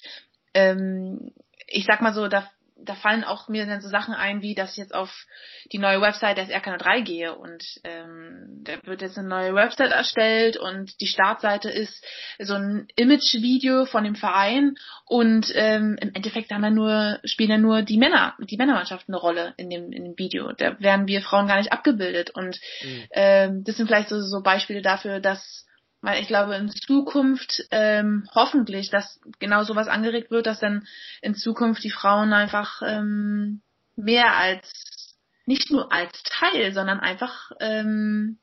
ähm, 0.54 1.34
ich 1.67 1.86
sag 1.86 2.02
mal 2.02 2.13
so, 2.13 2.28
da 2.28 2.47
da 2.86 2.96
fallen 2.96 3.24
auch 3.24 3.48
mir 3.48 3.65
dann 3.65 3.82
so 3.82 3.89
Sachen 3.89 4.13
ein, 4.13 4.41
wie 4.41 4.56
dass 4.56 4.72
ich 4.72 4.78
jetzt 4.78 4.93
auf 4.93 5.26
die 5.72 5.78
neue 5.78 6.02
Website 6.02 6.38
des 6.38 6.50
RK3 6.50 7.02
gehe 7.02 7.36
und 7.36 7.63
ähm, 7.84 8.62
da 8.63 8.74
wird 8.84 9.02
jetzt 9.02 9.17
eine 9.17 9.28
neue 9.28 9.56
Website 9.56 9.91
erstellt 9.91 10.58
und 10.58 11.00
die 11.02 11.08
Startseite 11.08 11.69
ist 11.69 12.06
so 12.39 12.56
ein 12.56 12.88
Image-Video 12.96 13.86
von 13.86 14.04
dem 14.04 14.15
Verein 14.15 14.76
und 15.06 15.52
ähm, 15.56 15.98
im 16.00 16.13
Endeffekt 16.13 16.52
haben 16.52 16.62
wir 16.62 16.72
nur 16.72 17.19
spielen 17.24 17.52
ja 17.52 17.58
nur 17.58 17.82
die 17.82 17.98
Männer, 17.98 18.36
die 18.39 18.58
Männermannschaft 18.58 19.08
eine 19.08 19.17
Rolle 19.17 19.54
in 19.58 19.69
dem 19.69 19.91
in 19.91 20.04
dem 20.04 20.17
Video. 20.17 20.52
Da 20.54 20.80
werden 20.80 21.08
wir 21.08 21.22
Frauen 21.22 21.48
gar 21.48 21.58
nicht 21.58 21.72
abgebildet 21.72 22.32
und 22.32 22.60
mhm. 22.84 23.04
ähm, 23.12 23.63
das 23.63 23.78
sind 23.78 23.88
vielleicht 23.88 24.10
so, 24.10 24.22
so 24.22 24.41
Beispiele 24.41 24.82
dafür, 24.82 25.19
dass 25.19 25.65
weil 26.04 26.22
ich 26.22 26.28
glaube 26.28 26.56
in 26.56 26.70
Zukunft 26.70 27.63
ähm, 27.72 28.28
hoffentlich, 28.36 28.89
dass 28.89 29.22
genau 29.39 29.63
sowas 29.63 29.88
angeregt 29.88 30.32
wird, 30.32 30.46
dass 30.46 30.60
dann 30.60 30.86
in 31.22 31.34
Zukunft 31.34 31.82
die 31.84 31.89
Frauen 31.89 32.34
einfach 32.34 32.82
ähm, 32.86 33.62
mehr 33.96 34.36
als 34.36 35.18
nicht 35.46 35.72
nur 35.72 35.94
als 35.94 36.12
Teil, 36.24 36.74
sondern 36.74 37.00
einfach 37.00 37.52
ähm, 37.62 38.38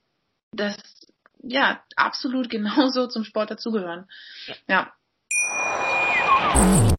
das 0.52 0.76
ja 1.42 1.82
absolut 1.96 2.48
genauso 2.50 3.06
zum 3.08 3.24
Sport 3.24 3.50
dazugehören. 3.50 4.08
Ja. 4.66 4.92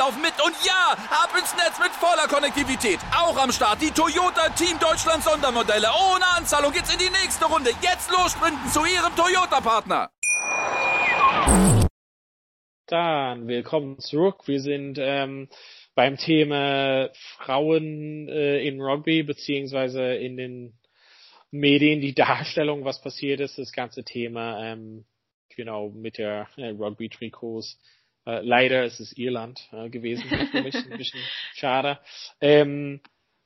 laufen 0.00 0.22
mit 0.22 0.32
und 0.42 0.56
ja, 0.64 0.96
ab 1.10 1.30
ins 1.36 1.54
Netz 1.60 1.78
mit 1.78 1.92
voller 1.92 2.26
Konnektivität. 2.26 2.98
Auch 3.14 3.36
am 3.36 3.52
Start 3.52 3.82
die 3.82 3.90
Toyota 3.90 4.48
Team 4.56 4.78
Deutschland 4.80 5.22
Sondermodelle. 5.22 5.88
Ohne 5.88 6.26
Anzahlung 6.38 6.72
geht's 6.72 6.90
in 6.90 6.98
die 6.98 7.10
nächste 7.10 7.44
Runde. 7.44 7.70
Jetzt 7.82 8.10
los 8.10 8.32
sprinten 8.32 8.66
zu 8.70 8.80
Ihrem 8.80 9.14
Toyota-Partner. 9.14 10.10
Dann 12.86 13.46
willkommen 13.46 13.98
zurück. 13.98 14.48
Wir 14.48 14.60
sind 14.60 14.96
ähm, 14.98 15.48
beim 15.94 16.16
Thema 16.16 17.10
Frauen 17.36 18.26
äh, 18.28 18.66
in 18.66 18.80
Rugby 18.80 19.22
beziehungsweise 19.22 20.14
in 20.14 20.38
den 20.38 20.78
Medien 21.50 22.00
die 22.00 22.14
Darstellung, 22.14 22.86
was 22.86 23.02
passiert 23.02 23.40
ist, 23.40 23.58
das 23.58 23.72
ganze 23.72 24.02
Thema 24.02 24.64
ähm, 24.64 25.04
genau 25.54 25.90
mit 25.90 26.16
der 26.16 26.48
äh, 26.56 26.70
Rugby-Trikots 26.70 27.78
äh, 28.30 28.40
leider 28.42 28.84
ist 28.84 29.00
es 29.00 29.16
Irland 29.16 29.60
äh, 29.72 29.88
gewesen 29.88 30.24
für 30.50 30.62
mich, 30.62 30.74
ein 30.74 30.96
bisschen 30.96 31.20
schade. 31.54 31.98
Ähm, 32.40 33.00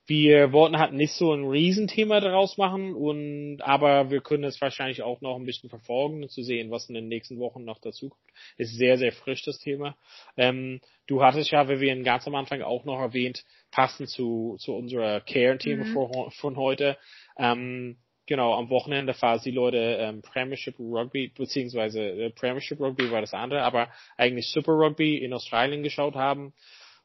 wir 0.07 0.53
wollten 0.53 0.79
halt 0.79 0.92
nicht 0.92 1.14
so 1.14 1.33
ein 1.33 1.44
Riesenthema 1.44 2.20
daraus 2.20 2.59
machen 2.59 2.94
und 2.94 3.62
aber 3.62 4.11
wir 4.11 4.20
können 4.20 4.44
es 4.44 4.61
wahrscheinlich 4.61 5.03
auch 5.03 5.23
noch 5.23 5.37
ein 5.37 5.47
bisschen 5.47 5.70
verfolgen 5.70 6.23
und 6.23 6.31
zu 6.31 6.42
sehen, 6.42 6.70
was 6.70 6.88
in 6.88 6.94
den 6.94 7.09
nächsten 7.09 7.38
Wochen 7.38 7.64
noch 7.64 7.79
dazu 7.79 8.11
kommt. 8.11 8.23
Ist 8.59 8.77
sehr, 8.77 8.99
sehr 8.99 9.12
frisch 9.12 9.42
das 9.44 9.59
Thema. 9.59 9.97
Ähm, 10.37 10.81
du 11.07 11.23
hattest 11.23 11.51
ja, 11.51 11.68
wie 11.70 11.81
wir 11.81 12.03
ganz 12.03 12.27
am 12.27 12.35
Anfang 12.35 12.61
auch 12.61 12.85
noch 12.85 13.01
erwähnt, 13.01 13.44
passend 13.70 14.11
zu, 14.11 14.57
zu 14.59 14.75
unserer 14.75 15.23
Care-Thema 15.23 15.85
mhm. 15.85 16.31
von 16.31 16.57
heute, 16.57 16.99
ähm, 17.38 17.97
Genau, 18.27 18.55
am 18.55 18.71
Wochenende, 18.71 19.13
falls 19.13 19.43
die 19.43 19.51
Leute 19.51 19.77
ähm, 19.77 20.23
Premiership 20.23 20.79
Rugby, 20.79 21.33
beziehungsweise 21.37 22.01
äh, 22.01 22.31
Premiership 22.31 22.81
Rugby 22.81 23.11
war 23.11 23.21
das 23.21 23.35
andere, 23.35 23.63
aber 23.63 23.89
eigentlich 24.17 24.51
Super 24.51 24.73
Rugby 24.73 25.19
in 25.19 25.35
Australien 25.35 25.83
geschaut 25.83 26.15
haben, 26.15 26.55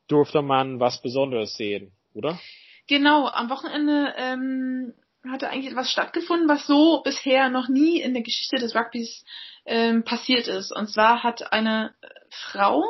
durfte 0.08 0.42
man 0.42 0.80
was 0.80 1.02
Besonderes 1.02 1.56
sehen, 1.56 1.92
oder? 2.14 2.40
Genau, 2.88 3.28
am 3.28 3.50
Wochenende 3.50 4.14
ähm, 4.18 4.94
hatte 5.30 5.50
eigentlich 5.50 5.72
etwas 5.72 5.92
stattgefunden, 5.92 6.48
was 6.48 6.66
so 6.66 7.02
bisher 7.04 7.50
noch 7.50 7.68
nie 7.68 8.02
in 8.02 8.14
der 8.14 8.24
Geschichte 8.24 8.56
des 8.56 8.74
Rugbys 8.74 9.26
ähm, 9.66 10.04
passiert 10.04 10.48
ist. 10.48 10.72
Und 10.72 10.88
zwar 10.88 11.24
hat 11.24 11.52
eine 11.52 11.94
Frau 12.30 12.84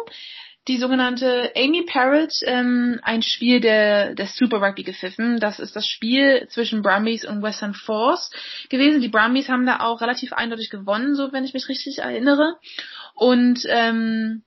die 0.67 0.77
sogenannte 0.77 1.51
Amy 1.55 1.83
Parrott 1.83 2.33
ähm, 2.43 2.99
ein 3.03 3.21
Spiel 3.21 3.59
der, 3.59 4.13
der 4.13 4.27
Super 4.27 4.61
Rugby 4.61 4.83
gepfiffen. 4.83 5.39
Das 5.39 5.59
ist 5.59 5.75
das 5.75 5.87
Spiel 5.87 6.47
zwischen 6.49 6.81
Brumbies 6.81 7.25
und 7.25 7.41
Western 7.41 7.73
Force 7.73 8.29
gewesen. 8.69 9.01
Die 9.01 9.09
Brumbies 9.09 9.49
haben 9.49 9.65
da 9.65 9.79
auch 9.79 10.01
relativ 10.01 10.33
eindeutig 10.33 10.69
gewonnen, 10.69 11.15
so 11.15 11.31
wenn 11.31 11.43
ich 11.43 11.53
mich 11.53 11.69
richtig 11.69 11.99
erinnere. 11.99 12.57
Und 13.15 13.65
ähm, 13.67 14.43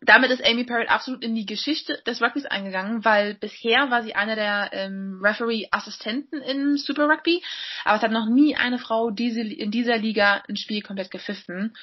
damit 0.00 0.30
ist 0.30 0.44
Amy 0.44 0.64
Parrott 0.64 0.88
absolut 0.88 1.24
in 1.24 1.34
die 1.34 1.46
Geschichte 1.46 2.00
des 2.06 2.22
Rugbys 2.22 2.46
eingegangen, 2.46 3.04
weil 3.04 3.34
bisher 3.34 3.90
war 3.90 4.02
sie 4.02 4.14
eine 4.14 4.36
der 4.36 4.70
ähm, 4.72 5.20
Referee-Assistenten 5.22 6.40
im 6.40 6.76
Super 6.76 7.08
Rugby, 7.08 7.42
aber 7.84 7.96
es 7.96 8.02
hat 8.02 8.12
noch 8.12 8.28
nie 8.28 8.54
eine 8.54 8.78
Frau 8.78 9.10
diese, 9.10 9.40
in 9.40 9.72
dieser 9.72 9.98
Liga 9.98 10.42
ein 10.48 10.56
Spiel 10.56 10.82
komplett 10.82 11.10
gepfiffen. 11.10 11.74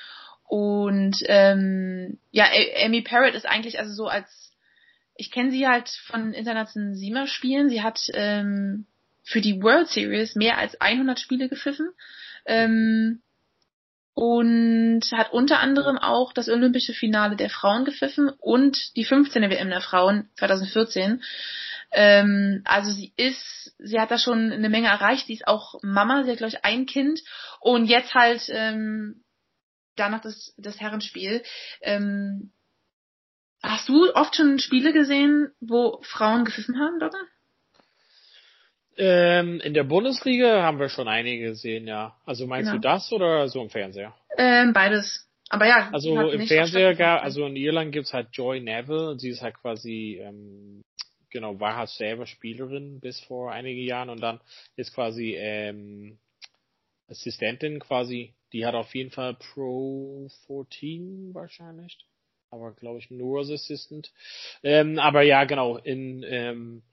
Und 0.47 1.17
ähm, 1.25 2.19
ja, 2.31 2.45
Amy 2.84 3.01
Parrott 3.01 3.34
ist 3.34 3.47
eigentlich 3.47 3.79
also 3.79 3.93
so 3.93 4.08
als 4.08 4.45
ich 5.15 5.31
kenne 5.31 5.51
sie 5.51 5.67
halt 5.67 5.89
von 5.89 6.34
internationalen 6.34 6.95
SIMA-Spielen. 6.95 7.69
Sie 7.69 7.81
hat 7.81 7.99
ähm, 8.13 8.86
für 9.23 9.41
die 9.41 9.62
World 9.62 9.88
Series 9.88 10.36
mehr 10.36 10.58
als 10.58 10.79
100 10.79 11.19
Spiele 11.19 11.49
gepfiffen 11.49 11.89
ähm, 12.45 13.21
und 14.13 15.01
hat 15.12 15.31
unter 15.31 15.60
anderem 15.60 15.97
auch 15.97 16.31
das 16.34 16.49
olympische 16.49 16.93
Finale 16.93 17.36
der 17.36 17.49
Frauen 17.49 17.86
gepfiffen 17.86 18.29
und 18.39 18.95
die 18.95 19.05
15. 19.05 19.49
WM 19.49 19.69
der 19.69 19.81
Frauen 19.81 20.29
2014. 20.38 21.23
Ähm, 21.91 22.62
also 22.65 22.91
sie 22.91 23.13
ist, 23.15 23.73
sie 23.79 23.99
hat 23.99 24.12
da 24.12 24.17
schon 24.17 24.51
eine 24.51 24.69
Menge 24.69 24.88
erreicht. 24.88 25.27
Sie 25.27 25.34
ist 25.34 25.47
auch 25.47 25.79
Mama, 25.81 26.23
sie 26.23 26.31
hat 26.31 26.38
glaube 26.38 26.53
ich 26.53 26.65
ein 26.65 26.86
Kind 26.86 27.21
und 27.62 27.86
jetzt 27.86 28.13
halt 28.13 28.43
ähm, 28.49 29.21
danach 29.95 30.21
das, 30.21 30.53
das 30.58 30.79
Herrenspiel. 30.79 31.43
Ähm, 31.81 32.51
hast 33.63 33.89
du 33.89 34.13
oft 34.13 34.36
schon 34.36 34.60
Spiele 34.60 34.93
gesehen, 34.93 35.51
wo 35.60 35.99
Frauen 36.03 36.45
gepfiffen 36.45 36.79
haben, 36.79 36.99
Dotter? 36.99 37.21
Ähm, 38.97 39.60
in 39.60 39.73
der 39.73 39.84
Bundesliga 39.84 40.63
haben 40.63 40.79
wir 40.79 40.89
schon 40.89 41.08
einige 41.08 41.47
gesehen, 41.47 41.88
ja. 41.88 42.15
Also 42.25 42.47
meinst 42.47 42.71
genau. 42.71 42.81
du 42.81 42.88
das 42.88 43.12
oder 43.12 43.47
so 43.49 43.62
im 43.62 43.69
Fernseher? 43.69 44.15
Ähm, 44.38 44.71
beides. 44.71 45.27
Aber 45.49 45.67
ja. 45.67 45.89
Also 45.91 46.17
im 46.29 46.47
Fernseher 46.47 46.95
gab, 46.95 47.23
also 47.23 47.45
in 47.45 47.55
Irland 47.55 47.91
gibt's 47.91 48.13
halt 48.13 48.29
Joy 48.31 48.62
Neville, 48.62 49.19
sie 49.19 49.29
ist 49.29 49.41
halt 49.41 49.55
quasi, 49.55 50.19
ähm, 50.21 50.81
genau, 51.29 51.60
war 51.60 51.75
halt 51.75 51.89
selber 51.89 52.25
Spielerin 52.25 52.99
bis 52.99 53.19
vor 53.19 53.51
einige 53.51 53.81
Jahren 53.81 54.10
und 54.10 54.21
dann 54.21 54.39
ist 54.75 54.93
quasi 54.93 55.36
ähm, 55.36 56.17
Assistentin 57.10 57.79
quasi 57.79 58.34
die 58.53 58.65
hat 58.65 58.75
auf 58.75 58.93
jeden 58.95 59.12
Fall 59.12 59.36
Pro 59.36 60.29
14 60.47 61.34
wahrscheinlich. 61.34 61.97
Aber 62.49 62.73
glaube 62.73 62.99
ich 62.99 63.10
nur 63.10 63.39
als 63.39 63.49
Assistant. 63.49 64.12
Ähm, 64.63 64.99
aber 64.99 65.23
ja, 65.23 65.43
genau, 65.45 65.77
in 65.77 66.23
ähm, 66.23 66.84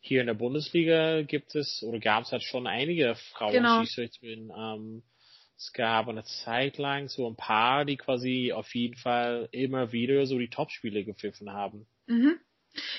hier 0.00 0.22
in 0.22 0.28
der 0.28 0.34
Bundesliga 0.34 1.22
gibt 1.22 1.54
es 1.54 1.82
oder 1.82 1.98
gab 1.98 2.24
es 2.24 2.32
halt 2.32 2.42
schon 2.42 2.66
einige 2.66 3.14
Frauen 3.32 3.52
genau. 3.52 3.80
Schiedsrichterin. 3.80 4.50
Ähm, 4.56 5.02
es 5.56 5.72
gab 5.74 6.08
eine 6.08 6.24
Zeit 6.24 6.78
lang 6.78 7.08
so 7.08 7.28
ein 7.28 7.36
paar, 7.36 7.84
die 7.84 7.98
quasi 7.98 8.52
auf 8.52 8.74
jeden 8.74 8.96
Fall 8.96 9.48
immer 9.52 9.92
wieder 9.92 10.24
so 10.24 10.38
die 10.38 10.48
Topspiele 10.48 11.04
gepfiffen 11.04 11.52
haben. 11.52 11.86
Mhm. 12.06 12.40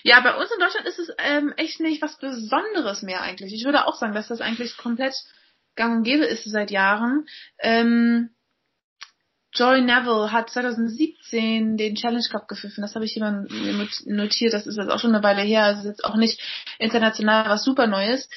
Ja, 0.04 0.20
bei 0.20 0.36
uns 0.36 0.52
in 0.52 0.60
Deutschland 0.60 0.86
ist 0.86 1.00
es 1.00 1.12
ähm, 1.18 1.54
echt 1.58 1.80
nicht 1.80 2.02
was 2.04 2.20
Besonderes 2.20 3.02
mehr 3.02 3.22
eigentlich. 3.22 3.54
Ich 3.54 3.66
würde 3.66 3.88
auch 3.88 3.96
sagen, 3.96 4.14
dass 4.14 4.28
das 4.28 4.42
eigentlich 4.42 4.78
komplett 4.78 5.16
gang 5.76 5.98
und 5.98 6.04
gäbe 6.04 6.26
ist 6.26 6.44
seit 6.46 6.72
Jahren. 6.72 7.26
Ähm, 7.60 8.32
Joy 9.54 9.82
Neville 9.82 10.32
hat 10.32 10.50
2017 10.50 11.76
den 11.76 11.96
Challenge 11.96 12.24
Cup 12.32 12.48
gepfiffen. 12.48 12.82
Das 12.82 12.96
habe 12.96 13.04
ich 13.06 13.16
jemand 13.16 13.52
notiert. 14.06 14.54
Das 14.54 14.66
ist 14.66 14.78
jetzt 14.78 14.90
auch 14.90 15.00
schon 15.00 15.14
eine 15.14 15.24
Weile 15.24 15.42
her. 15.42 15.72
Ist 15.72 15.86
jetzt 15.86 16.06
auch 16.06 16.16
nicht 16.16 16.40
international 16.80 17.50
was 17.50 17.64
super 17.64 17.88
Neues. 17.88 18.30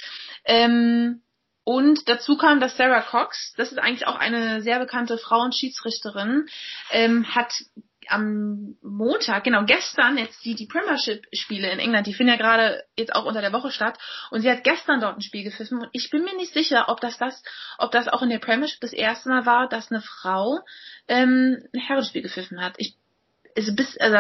Ähm, 0.45 1.23
und 1.63 2.09
dazu 2.09 2.37
kam, 2.37 2.61
dass 2.61 2.77
Sarah 2.77 3.01
Cox, 3.01 3.55
das 3.57 3.73
ist 3.73 3.79
eigentlich 3.79 4.07
auch 4.07 4.17
eine 4.17 4.61
sehr 4.61 4.79
bekannte 4.79 5.17
Frauenschiedsrichterin, 5.17 6.47
ähm, 6.91 7.35
hat 7.35 7.55
am 8.09 8.77
Montag, 8.83 9.45
genau 9.45 9.65
gestern, 9.65 10.19
jetzt 10.19 10.45
die, 10.45 10.55
die 10.55 10.67
Premiership-Spiele 10.67 11.71
in 11.71 11.79
England, 11.79 12.07
die 12.07 12.15
finden 12.15 12.33
ja 12.33 12.39
gerade 12.39 12.85
jetzt 12.97 13.15
auch 13.15 13.25
unter 13.25 13.41
der 13.41 13.53
Woche 13.53 13.71
statt 13.71 13.99
und 14.31 14.41
sie 14.41 14.51
hat 14.51 14.65
gestern 14.65 15.01
dort 15.01 15.17
ein 15.17 15.23
Spiel 15.23 15.45
gepfiffen 15.45 15.81
und 15.81 15.89
ich 15.93 16.11
bin 16.11 16.25
mir 16.25 16.37
nicht 16.37 16.53
sicher, 16.53 16.89
ob 16.89 17.01
das 17.01 17.19
das, 17.19 17.43
ob 17.79 17.93
das 17.93 18.09
auch 18.09 18.23
in 18.23 18.31
der 18.31 18.39
Premiership 18.39 18.81
das 18.81 18.93
erste 18.93 19.29
Mal 19.29 19.47
war, 19.47 19.69
dass 19.69 19.91
eine 19.91 20.03
Frau 20.03 20.61
ähm, 21.09 21.67
ein 21.73 21.81
Herrenspiel 21.81 22.23
gepfiffen 22.23 22.61
hat. 22.61 22.75
Ich, 22.79 22.95
ist 23.55 23.77
bis, 23.77 23.97
also, 23.99 24.19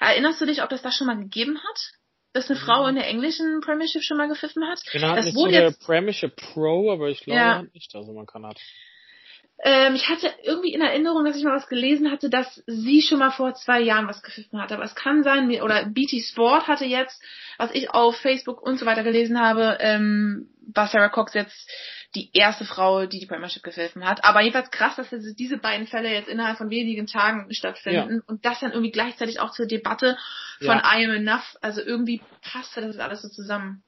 erinnerst 0.00 0.40
du 0.40 0.46
dich, 0.46 0.62
ob 0.62 0.68
das 0.68 0.82
das 0.82 0.94
schon 0.94 1.06
mal 1.06 1.18
gegeben 1.18 1.58
hat? 1.58 1.92
dass 2.32 2.48
eine 2.48 2.58
Frau 2.58 2.86
in 2.86 2.94
der 2.94 3.06
englischen 3.06 3.60
Premiership 3.60 4.02
schon 4.02 4.16
mal 4.16 4.28
gepfiffen 4.28 4.66
hat. 4.66 4.80
Genau, 4.90 5.14
das 5.14 5.26
nicht 5.26 5.34
so 5.34 5.40
wurde 5.40 5.52
der 5.52 5.62
jetzt, 5.64 5.84
Premiership 5.84 6.34
Pro, 6.36 6.90
aber 6.90 7.08
ich 7.08 7.20
glaube 7.20 7.40
Ja. 7.40 7.56
halt 7.56 7.74
nicht. 7.74 7.94
Also 7.94 8.12
man 8.12 8.26
kann 8.26 8.46
halt. 8.46 8.58
Ähm, 9.64 9.94
ich 9.94 10.08
hatte 10.08 10.28
irgendwie 10.42 10.74
in 10.74 10.80
Erinnerung, 10.80 11.24
dass 11.24 11.36
ich 11.36 11.44
mal 11.44 11.54
was 11.54 11.68
gelesen 11.68 12.10
hatte, 12.10 12.28
dass 12.28 12.62
sie 12.66 13.00
schon 13.00 13.20
mal 13.20 13.30
vor 13.30 13.54
zwei 13.54 13.80
Jahren 13.80 14.08
was 14.08 14.22
gepfiffen 14.22 14.60
hat. 14.60 14.72
Aber 14.72 14.82
es 14.82 14.96
kann 14.96 15.22
sein, 15.22 15.48
oder 15.62 15.86
BT 15.86 16.20
Sport 16.20 16.66
hatte 16.66 16.84
jetzt, 16.84 17.22
was 17.58 17.72
ich 17.72 17.90
auf 17.90 18.16
Facebook 18.16 18.60
und 18.60 18.78
so 18.78 18.86
weiter 18.86 19.04
gelesen 19.04 19.40
habe, 19.40 19.78
ähm, 19.80 20.48
war 20.74 20.88
Sarah 20.88 21.10
Cox 21.10 21.34
jetzt 21.34 21.70
die 22.16 22.30
erste 22.32 22.64
Frau, 22.64 23.06
die 23.06 23.20
die 23.20 23.26
Premiership 23.26 23.62
gepfiffen 23.62 24.04
hat. 24.04 24.24
Aber 24.24 24.40
jedenfalls 24.40 24.72
krass, 24.72 24.96
dass 24.96 25.08
diese 25.36 25.58
beiden 25.58 25.86
Fälle 25.86 26.10
jetzt 26.10 26.28
innerhalb 26.28 26.58
von 26.58 26.68
wenigen 26.68 27.06
Tagen 27.06 27.46
stattfinden 27.54 28.20
und 28.26 28.44
das 28.44 28.60
dann 28.60 28.72
irgendwie 28.72 28.90
gleichzeitig 28.90 29.38
auch 29.38 29.52
zur 29.52 29.66
Debatte 29.66 30.18
von 30.58 30.78
Ja. 30.78 30.98
I 30.98 31.04
am 31.04 31.12
enough. 31.12 31.56
Also 31.60 31.80
irgendwie 31.80 32.20
passte 32.42 32.80
das 32.80 32.98
alles 32.98 33.22
so 33.22 33.28
zusammen. 33.28 33.84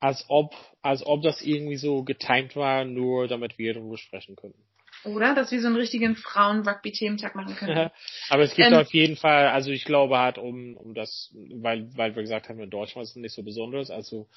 Als 0.00 0.24
ob, 0.28 0.54
als 0.82 1.06
ob 1.06 1.22
das 1.22 1.42
irgendwie 1.42 1.76
so 1.76 2.02
getimed 2.02 2.56
war, 2.56 2.84
nur 2.84 3.28
damit 3.28 3.56
wir 3.56 3.74
darüber 3.74 3.96
sprechen 3.96 4.34
könnten. 4.34 4.69
Oder? 5.04 5.34
Dass 5.34 5.50
wir 5.50 5.60
so 5.60 5.66
einen 5.66 5.76
richtigen 5.76 6.16
Frauen-Rugby-Thementag 6.16 7.34
machen 7.34 7.56
können. 7.56 7.90
Aber 8.28 8.42
es 8.42 8.54
gibt 8.54 8.68
Ähm, 8.68 8.74
auf 8.74 8.92
jeden 8.92 9.16
Fall, 9.16 9.48
also 9.48 9.70
ich 9.70 9.84
glaube 9.84 10.18
halt 10.18 10.38
um, 10.38 10.76
um 10.76 10.94
das, 10.94 11.34
weil, 11.34 11.88
weil 11.96 12.14
wir 12.14 12.22
gesagt 12.22 12.48
haben, 12.48 12.60
in 12.60 12.70
Deutschland 12.70 13.04
ist 13.04 13.10
es 13.10 13.16
nicht 13.16 13.34
so 13.34 13.42
besonders, 13.42 13.90
also 13.90 14.28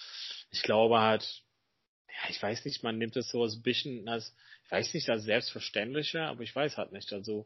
ich 0.52 0.62
glaube 0.62 0.99
halt, 0.99 1.43
ja, 2.08 2.30
ich 2.30 2.41
weiß 2.41 2.63
nicht, 2.65 2.84
man 2.84 2.97
nimmt 2.97 3.15
es 3.17 3.30
so 3.30 3.43
als 3.43 3.62
bisschen 3.62 4.08
als, 4.08 4.36
ich 4.65 4.71
weiß 4.71 4.93
nicht, 4.93 5.10
als 5.10 5.23
selbstverständlicher, 5.23 6.28
aber 6.28 6.41
ich 6.41 6.56
weiß 6.56 6.78
halt 6.78 6.91
nicht, 6.91 7.12
also, 7.12 7.45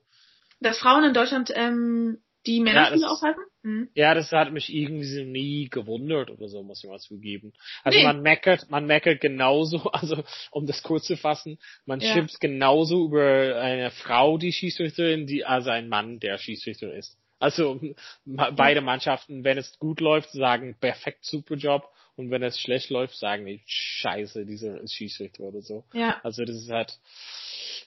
Dass 0.60 0.78
Frauen 0.78 1.04
in 1.04 1.14
Deutschland 1.14 1.52
ähm, 1.56 2.22
die 2.48 2.60
Männerspiele 2.62 3.02
das- 3.02 3.12
aushalten? 3.12 3.42
Hm. 3.64 3.90
ja, 3.96 4.14
das 4.14 4.32
hat 4.32 4.54
mich 4.54 4.74
irgendwie 4.74 5.04
so 5.06 5.22
nie 5.24 5.68
gewundert 5.70 6.30
oder 6.32 6.48
so, 6.48 6.64
muss 6.64 6.84
ich 6.84 6.90
mal 6.90 7.00
zugeben. 7.00 7.52
Also 7.84 7.98
Nee. 7.98 8.06
man 8.06 8.22
meckert, 8.22 8.70
man 8.70 8.86
meckert 8.86 9.20
genauso, 9.22 9.78
also 9.92 10.24
um 10.52 10.66
das 10.66 10.82
kurz 10.84 11.06
zu 11.06 11.18
fassen, 11.18 11.60
man 11.86 12.00
Ja. 12.00 12.14
schimpft 12.14 12.40
genauso 12.40 13.06
über 13.06 13.60
eine 13.62 13.92
Frau, 13.92 14.38
die 14.38 14.54
Schiedsrichterin, 14.54 15.28
die 15.28 15.44
als 15.46 15.68
ein 15.68 15.90
Mann, 15.90 16.20
der 16.20 16.38
Schiedsrichter 16.38 16.94
ist. 16.94 17.18
Also 17.40 17.80
ma- 18.26 18.50
beide 18.52 18.82
Mannschaften, 18.82 19.44
wenn 19.44 19.58
es 19.60 19.78
gut 19.78 20.00
läuft, 20.00 20.32
sagen 20.32 20.76
perfekt, 20.80 21.24
super 21.26 21.56
Job 21.56 21.88
und 22.18 22.32
wenn 22.32 22.44
es 22.44 22.60
schlecht 22.60 22.90
läuft, 22.90 23.16
sagen 23.16 23.46
die 23.46 23.62
Scheiße, 23.66 24.46
dieser 24.46 24.86
Schiedsrichter 24.88 25.44
oder 25.44 25.62
so. 25.62 25.86
Ja. 25.94 26.20
Also 26.24 26.44
das 26.44 26.56
ist 26.56 26.70
halt, 26.70 27.00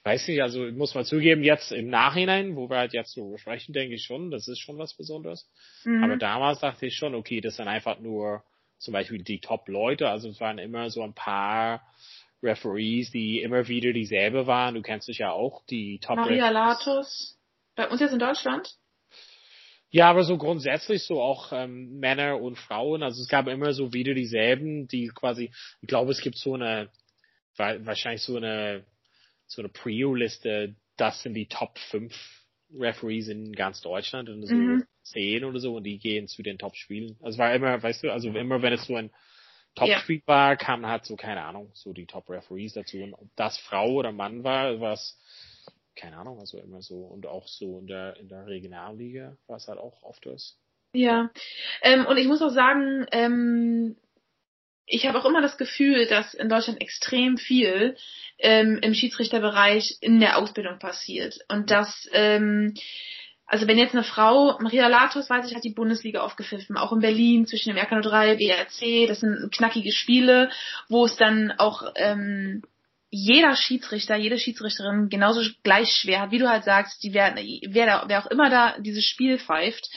weiß 0.05 0.29
nicht, 0.29 0.41
also 0.41 0.61
muss 0.73 0.95
man 0.95 1.05
zugeben, 1.05 1.43
jetzt 1.43 1.73
im 1.73 1.91
Nachhinein, 1.91 2.57
wo 2.57 2.71
wir 2.71 2.79
halt 2.79 2.93
jetzt 2.93 3.13
so 3.13 3.37
sprechen, 3.37 3.73
denke 3.73 3.97
ich 3.97 4.05
schon, 4.05 4.31
das 4.31 4.49
ist 4.49 4.61
schon 4.61 4.79
was 4.79 4.95
Besonderes. 4.95 5.51
Mhm. 5.85 6.05
Aber 6.05 6.17
damals 6.17 6.61
dachte 6.61 6.87
ich 6.87 6.95
schon, 6.95 7.15
okay, 7.15 7.41
das 7.41 7.57
sind 7.57 7.69
einfach 7.69 7.99
nur 7.99 8.45
zum 8.79 8.93
Beispiel 8.93 9.23
die 9.23 9.41
Top-Leute, 9.41 10.09
also 10.09 10.31
es 10.31 10.41
waren 10.41 10.59
immer 10.59 10.89
so 10.91 11.03
ein 11.03 11.13
paar 11.13 11.83
Referees, 12.43 13.11
die 13.11 13.43
immer 13.43 13.69
wieder 13.69 13.93
dieselbe 13.93 14.47
waren. 14.47 14.77
Du 14.77 14.83
kennst 14.83 15.09
dich 15.09 15.19
ja 15.19 15.33
auch, 15.33 15.63
die 15.67 15.99
top 15.99 16.17
Maria 16.17 16.49
Latos. 16.51 17.37
Bei 17.75 17.89
uns 17.89 18.01
jetzt 18.01 18.13
in 18.13 18.19
Deutschland? 18.19 18.77
Ja, 19.91 20.09
aber 20.11 20.23
so 20.23 20.39
grundsätzlich 20.39 21.03
so 21.05 21.21
auch 21.21 21.53
ähm, 21.53 21.99
Männer 21.99 22.41
und 22.41 22.57
Frauen. 22.57 23.03
Also 23.03 23.23
es 23.23 23.29
gab 23.29 23.49
immer 23.49 23.73
so 23.73 23.93
wieder 23.93 24.15
dieselben, 24.15 24.87
die 24.87 25.09
quasi, 25.09 25.51
ich 25.81 25.89
glaube, 25.89 26.13
es 26.13 26.21
gibt 26.21 26.37
so 26.37 26.55
eine, 26.55 26.91
wa- 27.57 27.79
wahrscheinlich 27.85 28.23
so 28.23 28.37
eine, 28.37 28.85
so 29.47 29.63
eine 29.63 29.69
Prio-Liste, 29.69 30.77
das 30.97 31.23
sind 31.23 31.35
die 31.35 31.47
Top 31.49 31.77
5 31.79 32.15
Referees 32.73 33.29
in 33.29 33.53
ganz 33.53 33.81
Deutschland 33.81 34.29
und 34.29 34.47
so 34.47 34.55
Mhm. 34.55 34.85
zehn 35.03 35.45
oder 35.45 35.59
so 35.59 35.75
und 35.77 35.85
die 35.85 35.99
gehen 35.99 36.29
zu 36.29 36.43
den 36.43 36.59
Top-Spielen. 36.59 37.17
Also 37.21 37.35
es 37.35 37.39
war 37.39 37.53
immer, 37.53 37.83
weißt 37.83 38.05
du, 38.05 38.13
also 38.13 38.29
immer 38.29 38.63
wenn 38.63 38.73
es 38.73 38.85
so 38.87 38.95
ein 38.95 39.11
Ja. 39.77 39.95
Top-Spiel 39.97 40.23
war, 40.27 40.57
kamen 40.57 40.87
halt 40.87 41.05
so, 41.05 41.17
keine 41.17 41.43
Ahnung, 41.45 41.71
so 41.75 41.93
die 41.93 42.07
Top-Referees 42.07 42.75
dazu. 42.75 42.99
Und 42.99 43.15
ob 43.15 43.29
das 43.35 43.59
Frau 43.59 43.91
oder 43.95 44.13
Mann 44.13 44.45
war, 44.45 44.81
es, 44.93 45.19
keine 46.01 46.17
Ahnung, 46.17 46.39
also 46.39 46.59
immer 46.59 46.83
so. 46.83 46.97
Und 46.97 47.27
auch 47.27 47.47
so 47.47 47.79
in 47.79 47.87
der, 47.87 48.17
in 48.17 48.29
der 48.29 48.47
Regionalliga 48.47 49.37
war 49.47 49.57
es 49.57 49.69
halt 49.69 49.79
auch 49.79 50.03
oft 50.03 50.25
das. 50.25 50.57
Ja. 50.93 51.31
Ähm, 51.83 52.07
und 52.07 52.17
ich 52.17 52.27
muss 52.27 52.43
auch 52.43 52.51
sagen, 52.51 53.07
ähm, 53.13 53.97
ich 54.87 55.07
habe 55.07 55.19
auch 55.19 55.25
immer 55.25 55.43
das 55.43 55.57
Gefühl, 55.57 56.07
dass 56.07 56.35
in 56.35 56.49
Deutschland 56.49 56.81
extrem 56.81 57.37
viel 57.37 57.97
ähm, 58.39 58.79
im 58.83 58.95
Schiedsrichterbereich 58.95 59.99
in 60.01 60.19
der 60.19 60.39
Ausbildung 60.39 60.79
passiert. 60.79 61.39
Und 61.49 61.71
dass, 61.71 62.09
ähm, 62.13 62.75
also 63.47 63.69
wenn 63.69 63.79
jetzt 63.79 63.95
eine 63.95 64.03
Frau, 64.03 64.59
Maria 64.59 64.89
Latos, 64.89 65.31
weiß 65.31 65.49
ich, 65.49 65.55
hat 65.55 65.65
die 65.65 65.75
Bundesliga 65.75 66.23
aufgepfiffen, 66.23 66.77
auch 66.77 66.93
in 66.93 67.01
Berlin 67.01 67.47
zwischen 67.47 67.75
dem 67.75 67.77
RK03, 67.77 68.37
BRC, 68.37 69.07
das 69.07 69.21
sind 69.21 69.53
knackige 69.53 69.93
Spiele, 69.93 70.51
wo 70.89 71.05
es 71.05 71.17
dann 71.17 71.53
auch 71.53 71.93
ähm, 71.95 72.63
jeder 73.11 73.57
Schiedsrichter, 73.57 74.17
jede 74.17 74.39
Schiedsrichterin 74.39 75.09
genauso 75.09 75.43
gleich 75.63 75.91
schwer 75.91 76.21
hat, 76.21 76.31
wie 76.31 76.39
du 76.39 76.49
halt 76.49 76.65
sagst, 76.65 77.03
die 77.03 77.13
werden, 77.13 77.39
wer, 77.69 77.87
da, 77.87 78.05
wer 78.07 78.25
auch 78.25 78.31
immer 78.31 78.51
da 78.51 78.77
dieses 78.79 79.05
Spiel 79.05 79.39
pfeift, 79.39 79.91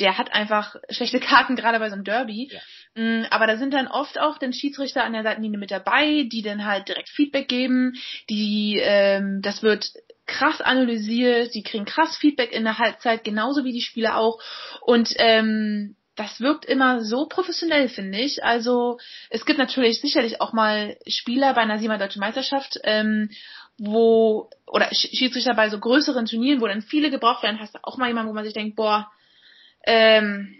der 0.00 0.18
hat 0.18 0.32
einfach 0.32 0.76
schlechte 0.90 1.20
Karten, 1.20 1.56
gerade 1.56 1.78
bei 1.78 1.88
so 1.88 1.94
einem 1.94 2.04
Derby. 2.04 2.50
Ja. 2.52 3.02
Mm, 3.02 3.26
Aber 3.30 3.46
da 3.46 3.56
sind 3.56 3.72
dann 3.72 3.88
oft 3.88 4.18
auch 4.18 4.38
den 4.38 4.52
Schiedsrichter 4.52 5.04
an 5.04 5.12
der 5.12 5.22
Seitenlinie 5.22 5.58
mit 5.58 5.70
dabei, 5.70 6.26
die 6.30 6.42
dann 6.42 6.64
halt 6.64 6.88
direkt 6.88 7.08
Feedback 7.08 7.48
geben, 7.48 7.94
die, 8.28 8.80
ähm, 8.82 9.40
das 9.42 9.62
wird 9.62 9.90
krass 10.26 10.60
analysiert, 10.60 11.54
die 11.54 11.62
kriegen 11.62 11.84
krass 11.84 12.16
Feedback 12.16 12.52
in 12.52 12.64
der 12.64 12.78
Halbzeit, 12.78 13.22
genauso 13.22 13.64
wie 13.64 13.72
die 13.72 13.80
Spieler 13.80 14.16
auch. 14.16 14.40
Und 14.80 15.14
ähm, 15.18 15.96
das 16.16 16.40
wirkt 16.40 16.64
immer 16.64 17.04
so 17.04 17.26
professionell, 17.26 17.88
finde 17.88 18.18
ich. 18.18 18.42
Also 18.42 18.98
es 19.30 19.44
gibt 19.44 19.58
natürlich 19.58 20.00
sicherlich 20.00 20.40
auch 20.40 20.52
mal 20.52 20.96
Spieler 21.06 21.54
bei 21.54 21.60
einer 21.60 21.78
Siemer 21.78 21.98
Deutschen 21.98 22.20
Meisterschaft, 22.20 22.78
ähm, 22.84 23.30
wo, 23.78 24.48
oder 24.66 24.88
Sch- 24.88 25.14
Schiedsrichter 25.14 25.54
bei 25.54 25.68
so 25.68 25.78
größeren 25.78 26.26
Turnieren, 26.26 26.60
wo 26.60 26.66
dann 26.66 26.82
viele 26.82 27.10
gebraucht 27.10 27.42
werden, 27.42 27.60
hast 27.60 27.74
du 27.74 27.78
auch 27.82 27.98
mal 27.98 28.08
jemanden, 28.08 28.30
wo 28.30 28.34
man 28.34 28.44
sich 28.44 28.54
denkt, 28.54 28.76
boah, 28.76 29.10
ähm, 29.84 30.54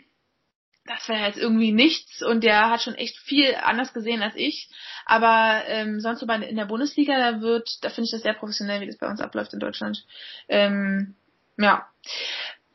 das 0.85 1.09
wäre 1.09 1.27
jetzt 1.27 1.39
irgendwie 1.39 1.73
nichts 1.73 2.23
und 2.23 2.45
der 2.45 2.71
hat 2.71 2.83
schon 2.83 2.95
echt 2.95 3.17
viel 3.19 3.55
anders 3.57 3.93
gesehen 3.93 4.23
als 4.23 4.35
ich. 4.37 4.69
Aber 5.05 5.63
ähm, 5.67 6.01
sonst 6.01 6.21
so 6.21 6.27
bei, 6.27 6.37
in 6.37 6.57
der 6.57 6.67
Bundesliga, 6.67 7.19
da 7.19 7.41
wird, 7.41 7.83
da 7.83 7.89
finde 7.89 8.07
ich 8.07 8.13
das 8.13 8.23
sehr 8.23 8.35
professionell, 8.35 8.81
wie 8.81 8.87
das 8.87 8.99
bei 8.99 9.09
uns 9.09 9.21
abläuft 9.21 9.53
in 9.53 9.59
Deutschland. 9.59 10.05
Ähm, 10.49 11.17
ja. 11.57 11.89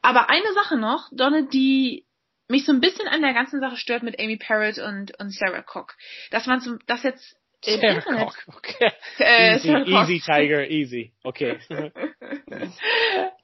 Aber 0.02 0.30
eine 0.30 0.52
Sache 0.54 0.78
noch, 0.78 1.10
Donne, 1.12 1.48
die 1.48 2.06
mich 2.52 2.66
so 2.66 2.72
ein 2.72 2.82
bisschen 2.82 3.08
an 3.08 3.22
der 3.22 3.34
ganzen 3.34 3.60
Sache 3.60 3.78
stört 3.78 4.04
mit 4.04 4.20
Amy 4.20 4.38
Parrott 4.38 4.78
und, 4.78 5.20
und 5.20 5.34
Sarah 5.34 5.64
Cock. 5.64 5.96
Dass 6.30 6.46
man 6.46 6.60
so, 6.60 6.78
das 6.86 7.04
jetzt 7.04 7.36
im 7.66 7.80
Sarah 7.80 7.94
Internet, 7.96 8.28
Cock, 8.28 8.56
okay. 8.56 8.92
äh, 9.20 9.56
easy, 9.56 9.70
easy, 9.70 10.20
Tiger, 10.20 10.70
easy. 10.70 11.12
Okay. 11.24 11.60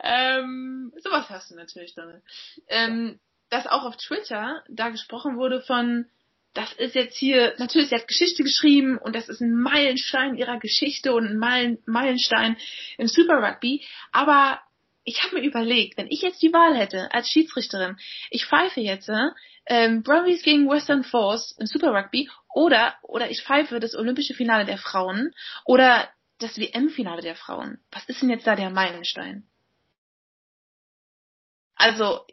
ähm, 0.04 0.92
sowas 0.98 1.30
hast 1.30 1.52
du 1.52 1.56
natürlich, 1.56 1.96
Donne. 1.96 2.22
Ähm, 2.68 3.20
dass 3.50 3.68
auch 3.68 3.84
auf 3.84 3.98
Twitter 3.98 4.64
da 4.70 4.90
gesprochen 4.90 5.38
wurde 5.38 5.62
von, 5.62 6.06
das 6.54 6.74
ist 6.74 6.96
jetzt 6.96 7.18
hier, 7.18 7.54
natürlich, 7.58 7.90
sie 7.90 7.96
hat 7.96 8.08
Geschichte 8.08 8.44
geschrieben 8.44 8.98
und 8.98 9.16
das 9.16 9.30
ist 9.30 9.42
ein 9.42 9.54
Meilenstein 9.54 10.36
ihrer 10.36 10.60
Geschichte 10.60 11.14
und 11.14 11.28
ein 11.28 11.38
Meilen, 11.38 11.78
Meilenstein 11.86 12.58
im 12.98 13.08
Super 13.08 13.42
Rugby, 13.42 13.86
aber 14.12 14.60
ich 15.08 15.24
habe 15.24 15.40
mir 15.40 15.48
überlegt, 15.48 15.98
wenn 15.98 16.12
ich 16.12 16.22
jetzt 16.22 16.42
die 16.42 16.52
Wahl 16.52 16.76
hätte 16.78 17.14
als 17.14 17.30
Schiedsrichterin, 17.30 17.98
ich 18.30 18.46
pfeife 18.46 18.82
jetzt 18.82 19.10
ähm, 19.66 20.04
Brumbies 20.04 20.44
gegen 20.44 20.70
Western 20.70 21.06
Force 21.06 21.56
im 21.60 21.66
Super 21.66 21.94
Rugby 21.94 22.30
oder 22.54 22.94
oder 23.04 23.32
ich 23.32 23.42
pfeife 23.42 23.80
das 23.80 23.96
Olympische 23.96 24.34
Finale 24.34 24.66
der 24.66 24.78
Frauen 24.78 25.34
oder 25.64 26.10
das 26.40 26.60
WM-Finale 26.60 27.22
der 27.22 27.36
Frauen. 27.36 27.80
Was 27.90 28.08
ist 28.10 28.22
denn 28.22 28.30
jetzt 28.30 28.46
da 28.46 28.58
der 28.58 28.70
Meilenstein? 28.70 29.48
Also 31.76 32.26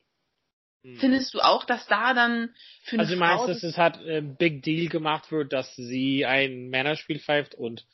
findest 0.83 1.33
du 1.33 1.41
auch, 1.41 1.65
dass 1.65 1.87
da 1.87 2.13
dann 2.13 2.55
für 2.83 2.99
Also 2.99 3.15
du 3.15 3.21
meinst, 3.21 3.49
dass 3.49 3.63
es 3.63 3.79
halt 3.79 3.99
ein 3.99 4.37
Big 4.37 4.65
Deal 4.65 4.89
gemacht 4.89 5.31
wird, 5.31 5.53
dass 5.53 5.77
sie 5.77 6.27
ein 6.27 6.71
Männerspiel 6.71 7.21
pfeift 7.21 7.55
und 7.55 7.87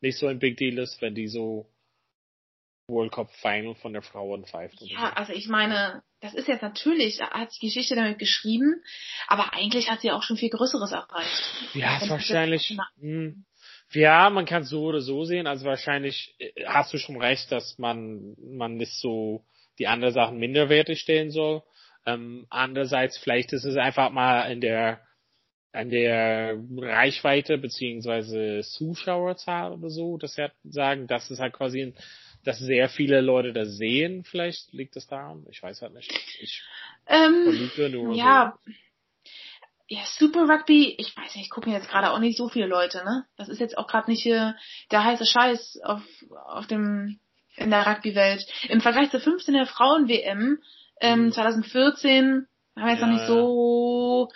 nicht 0.00 0.16
so 0.16 0.28
ein 0.28 0.38
Big 0.38 0.56
Deal 0.58 0.78
ist, 0.78 1.02
wenn 1.02 1.16
die 1.16 1.26
so 1.26 1.68
World 2.88 3.12
Cup 3.12 3.30
Final 3.34 3.74
von 3.74 3.92
der 3.92 4.02
Frauen 4.02 4.44
pfeift. 4.44 4.80
Ja, 4.80 5.12
also 5.14 5.32
ich 5.32 5.48
meine, 5.48 6.02
das 6.20 6.34
ist 6.34 6.48
jetzt 6.48 6.62
natürlich, 6.62 7.20
hat 7.20 7.50
die 7.54 7.66
Geschichte 7.66 7.94
damit 7.94 8.18
geschrieben, 8.18 8.82
aber 9.26 9.52
eigentlich 9.52 9.90
hat 9.90 10.00
sie 10.00 10.10
auch 10.10 10.22
schon 10.22 10.36
viel 10.36 10.50
Größeres 10.50 10.92
erreicht. 10.92 11.42
Ja, 11.74 11.94
ist 11.94 12.02
das 12.02 12.10
wahrscheinlich. 12.10 12.76
Hm, 13.00 13.44
ja, 13.92 14.30
man 14.30 14.46
kann 14.46 14.62
es 14.62 14.70
so 14.70 14.82
oder 14.84 15.00
so 15.00 15.24
sehen. 15.24 15.46
Also 15.46 15.66
wahrscheinlich 15.66 16.34
äh, 16.38 16.64
hast 16.66 16.92
du 16.92 16.98
schon 16.98 17.20
recht, 17.20 17.52
dass 17.52 17.78
man 17.78 18.34
man 18.38 18.76
nicht 18.76 18.94
so 18.94 19.44
die 19.78 19.86
anderen 19.86 20.14
Sachen 20.14 20.38
minderwertig 20.38 21.00
stellen 21.00 21.30
soll. 21.30 21.62
Ähm, 22.06 22.46
andererseits 22.50 23.18
vielleicht 23.18 23.52
ist 23.52 23.64
es 23.64 23.76
einfach 23.76 24.10
mal 24.10 24.50
in 24.50 24.60
der 24.60 25.00
an 25.72 25.90
der 25.90 26.58
Reichweite 26.76 27.58
beziehungsweise 27.58 28.62
Zuschauerzahl 28.62 29.72
oder 29.72 29.90
so, 29.90 30.16
dass 30.16 30.34
sie 30.34 30.42
halt 30.42 30.54
sagen, 30.64 31.06
dass 31.06 31.30
es 31.30 31.38
halt 31.38 31.52
quasi, 31.52 31.82
ein, 31.82 31.94
dass 32.44 32.58
sehr 32.58 32.88
viele 32.88 33.20
Leute 33.20 33.52
das 33.52 33.76
sehen. 33.76 34.24
Vielleicht 34.24 34.72
liegt 34.72 34.96
es 34.96 35.06
daran. 35.06 35.46
Ich 35.50 35.62
weiß 35.62 35.82
halt 35.82 35.94
nicht. 35.94 36.10
Ich 36.40 36.62
Ähm, 37.06 37.42
vermute 37.44 37.90
nur. 37.90 38.14
ja, 38.14 38.58
ja, 39.90 40.00
Super 40.04 40.46
Rugby, 40.48 40.94
ich 40.98 41.16
weiß 41.16 41.34
nicht, 41.36 41.50
gucken 41.50 41.72
jetzt 41.72 41.88
gerade 41.88 42.10
auch 42.10 42.18
nicht 42.18 42.36
so 42.36 42.48
viele 42.48 42.66
Leute, 42.66 43.02
ne? 43.04 43.24
Das 43.38 43.48
ist 43.48 43.58
jetzt 43.58 43.78
auch 43.78 43.86
gerade 43.86 44.10
nicht 44.10 44.24
der 44.26 44.54
heiße 44.92 45.24
Scheiß 45.24 45.80
auf, 45.82 46.02
auf 46.44 46.66
dem, 46.66 47.18
in 47.56 47.70
der 47.70 47.86
Rugby-Welt. 47.86 48.46
Im 48.68 48.82
Vergleich 48.82 49.10
zur 49.10 49.20
15 49.20 49.54
der 49.54 49.66
Frauen-WM, 49.66 50.58
ähm, 51.00 51.32
2014, 51.32 52.46
haben 52.76 52.84
wir 52.84 52.92
jetzt 52.92 53.00
Ja, 53.00 53.06
noch 53.06 53.14
nicht 53.14 53.26
so, 53.26 54.28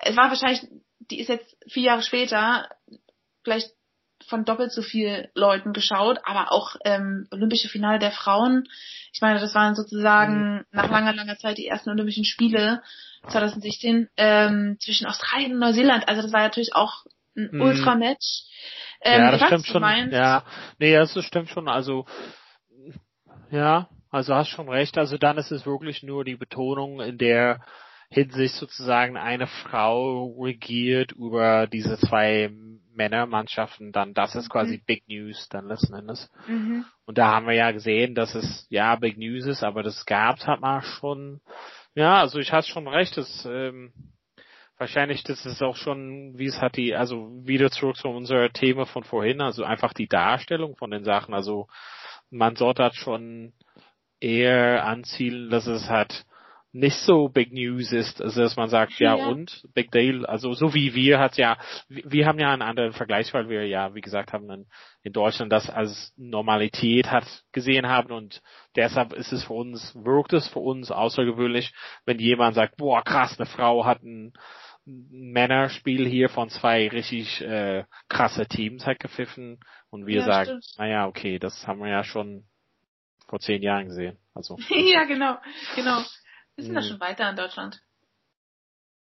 es 0.00 0.16
war 0.16 0.30
wahrscheinlich, 0.30 0.66
die 0.98 1.20
ist 1.20 1.28
jetzt 1.28 1.56
vier 1.68 1.84
Jahre 1.84 2.02
später, 2.02 2.68
vielleicht 3.44 3.70
von 4.28 4.44
doppelt 4.44 4.72
so 4.72 4.82
viel 4.82 5.28
Leuten 5.34 5.72
geschaut, 5.72 6.18
aber 6.24 6.52
auch 6.52 6.76
ähm, 6.84 7.26
Olympische 7.30 7.68
Finale 7.68 7.98
der 7.98 8.12
Frauen. 8.12 8.68
Ich 9.12 9.20
meine, 9.20 9.40
das 9.40 9.54
waren 9.54 9.74
sozusagen 9.74 10.64
nach 10.70 10.90
langer, 10.90 11.14
langer 11.14 11.38
Zeit 11.38 11.58
die 11.58 11.66
ersten 11.66 11.90
Olympischen 11.90 12.24
Spiele 12.24 12.82
2016 13.28 14.08
ähm, 14.16 14.76
zwischen 14.80 15.06
Australien 15.06 15.52
und 15.54 15.58
Neuseeland. 15.58 16.08
Also 16.08 16.22
das 16.22 16.32
war 16.32 16.42
natürlich 16.42 16.74
auch 16.74 17.04
ein 17.36 17.50
Mhm. 17.52 17.62
Ultra-Match. 17.62 18.42
Ähm, 19.02 19.20
ja, 19.20 19.30
das 19.30 19.42
stimmt 19.46 19.66
schon. 19.66 19.80
meinst, 19.82 20.12
Ja, 20.12 20.44
nee, 20.78 20.92
das 20.94 21.16
stimmt 21.24 21.48
schon. 21.50 21.68
Also, 21.68 22.06
ja, 23.50 23.88
also 24.10 24.34
hast 24.34 24.48
schon 24.48 24.68
recht. 24.68 24.98
Also 24.98 25.18
dann 25.18 25.38
ist 25.38 25.50
es 25.52 25.66
wirklich 25.66 26.02
nur 26.02 26.24
die 26.24 26.36
Betonung 26.36 27.00
in 27.00 27.18
der 27.18 27.60
Hinsicht 28.10 28.54
sozusagen 28.54 29.16
eine 29.16 29.46
Frau 29.46 30.34
regiert 30.40 31.12
über 31.12 31.66
diese 31.66 31.98
zwei 31.98 32.50
Männermannschaften. 32.98 33.92
Dann 33.92 34.12
das 34.12 34.34
ist 34.34 34.50
quasi 34.50 34.76
Mhm. 34.76 34.82
Big 34.86 35.08
News 35.08 35.48
dann 35.48 35.68
letzten 35.68 35.94
Endes. 35.94 36.30
Mhm. 36.46 36.84
Und 37.06 37.16
da 37.16 37.28
haben 37.34 37.46
wir 37.46 37.54
ja 37.54 37.70
gesehen, 37.70 38.14
dass 38.14 38.34
es 38.34 38.66
ja 38.68 38.94
Big 38.96 39.16
News 39.16 39.46
ist, 39.46 39.62
aber 39.64 39.82
das 39.82 40.04
gab's 40.04 40.46
hat 40.46 40.60
man 40.60 40.82
schon. 40.82 41.40
Ja, 41.94 42.20
also 42.20 42.38
ich 42.38 42.52
hatte 42.52 42.68
schon 42.68 42.86
recht, 42.86 43.16
das 43.16 43.48
ähm, 43.50 43.92
wahrscheinlich 44.76 45.22
das 45.24 45.46
ist 45.46 45.62
auch 45.62 45.76
schon, 45.76 46.38
wie 46.38 46.46
es 46.46 46.60
hat 46.60 46.76
die, 46.76 46.94
also 46.94 47.30
wieder 47.46 47.70
zurück 47.70 47.96
zu 47.96 48.08
unser 48.08 48.50
Thema 48.50 48.84
von 48.84 49.04
vorhin, 49.04 49.40
also 49.40 49.64
einfach 49.64 49.94
die 49.94 50.08
Darstellung 50.08 50.76
von 50.76 50.90
den 50.90 51.04
Sachen. 51.04 51.34
Also 51.34 51.66
man 52.30 52.56
sollte 52.56 52.82
halt 52.82 52.94
schon 52.94 53.52
eher 54.20 54.84
anzielen, 54.84 55.50
dass 55.50 55.66
es 55.66 55.88
halt 55.88 56.24
nicht 56.72 56.96
so 56.98 57.28
Big 57.28 57.52
News 57.52 57.92
ist, 57.92 58.20
also 58.20 58.42
dass 58.42 58.56
man 58.56 58.68
sagt, 58.68 58.98
ja, 58.98 59.16
Ja. 59.16 59.26
und 59.26 59.62
Big 59.74 59.90
Deal, 59.90 60.26
also 60.26 60.52
so 60.52 60.74
wie 60.74 60.94
wir 60.94 61.18
hat 61.18 61.36
ja, 61.38 61.56
wir 61.88 62.26
haben 62.26 62.38
ja 62.38 62.52
einen 62.52 62.62
anderen 62.62 62.92
Vergleich, 62.92 63.32
weil 63.32 63.48
wir 63.48 63.66
ja, 63.66 63.94
wie 63.94 64.02
gesagt, 64.02 64.32
haben 64.32 64.50
in, 64.50 64.66
in 65.02 65.12
Deutschland 65.12 65.50
das 65.50 65.70
als 65.70 66.12
Normalität 66.16 67.10
hat 67.10 67.24
gesehen 67.52 67.88
haben 67.88 68.12
und 68.12 68.42
deshalb 68.76 69.14
ist 69.14 69.32
es 69.32 69.44
für 69.44 69.54
uns, 69.54 69.94
wirkt 69.94 70.34
es 70.34 70.46
für 70.48 70.58
uns 70.60 70.90
außergewöhnlich, 70.90 71.72
wenn 72.04 72.18
jemand 72.18 72.54
sagt, 72.54 72.76
boah, 72.76 73.02
krass, 73.02 73.38
eine 73.38 73.46
Frau 73.46 73.84
hat 73.86 74.02
ein 74.02 74.32
Männerspiel 74.84 76.06
hier 76.08 76.28
von 76.28 76.48
zwei 76.50 76.88
richtig 76.88 77.40
äh, 77.42 77.84
krasse 78.08 78.46
Teams 78.46 78.86
hat 78.86 78.98
gepfiffen 79.00 79.58
und 79.90 80.06
wir 80.06 80.20
Ja, 80.20 80.24
sagen, 80.26 80.48
stimmt. 80.62 80.66
naja, 80.78 81.06
okay, 81.06 81.38
das 81.38 81.66
haben 81.66 81.80
wir 81.80 81.88
ja 81.90 82.04
schon 82.04 82.44
vor 83.28 83.38
zehn 83.40 83.62
Jahren 83.62 83.86
gesehen. 83.88 84.16
Also 84.34 84.56
ja, 84.70 85.04
genau, 85.04 85.36
genau. 85.74 86.02
Wir 86.58 86.64
sind 86.64 86.74
da 86.74 86.82
Mhm. 86.82 86.88
schon 86.88 87.00
weiter 87.00 87.30
in 87.30 87.36
Deutschland. 87.36 87.80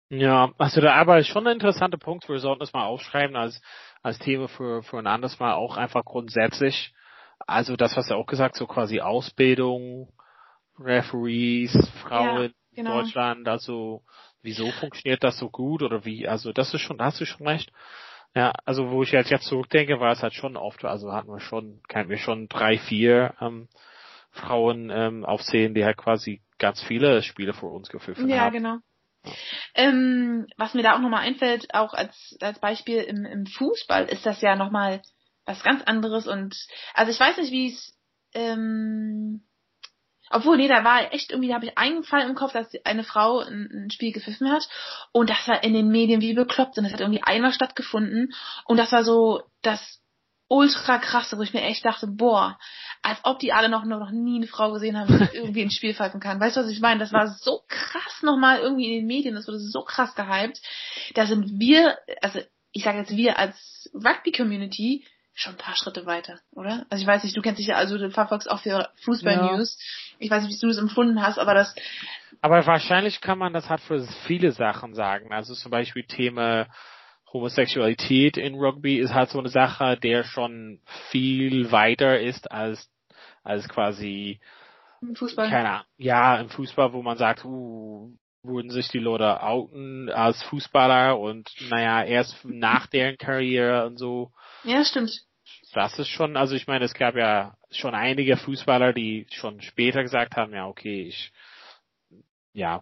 Ja, 0.09 0.53
also 0.57 0.79
da 0.79 0.93
aber 0.95 1.19
ist 1.19 1.27
schon 1.27 1.45
ein 1.47 1.53
interessanter 1.53 1.97
Punkt. 1.97 2.27
Wir 2.29 2.39
sollten 2.39 2.61
das 2.61 2.71
mal 2.71 2.85
aufschreiben 2.85 3.35
als 3.35 3.61
als 4.01 4.17
Thema 4.19 4.47
für 4.47 4.83
für 4.83 4.97
ein 4.97 5.07
anderes 5.07 5.37
Mal 5.39 5.53
auch 5.53 5.75
einfach 5.75 6.05
grundsätzlich. 6.05 6.93
Also 7.45 7.75
das, 7.75 7.97
was 7.97 8.09
er 8.09 8.15
auch 8.15 8.25
gesagt, 8.25 8.55
so 8.55 8.67
quasi 8.67 9.01
Ausbildung, 9.01 10.13
Referees, 10.79 11.73
Frauen 12.03 12.35
Ja, 12.37 12.43
in 12.45 12.53
genau. 12.73 12.93
Deutschland. 12.93 13.47
Also 13.49 14.01
wieso 14.41 14.71
funktioniert 14.71 15.21
das 15.23 15.37
so 15.37 15.49
gut 15.49 15.83
oder 15.83 16.05
wie? 16.05 16.27
Also 16.29 16.53
das 16.53 16.73
ist 16.73 16.81
schon, 16.81 16.99
da 16.99 17.05
hast 17.05 17.19
du 17.19 17.25
schon 17.25 17.45
recht. 17.47 17.69
Ja, 18.33 18.53
also 18.63 18.91
wo 18.91 19.03
ich 19.03 19.11
jetzt 19.11 19.29
jetzt 19.29 19.45
zurückdenke, 19.47 19.99
war 19.99 20.13
es 20.13 20.23
halt 20.23 20.33
schon 20.33 20.55
oft, 20.55 20.85
also 20.85 21.11
hatten 21.11 21.27
wir 21.29 21.41
schon, 21.41 21.81
kannten 21.89 22.09
wir 22.11 22.17
schon 22.17 22.47
drei, 22.47 22.77
vier 22.77 23.33
ähm, 23.41 23.67
Frauen 24.31 24.89
ähm, 24.89 25.25
aufsehen, 25.25 25.73
die 25.73 25.83
halt 25.83 25.97
quasi 25.97 26.41
ganz 26.61 26.81
viele 26.81 27.23
Spiele 27.23 27.53
für 27.53 27.65
uns 27.65 27.89
gepfiffen 27.89 28.29
Ja, 28.29 28.45
haben. 28.45 28.53
genau. 28.53 28.77
Ähm, 29.75 30.47
was 30.57 30.73
mir 30.73 30.83
da 30.83 30.95
auch 30.95 30.99
nochmal 30.99 31.27
einfällt, 31.27 31.73
auch 31.73 31.93
als, 31.93 32.37
als 32.39 32.59
Beispiel 32.59 32.97
im, 32.97 33.25
im 33.25 33.45
Fußball, 33.45 34.05
ist 34.05 34.25
das 34.25 34.41
ja 34.41 34.55
nochmal 34.55 35.01
was 35.45 35.63
ganz 35.63 35.83
anderes 35.83 36.27
und 36.27 36.55
also 36.93 37.11
ich 37.11 37.19
weiß 37.19 37.37
nicht, 37.37 37.51
wie 37.51 37.67
es 37.73 37.97
ähm, 38.33 39.43
obwohl, 40.33 40.57
nee, 40.57 40.69
da 40.69 40.83
war 40.83 41.13
echt 41.13 41.31
irgendwie, 41.31 41.49
da 41.49 41.55
habe 41.55 41.65
ich 41.65 41.77
einen 41.77 42.03
Fall 42.03 42.21
im 42.21 42.35
Kopf, 42.35 42.53
dass 42.53 42.71
eine 42.85 43.03
Frau 43.03 43.39
ein, 43.39 43.69
ein 43.73 43.91
Spiel 43.91 44.13
gepfiffen 44.13 44.49
hat 44.49 44.67
und 45.11 45.29
das 45.29 45.47
war 45.47 45.63
in 45.63 45.73
den 45.73 45.89
Medien 45.89 46.21
wie 46.21 46.33
bekloppt 46.33 46.77
und 46.77 46.85
es 46.85 46.93
hat 46.93 47.01
irgendwie 47.01 47.23
einmal 47.23 47.51
stattgefunden 47.51 48.33
und 48.65 48.77
das 48.77 48.91
war 48.91 49.03
so 49.03 49.41
das 49.61 50.00
ultra 50.51 50.97
krasse, 50.97 51.37
wo 51.37 51.43
ich 51.43 51.53
mir 51.53 51.61
echt 51.61 51.85
dachte, 51.85 52.07
boah, 52.07 52.59
als 53.01 53.19
ob 53.23 53.39
die 53.39 53.53
alle 53.53 53.69
noch, 53.69 53.85
noch 53.85 54.11
nie 54.11 54.35
eine 54.35 54.47
Frau 54.47 54.73
gesehen 54.73 54.99
haben, 54.99 55.07
die 55.17 55.29
irgendwie 55.37 55.61
ein 55.61 55.71
Spiel 55.71 55.93
pfeifen 55.93 56.19
kann. 56.19 56.41
Weißt 56.41 56.57
du, 56.57 56.61
was 56.61 56.69
ich 56.69 56.81
meine? 56.81 56.99
Das 56.99 57.13
war 57.13 57.27
so 57.27 57.61
krass 57.69 58.21
nochmal 58.21 58.59
irgendwie 58.59 58.87
in 58.87 58.99
den 58.99 59.07
Medien, 59.07 59.33
das 59.33 59.47
wurde 59.47 59.59
so 59.59 59.81
krass 59.83 60.13
gehypt. 60.13 60.61
Da 61.13 61.25
sind 61.25 61.57
wir, 61.57 61.97
also 62.21 62.41
ich 62.73 62.83
sage 62.83 62.97
jetzt 62.97 63.15
wir 63.15 63.39
als 63.39 63.89
Rugby-Community 63.93 65.05
schon 65.33 65.53
ein 65.53 65.57
paar 65.57 65.77
Schritte 65.77 66.05
weiter, 66.05 66.39
oder? 66.51 66.85
Also 66.89 67.01
ich 67.01 67.07
weiß 67.07 67.23
nicht, 67.23 67.37
du 67.37 67.41
kennst 67.41 67.59
dich 67.59 67.67
ja, 67.67 67.77
also 67.77 67.97
du 67.97 68.11
verfolgst 68.11 68.51
auch 68.51 68.59
für 68.59 68.89
Fußball-News. 69.05 69.79
Ich 70.19 70.29
weiß 70.29 70.43
nicht, 70.43 70.53
wie 70.53 70.65
du 70.65 70.69
es 70.69 70.77
empfunden 70.77 71.21
hast, 71.21 71.39
aber 71.39 71.53
das, 71.53 71.73
Aber 72.41 72.65
wahrscheinlich 72.67 73.21
kann 73.21 73.37
man 73.37 73.53
das 73.53 73.69
halt 73.69 73.79
für 73.79 74.05
viele 74.27 74.51
Sachen 74.51 74.95
sagen. 74.95 75.31
Also 75.31 75.55
zum 75.55 75.71
Beispiel 75.71 76.03
Thema 76.03 76.67
Homosexualität 77.33 78.37
in 78.37 78.55
Rugby 78.55 78.97
ist 78.97 79.13
halt 79.13 79.29
so 79.29 79.39
eine 79.39 79.49
Sache, 79.49 79.97
der 79.97 80.23
schon 80.23 80.81
viel 81.09 81.71
weiter 81.71 82.19
ist 82.19 82.51
als 82.51 82.89
als 83.43 83.67
quasi 83.67 84.39
im 85.01 85.15
Fußball. 85.15 85.49
keine 85.49 85.69
Ahnung, 85.69 85.85
ja 85.97 86.39
im 86.39 86.49
Fußball, 86.49 86.93
wo 86.93 87.01
man 87.01 87.17
sagt, 87.17 87.43
uh, 87.45 88.11
wurden 88.43 88.69
sich 88.69 88.87
die 88.89 88.99
Leute 88.99 89.41
outen 89.43 90.09
als 90.09 90.41
Fußballer 90.43 91.19
und 91.19 91.49
naja 91.69 92.03
erst 92.03 92.43
nach 92.43 92.87
deren 92.87 93.17
Karriere 93.17 93.85
und 93.85 93.97
so. 93.97 94.31
Ja, 94.63 94.83
stimmt. 94.83 95.11
Das 95.73 95.97
ist 95.99 96.09
schon, 96.09 96.37
also 96.37 96.55
ich 96.55 96.67
meine, 96.67 96.85
es 96.85 96.93
gab 96.93 97.15
ja 97.15 97.55
schon 97.71 97.95
einige 97.95 98.37
Fußballer, 98.37 98.93
die 98.93 99.27
schon 99.31 99.61
später 99.61 100.01
gesagt 100.01 100.35
haben, 100.35 100.53
ja, 100.53 100.67
okay, 100.67 101.03
ich, 101.07 101.31
ja, 102.53 102.81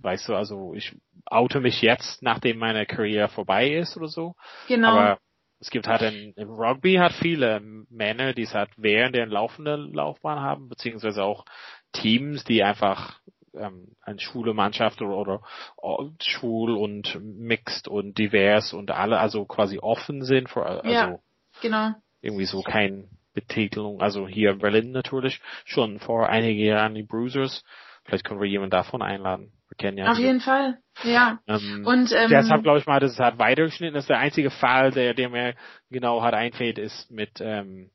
weißt 0.00 0.28
du, 0.28 0.34
also 0.34 0.74
ich 0.74 0.96
oute 1.26 1.60
mich 1.60 1.82
jetzt, 1.82 2.22
nachdem 2.22 2.58
meine 2.58 2.86
Karriere 2.86 3.28
vorbei 3.28 3.70
ist 3.70 3.96
oder 3.96 4.08
so. 4.08 4.34
Genau. 4.68 4.88
Aber 4.88 5.18
es 5.60 5.70
gibt 5.70 5.86
halt 5.86 6.02
in, 6.02 6.32
im 6.36 6.48
Rugby 6.48 6.94
hat 6.94 7.12
viele 7.12 7.60
Männer, 7.90 8.32
die 8.32 8.42
es 8.42 8.54
halt 8.54 8.70
während 8.76 9.14
der 9.14 9.26
laufenden 9.26 9.92
Laufbahn 9.92 10.40
haben, 10.40 10.68
beziehungsweise 10.68 11.22
auch 11.22 11.44
Teams, 11.92 12.44
die 12.44 12.62
einfach 12.62 13.20
ähm, 13.54 13.94
eine 14.00 14.20
schwule 14.20 14.54
Mannschaft 14.54 15.02
oder, 15.02 15.16
oder 15.16 16.12
schwul 16.22 16.76
und 16.76 17.18
mixed 17.20 17.88
und 17.88 18.16
divers 18.16 18.72
und 18.72 18.90
alle, 18.90 19.18
also 19.18 19.44
quasi 19.44 19.78
offen 19.78 20.22
sind 20.24 20.48
für, 20.48 20.64
also 20.64 20.88
Ja. 20.88 21.18
genau. 21.60 21.94
irgendwie 22.22 22.46
so 22.46 22.62
kein 22.62 23.08
Betitelung, 23.34 24.00
also 24.00 24.26
hier 24.26 24.52
in 24.52 24.58
Berlin 24.58 24.92
natürlich, 24.92 25.40
schon 25.64 25.98
vor 26.00 26.28
einigen 26.28 26.60
Jahren 26.60 26.94
die 26.94 27.02
Bruisers. 27.02 27.64
Vielleicht 28.04 28.24
können 28.24 28.40
wir 28.40 28.48
jemanden 28.48 28.72
davon 28.72 29.02
einladen. 29.02 29.52
Wir 29.68 29.76
kennen 29.76 29.98
ja 29.98 30.10
Auf 30.10 30.18
jeden 30.18 30.40
Fall. 30.40 30.78
Ja. 31.04 31.40
Ähm, 31.46 31.84
Und 31.86 32.12
ähm, 32.12 32.28
deshalb 32.28 32.62
glaube 32.62 32.78
ich 32.78 32.86
mal, 32.86 33.00
dass 33.00 33.12
es 33.12 33.18
hat 33.18 33.38
weitergeschnitten 33.38 33.96
ist. 33.96 34.08
Der 34.08 34.18
einzige 34.18 34.50
Fall, 34.50 34.90
der, 34.90 35.14
der 35.14 35.28
mir 35.28 35.54
genau 35.90 36.22
hat 36.22 36.34
einfällt, 36.34 36.78
ist 36.78 37.10
mit 37.10 37.40
ähm, 37.40 37.90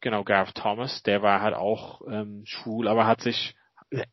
genau 0.00 0.24
Gareth 0.24 0.54
Thomas. 0.54 1.02
Der 1.02 1.22
war 1.22 1.40
halt 1.40 1.54
auch 1.54 2.00
ähm, 2.10 2.42
schwul, 2.46 2.88
aber 2.88 3.06
hat 3.06 3.20
sich 3.20 3.54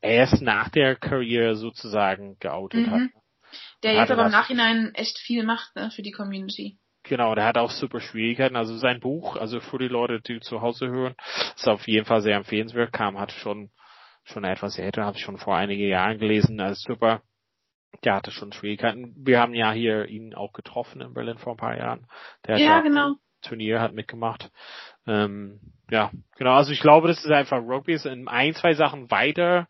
erst 0.02 0.42
nach 0.42 0.70
der 0.70 0.96
Karriere 0.96 1.56
sozusagen 1.56 2.38
geoutet. 2.40 2.88
Mhm. 2.88 2.92
Hat. 2.92 3.02
der 3.84 3.94
jetzt 3.94 4.12
aber 4.12 4.26
im 4.26 4.32
das- 4.32 4.42
Nachhinein 4.42 4.92
echt 4.96 5.18
viel 5.20 5.44
macht 5.44 5.76
ne, 5.76 5.92
für 5.92 6.02
die 6.02 6.12
Community. 6.12 6.78
Genau, 7.04 7.36
der 7.36 7.46
hat 7.46 7.58
auch 7.60 7.70
super 7.70 8.00
Schwierigkeiten. 8.00 8.56
Also 8.56 8.78
sein 8.78 9.00
Buch, 9.00 9.36
also 9.36 9.60
für 9.60 9.78
die 9.78 9.88
Leute, 9.88 10.22
die 10.22 10.40
zu 10.40 10.62
Hause 10.62 10.88
hören, 10.88 11.16
ist 11.56 11.68
auf 11.68 11.88
jeden 11.88 12.06
Fall 12.06 12.22
sehr 12.22 12.36
empfehlenswert. 12.36 12.92
Kam, 12.92 13.20
hat 13.20 13.32
schon 13.32 13.70
schon 14.24 14.44
etwas 14.44 14.80
älter, 14.80 15.06
habe 15.06 15.18
ich 15.18 15.24
schon 15.24 15.38
vor 15.38 15.56
einigen 15.56 15.88
Jahren 15.88 16.18
gelesen. 16.18 16.60
Also 16.60 16.94
super. 16.94 17.22
Der 18.04 18.16
hatte 18.16 18.32
schon 18.32 18.52
Schwierigkeiten. 18.54 19.14
Wir 19.18 19.40
haben 19.40 19.54
ja 19.54 19.72
hier 19.72 20.08
ihn 20.08 20.34
auch 20.34 20.54
getroffen 20.54 21.02
in 21.02 21.14
Berlin 21.14 21.38
vor 21.38 21.54
ein 21.54 21.58
paar 21.58 21.78
Jahren. 21.78 22.08
Der 22.46 22.56
hat 22.56 22.62
Ja, 22.62 22.68
ja 22.68 22.82
genau. 22.82 23.16
Turnier 23.42 23.80
hat 23.80 23.94
mitgemacht. 23.94 24.52
Ähm, 25.08 25.60
ja, 25.90 26.12
genau. 26.38 26.54
Also 26.54 26.72
ich 26.72 26.82
glaube, 26.82 27.08
das 27.08 27.24
ist 27.24 27.32
einfach 27.32 27.62
Rugby 27.62 27.94
ist 27.94 28.06
in 28.06 28.28
ein, 28.28 28.54
zwei 28.54 28.74
Sachen 28.74 29.12
weiter. 29.12 29.68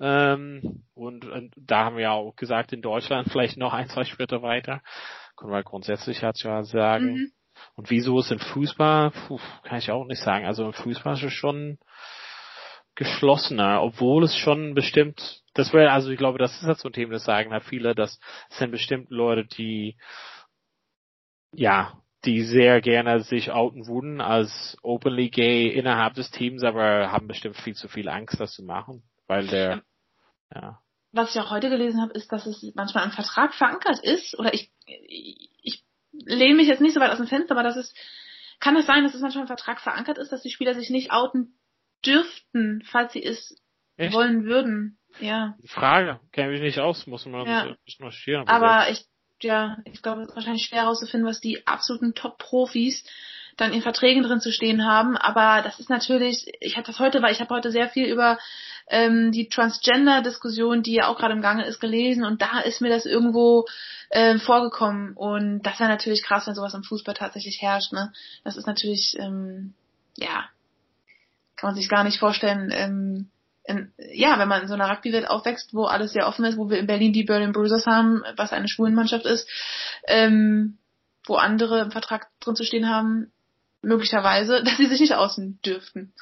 Ähm, 0.00 0.84
und, 0.94 1.24
und 1.24 1.54
da 1.56 1.84
haben 1.84 1.96
wir 1.96 2.02
ja 2.02 2.12
auch 2.12 2.34
gesagt, 2.34 2.72
in 2.72 2.82
Deutschland 2.82 3.28
vielleicht 3.32 3.56
noch 3.56 3.72
ein, 3.72 3.88
zwei 3.88 4.04
Schritte 4.04 4.42
weiter. 4.42 4.82
Können 5.36 5.52
wir 5.52 5.62
grundsätzlich 5.62 6.22
halt 6.22 6.42
ja 6.42 6.62
sagen. 6.62 7.14
Mhm. 7.14 7.32
Und 7.74 7.90
wieso 7.90 8.18
ist 8.18 8.32
im 8.32 8.38
Fußball? 8.38 9.10
Puh, 9.10 9.38
kann 9.62 9.78
ich 9.78 9.90
auch 9.90 10.06
nicht 10.06 10.22
sagen. 10.22 10.46
Also 10.46 10.66
im 10.66 10.72
Fußball 10.72 11.14
ist 11.14 11.22
es 11.22 11.32
schon 11.32 11.78
geschlossener, 12.94 13.82
obwohl 13.82 14.24
es 14.24 14.36
schon 14.36 14.74
bestimmt, 14.74 15.42
das 15.54 15.72
wäre, 15.72 15.92
also 15.92 16.10
ich 16.10 16.18
glaube, 16.18 16.38
das 16.38 16.60
ist 16.60 16.66
halt 16.66 16.78
so 16.78 16.88
ein 16.88 16.92
Thema, 16.92 17.12
das 17.12 17.24
sagen 17.24 17.52
halt 17.52 17.64
viele, 17.64 17.94
dass 17.94 18.18
es 18.50 18.58
sind 18.58 18.70
bestimmt 18.70 19.10
Leute, 19.10 19.46
die, 19.46 19.96
ja, 21.52 21.98
die 22.24 22.42
sehr 22.42 22.80
gerne 22.80 23.20
sich 23.20 23.50
outen 23.50 23.86
würden 23.86 24.20
als 24.20 24.76
openly 24.82 25.30
gay 25.30 25.68
innerhalb 25.68 26.14
des 26.14 26.30
Teams, 26.30 26.62
aber 26.62 27.10
haben 27.10 27.26
bestimmt 27.26 27.56
viel 27.56 27.74
zu 27.74 27.88
viel 27.88 28.08
Angst, 28.08 28.38
das 28.38 28.52
zu 28.52 28.62
machen, 28.62 29.02
weil 29.26 29.46
der, 29.46 29.82
ja. 30.54 30.80
Was 31.12 31.34
ich 31.34 31.40
auch 31.40 31.50
heute 31.50 31.68
gelesen 31.68 32.00
habe, 32.00 32.12
ist, 32.12 32.32
dass 32.32 32.46
es 32.46 32.62
manchmal 32.74 33.04
im 33.04 33.10
Vertrag 33.10 33.54
verankert 33.54 33.98
ist, 34.02 34.38
oder 34.38 34.54
ich, 34.54 34.70
ich 34.86 35.84
lehne 36.12 36.54
mich 36.54 36.68
jetzt 36.68 36.80
nicht 36.80 36.94
so 36.94 37.00
weit 37.00 37.10
aus 37.10 37.18
dem 37.18 37.26
Fenster, 37.26 37.54
aber 37.54 37.62
das 37.62 37.76
ist, 37.76 37.94
kann 38.60 38.76
es 38.76 38.86
sein, 38.86 39.02
dass 39.02 39.14
es 39.14 39.20
manchmal 39.20 39.42
im 39.42 39.48
Vertrag 39.48 39.80
verankert 39.80 40.18
ist, 40.18 40.30
dass 40.30 40.42
die 40.42 40.50
Spieler 40.50 40.74
sich 40.74 40.88
nicht 40.88 41.10
outen 41.10 41.58
dürften, 42.04 42.82
falls 42.86 43.12
sie 43.12 43.24
es 43.24 43.56
Echt? 43.96 44.14
wollen 44.14 44.44
würden. 44.44 44.98
Ja. 45.20 45.56
Frage, 45.66 46.20
kenne 46.32 46.54
ich 46.54 46.60
nicht 46.60 46.78
aus, 46.78 47.06
muss 47.06 47.26
man 47.26 47.46
ja. 47.46 47.76
recherchieren. 47.86 48.48
Aber, 48.48 48.70
aber 48.70 48.90
ich, 48.90 49.04
ja, 49.42 49.78
ich 49.84 50.02
glaube, 50.02 50.22
es 50.22 50.28
ist 50.28 50.36
wahrscheinlich 50.36 50.66
schwer 50.66 50.82
herauszufinden, 50.82 51.28
was 51.28 51.40
die 51.40 51.66
absoluten 51.66 52.14
Top-Profis 52.14 53.04
dann 53.56 53.72
in 53.72 53.82
Verträgen 53.82 54.22
drin 54.22 54.40
zu 54.40 54.50
stehen 54.50 54.86
haben. 54.86 55.16
Aber 55.16 55.62
das 55.62 55.78
ist 55.78 55.90
natürlich, 55.90 56.46
ich 56.60 56.76
hatte 56.76 56.92
das 56.92 56.98
heute, 56.98 57.22
weil 57.22 57.32
ich 57.32 57.40
habe 57.40 57.54
heute 57.54 57.70
sehr 57.70 57.88
viel 57.88 58.06
über 58.06 58.38
ähm, 58.88 59.32
die 59.32 59.48
Transgender-Diskussion, 59.48 60.82
die 60.82 60.94
ja 60.94 61.08
auch 61.08 61.18
gerade 61.18 61.34
im 61.34 61.42
Gange 61.42 61.66
ist, 61.66 61.80
gelesen 61.80 62.24
und 62.24 62.42
da 62.42 62.60
ist 62.60 62.80
mir 62.80 62.88
das 62.88 63.06
irgendwo 63.06 63.66
ähm, 64.10 64.40
vorgekommen. 64.40 65.14
Und 65.14 65.62
das 65.62 65.80
wäre 65.80 65.90
natürlich 65.90 66.22
krass, 66.22 66.46
wenn 66.46 66.54
sowas 66.54 66.74
im 66.74 66.84
Fußball 66.84 67.14
tatsächlich 67.14 67.60
herrscht. 67.60 67.92
Ne? 67.92 68.12
Das 68.44 68.56
ist 68.56 68.66
natürlich, 68.66 69.16
ähm, 69.18 69.74
ja, 70.16 70.44
kann 71.62 71.68
man 71.68 71.74
sich 71.76 71.88
gar 71.88 72.02
nicht 72.02 72.18
vorstellen. 72.18 72.70
Ähm, 72.72 73.30
in, 73.64 73.92
ja, 74.12 74.36
wenn 74.40 74.48
man 74.48 74.62
in 74.62 74.68
so 74.68 74.74
einer 74.74 74.90
Rugby-Welt 74.90 75.30
aufwächst, 75.30 75.72
wo 75.72 75.84
alles 75.84 76.12
sehr 76.12 76.26
offen 76.26 76.44
ist, 76.44 76.58
wo 76.58 76.68
wir 76.68 76.78
in 76.78 76.88
Berlin 76.88 77.12
die 77.12 77.22
Berlin 77.22 77.52
Bruisers 77.52 77.86
haben, 77.86 78.24
was 78.36 78.52
eine 78.52 78.68
Schwulenmannschaft 78.68 79.24
ist, 79.24 79.48
ähm, 80.08 80.78
wo 81.24 81.36
andere 81.36 81.80
im 81.80 81.92
Vertrag 81.92 82.26
drin 82.40 82.56
zu 82.56 82.64
stehen 82.64 82.88
haben, 82.88 83.30
möglicherweise, 83.80 84.62
dass 84.64 84.76
sie 84.76 84.86
sich 84.86 85.00
nicht 85.00 85.14
außen 85.14 85.60
dürften. 85.64 86.12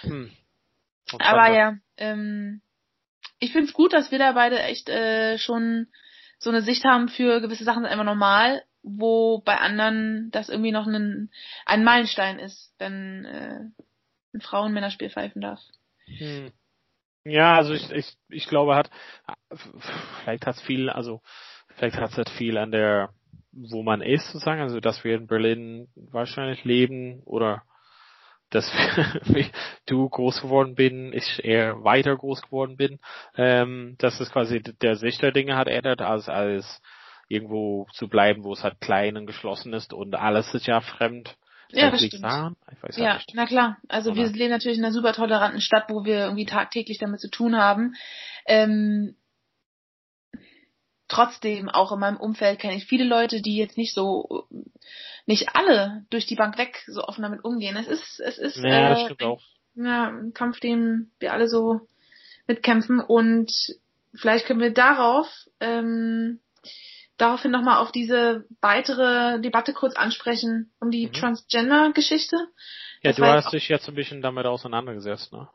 Hm. 0.00 0.30
Aber 1.18 1.52
ja, 1.52 1.76
ähm, 1.98 2.62
ich 3.38 3.52
finde 3.52 3.68
es 3.68 3.74
gut, 3.74 3.92
dass 3.92 4.10
wir 4.10 4.18
da 4.18 4.32
beide 4.32 4.58
echt 4.58 4.88
äh, 4.88 5.36
schon 5.36 5.88
so 6.38 6.48
eine 6.48 6.62
Sicht 6.62 6.84
haben 6.84 7.10
für 7.10 7.42
gewisse 7.42 7.64
Sachen 7.64 7.82
sind 7.82 7.92
einfach 7.92 8.06
normal, 8.06 8.62
wo 8.82 9.42
bei 9.44 9.58
anderen 9.58 10.30
das 10.30 10.48
irgendwie 10.48 10.72
noch 10.72 10.86
ein, 10.86 11.30
ein 11.66 11.84
Meilenstein 11.84 12.38
ist, 12.38 12.72
wenn 12.78 13.26
äh, 13.26 13.60
ein 14.34 14.40
Frauen-Männerspiel 14.40 15.10
pfeifen 15.10 15.40
darf. 15.40 15.60
Hm. 16.06 16.52
Ja, 17.24 17.54
also 17.56 17.72
ich, 17.72 17.90
ich, 17.92 18.16
ich 18.28 18.46
glaube 18.46 18.74
hat 18.74 18.90
vielleicht 20.22 20.46
hat 20.46 20.56
es 20.56 20.62
viel, 20.62 20.90
also 20.90 21.20
vielleicht 21.76 21.96
hat 21.96 22.10
es 22.10 22.16
halt 22.16 22.30
viel 22.30 22.58
an 22.58 22.72
der, 22.72 23.10
wo 23.52 23.82
man 23.82 24.02
ist 24.02 24.26
sozusagen, 24.32 24.60
also 24.60 24.80
dass 24.80 25.04
wir 25.04 25.16
in 25.16 25.26
Berlin 25.26 25.88
wahrscheinlich 25.94 26.64
leben 26.64 27.22
oder 27.24 27.62
dass 28.50 28.70
du 29.86 30.08
groß 30.08 30.42
geworden 30.42 30.74
bin, 30.74 31.12
ich 31.12 31.42
eher 31.44 31.84
weiter 31.84 32.16
groß 32.16 32.42
geworden 32.42 32.76
bin, 32.76 32.98
ähm, 33.36 33.96
dass 33.98 34.20
es 34.20 34.30
quasi 34.30 34.60
der 34.62 34.96
Sicht 34.96 35.22
der 35.22 35.32
Dinge 35.32 35.56
hat 35.56 35.68
ändert, 35.68 36.02
als 36.02 36.28
als 36.28 36.82
irgendwo 37.28 37.86
zu 37.92 38.08
bleiben, 38.08 38.44
wo 38.44 38.52
es 38.52 38.62
halt 38.62 38.80
klein 38.80 39.16
und 39.16 39.26
geschlossen 39.26 39.72
ist 39.72 39.94
und 39.94 40.14
alles 40.14 40.52
ist 40.54 40.66
ja 40.66 40.80
fremd. 40.80 41.36
Ja, 41.72 41.90
das 41.90 42.04
stimmt. 42.04 42.22
ja, 42.96 43.14
nicht. 43.14 43.30
na 43.34 43.46
klar. 43.46 43.78
Also 43.88 44.10
Oder? 44.10 44.22
wir 44.22 44.28
leben 44.28 44.50
natürlich 44.50 44.78
in 44.78 44.84
einer 44.84 44.92
super 44.92 45.12
toleranten 45.12 45.60
Stadt, 45.60 45.86
wo 45.88 46.04
wir 46.04 46.20
irgendwie 46.20 46.46
tagtäglich 46.46 46.98
damit 46.98 47.20
zu 47.20 47.30
tun 47.30 47.56
haben. 47.56 47.94
Ähm, 48.46 49.16
trotzdem, 51.08 51.68
auch 51.68 51.92
in 51.92 52.00
meinem 52.00 52.16
Umfeld 52.16 52.58
kenne 52.58 52.76
ich 52.76 52.86
viele 52.86 53.04
Leute, 53.04 53.42
die 53.42 53.56
jetzt 53.56 53.76
nicht 53.76 53.94
so, 53.94 54.46
nicht 55.26 55.54
alle 55.54 56.04
durch 56.10 56.26
die 56.26 56.36
Bank 56.36 56.58
weg 56.58 56.82
so 56.86 57.02
offen 57.04 57.22
damit 57.22 57.44
umgehen. 57.44 57.76
Es 57.76 57.86
ist, 57.86 58.20
es 58.20 58.38
ist, 58.38 58.56
ja, 58.56 58.90
das 58.90 59.00
äh, 59.00 59.04
stimmt 59.04 59.22
auch. 59.22 59.42
ja, 59.74 60.08
ein 60.08 60.32
Kampf, 60.34 60.60
den 60.60 61.10
wir 61.18 61.32
alle 61.32 61.48
so 61.48 61.86
mitkämpfen 62.46 63.00
und 63.00 63.52
vielleicht 64.14 64.46
können 64.46 64.60
wir 64.60 64.72
darauf 64.72 65.28
ähm, 65.60 66.40
daraufhin 67.16 67.50
nochmal 67.50 67.78
auf 67.78 67.92
diese 67.92 68.46
weitere 68.60 69.40
Debatte 69.40 69.72
kurz 69.72 69.96
ansprechen, 69.96 70.72
um 70.80 70.90
die 70.90 71.06
mhm. 71.06 71.12
Transgender-Geschichte. 71.12 72.36
Ja, 73.02 73.10
das 73.10 73.16
du 73.16 73.24
hast 73.24 73.52
dich 73.52 73.68
jetzt 73.68 73.88
ein 73.88 73.94
bisschen 73.94 74.22
damit 74.22 74.46
auseinandergesetzt, 74.46 75.32
ne? 75.32 75.48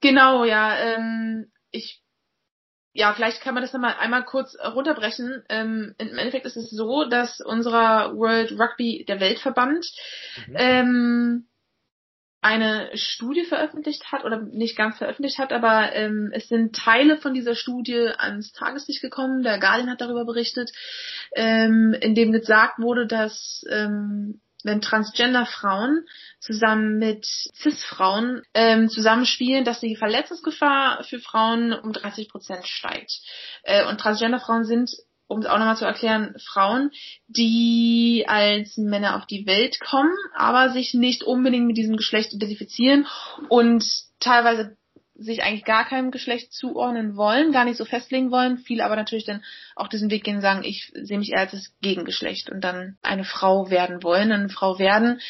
Genau, 0.00 0.44
ja. 0.44 0.76
Ähm, 0.78 1.50
ich 1.70 2.02
ja, 2.96 3.12
vielleicht 3.12 3.42
kann 3.42 3.52
man 3.52 3.62
das 3.62 3.74
nochmal 3.74 3.96
einmal 3.98 4.24
kurz 4.24 4.56
runterbrechen. 4.58 5.44
Ähm, 5.50 5.94
Im 5.98 6.16
Endeffekt 6.16 6.46
ist 6.46 6.56
es 6.56 6.70
so, 6.70 7.04
dass 7.04 7.40
unserer 7.40 8.16
World 8.16 8.52
Rugby, 8.52 9.04
der 9.06 9.20
Weltverband, 9.20 9.84
mhm. 10.46 10.54
ähm, 10.56 11.48
eine 12.40 12.90
Studie 12.94 13.44
veröffentlicht 13.44 14.12
hat 14.12 14.24
oder 14.24 14.40
nicht 14.40 14.76
ganz 14.76 14.98
veröffentlicht 14.98 15.38
hat, 15.38 15.52
aber 15.52 15.92
ähm, 15.94 16.30
es 16.32 16.48
sind 16.48 16.76
Teile 16.76 17.16
von 17.16 17.34
dieser 17.34 17.54
Studie 17.54 18.10
ans 18.18 18.52
Tageslicht 18.52 19.02
gekommen. 19.02 19.42
Der 19.42 19.58
Guardian 19.58 19.90
hat 19.90 20.00
darüber 20.00 20.24
berichtet, 20.24 20.70
ähm, 21.34 21.96
in 22.00 22.14
dem 22.14 22.32
gesagt 22.32 22.78
wurde, 22.78 23.06
dass 23.06 23.64
ähm, 23.70 24.40
wenn 24.66 24.80
Transgender-Frauen 24.80 26.06
zusammen 26.40 26.98
mit 26.98 27.24
Cis-Frauen 27.24 28.42
ähm, 28.52 28.88
zusammenspielen, 28.88 29.64
dass 29.64 29.80
die 29.80 29.96
Verletzungsgefahr 29.96 31.04
für 31.04 31.20
Frauen 31.20 31.72
um 31.72 31.92
30 31.92 32.28
Prozent 32.28 32.66
steigt. 32.66 33.12
Äh, 33.62 33.86
und 33.88 33.98
Transgender-Frauen 33.98 34.64
sind 34.64 34.90
um 35.28 35.40
es 35.40 35.46
auch 35.46 35.58
nochmal 35.58 35.76
zu 35.76 35.84
erklären, 35.84 36.34
Frauen, 36.44 36.90
die 37.26 38.24
als 38.28 38.76
Männer 38.76 39.16
auf 39.16 39.26
die 39.26 39.46
Welt 39.46 39.78
kommen, 39.80 40.14
aber 40.34 40.70
sich 40.70 40.94
nicht 40.94 41.24
unbedingt 41.24 41.66
mit 41.66 41.76
diesem 41.76 41.96
Geschlecht 41.96 42.32
identifizieren 42.32 43.06
und 43.48 43.84
teilweise 44.20 44.76
sich 45.18 45.42
eigentlich 45.42 45.64
gar 45.64 45.86
keinem 45.86 46.10
Geschlecht 46.10 46.52
zuordnen 46.52 47.16
wollen, 47.16 47.52
gar 47.52 47.64
nicht 47.64 47.78
so 47.78 47.84
festlegen 47.84 48.30
wollen, 48.30 48.58
viele 48.58 48.84
aber 48.84 48.96
natürlich 48.96 49.24
dann 49.24 49.42
auch 49.74 49.88
diesen 49.88 50.10
Weg 50.10 50.24
gehen 50.24 50.36
und 50.36 50.42
sagen, 50.42 50.62
ich 50.62 50.92
sehe 50.94 51.18
mich 51.18 51.32
eher 51.32 51.40
als 51.40 51.52
das 51.52 51.74
Gegengeschlecht 51.80 52.50
und 52.50 52.60
dann 52.60 52.98
eine 53.02 53.24
Frau 53.24 53.70
werden 53.70 54.02
wollen, 54.02 54.30
eine 54.30 54.50
Frau 54.50 54.78
werden. 54.78 55.20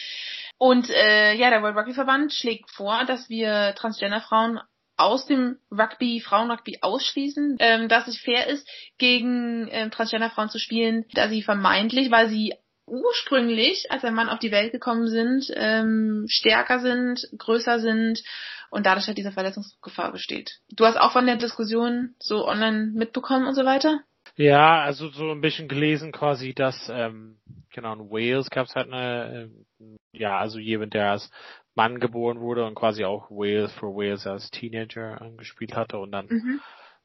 Und 0.59 0.91
äh, 0.91 1.35
ja, 1.35 1.51
der 1.51 1.63
World 1.63 1.77
Rugby 1.77 1.95
Verband 1.95 2.33
schlägt 2.33 2.71
vor, 2.71 3.05
dass 3.05 3.29
wir 3.29 3.75
Transgender-Frauen 3.77 4.59
aus 4.97 5.27
dem 5.27 5.59
Rugby, 5.71 6.21
Frauenrugby 6.21 6.79
ausschließen, 6.81 7.57
ähm, 7.61 7.89
dass 7.89 8.09
es 8.09 8.19
fair 8.19 8.47
ist, 8.47 8.69
gegen 8.99 9.69
ähm, 9.71 9.91
Transgender-Frauen 9.91 10.49
zu 10.49 10.59
spielen, 10.59 11.05
da 11.15 11.29
sie 11.29 11.43
vermeintlich, 11.43 12.11
weil 12.11 12.29
sie 12.29 12.55
ursprünglich, 12.87 13.91
als 13.91 14.05
ein 14.05 14.15
Mann 14.15 14.29
auf 14.29 14.39
die 14.39 14.53
Welt 14.53 14.73
gekommen 14.73 15.09
sind, 15.09 15.53
ähm, 15.55 16.27
stärker 16.29 16.79
sind, 16.81 17.29
größer 17.37 17.81
sind 17.81 18.23
und 18.71 18.87
dadurch 18.87 19.07
halt 19.07 19.19
diese 19.19 19.33
Verletzungsgefahr 19.33 20.13
besteht. 20.13 20.61
Du 20.71 20.85
hast 20.87 20.97
auch 20.97 21.13
von 21.13 21.27
der 21.27 21.37
Diskussion 21.37 22.15
so 22.19 22.47
online 22.47 22.93
mitbekommen 22.95 23.47
und 23.47 23.55
so 23.55 23.65
weiter? 23.65 24.01
Ja, 24.37 24.83
also 24.83 25.09
so 25.11 25.31
ein 25.31 25.41
bisschen 25.41 25.69
gelesen 25.69 26.13
quasi, 26.13 26.53
dass 26.53 26.89
ähm, 26.89 27.39
genau 27.73 27.95
in 27.95 28.11
Wales 28.11 28.51
gab 28.51 28.67
es 28.67 28.75
halt 28.75 28.93
eine, 28.93 29.51
äh, 29.81 29.97
ja, 30.13 30.39
also 30.39 30.59
jemand, 30.59 30.95
der 30.95 31.13
als 31.13 31.31
Mann 31.77 32.01
geboren 32.01 32.41
wurde 32.41 32.65
und 32.67 32.75
quasi 32.75 33.05
auch 33.05 33.31
Wales 33.31 33.73
for 33.75 33.95
Wales 33.95 34.27
als 34.27 34.51
Teenager 34.51 35.21
gespielt 35.37 35.77
hatte 35.77 35.99
und 35.99 36.11
dann 36.11 36.27
mhm. 36.27 36.61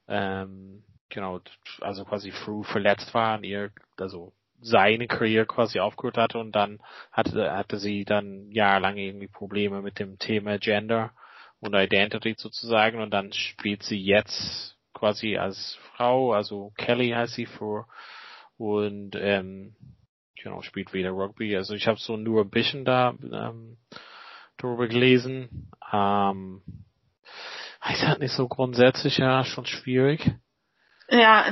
ähm, 0.08 0.84
genau, 1.10 1.40
also 1.80 2.04
quasi 2.04 2.32
früh 2.32 2.64
verletzt 2.64 3.14
war 3.14 3.36
und 3.36 3.44
ihr, 3.44 3.70
also 3.98 4.32
seine 4.60 5.06
Karriere 5.06 5.46
quasi 5.46 5.78
aufgehört 5.78 6.16
hatte 6.16 6.38
und 6.38 6.52
dann 6.52 6.80
hatte, 7.10 7.52
hatte 7.52 7.78
sie 7.78 8.04
dann 8.04 8.50
jahrelang 8.50 8.96
irgendwie 8.96 9.28
Probleme 9.28 9.82
mit 9.82 9.98
dem 9.98 10.18
Thema 10.18 10.58
Gender 10.58 11.12
und 11.60 11.74
Identity 11.74 12.34
sozusagen 12.36 13.00
und 13.00 13.10
dann 13.10 13.32
spielt 13.32 13.82
sie 13.82 14.00
jetzt 14.00 14.76
quasi 14.94 15.36
als 15.36 15.78
Frau, 15.92 16.32
also 16.32 16.72
Kelly 16.76 17.10
heißt 17.10 17.34
sie 17.34 17.46
für 17.46 17.86
und 18.56 19.16
ähm, 19.16 19.74
genau, 20.36 20.62
spielt 20.62 20.92
wieder 20.92 21.10
Rugby. 21.10 21.56
Also 21.56 21.74
ich 21.74 21.86
habe 21.86 21.98
so 21.98 22.16
nur 22.16 22.42
ein 22.42 22.50
bisschen 22.50 22.84
da 22.84 23.14
ähm, 23.22 23.78
darüber 24.62 24.88
gelesen. 24.88 25.70
Ähm, 25.92 26.62
ist 27.90 28.06
halt 28.06 28.20
nicht 28.20 28.34
so 28.34 28.48
grundsätzlich 28.48 29.18
ja 29.18 29.44
schon 29.44 29.66
schwierig. 29.66 30.30
Ja, 31.08 31.48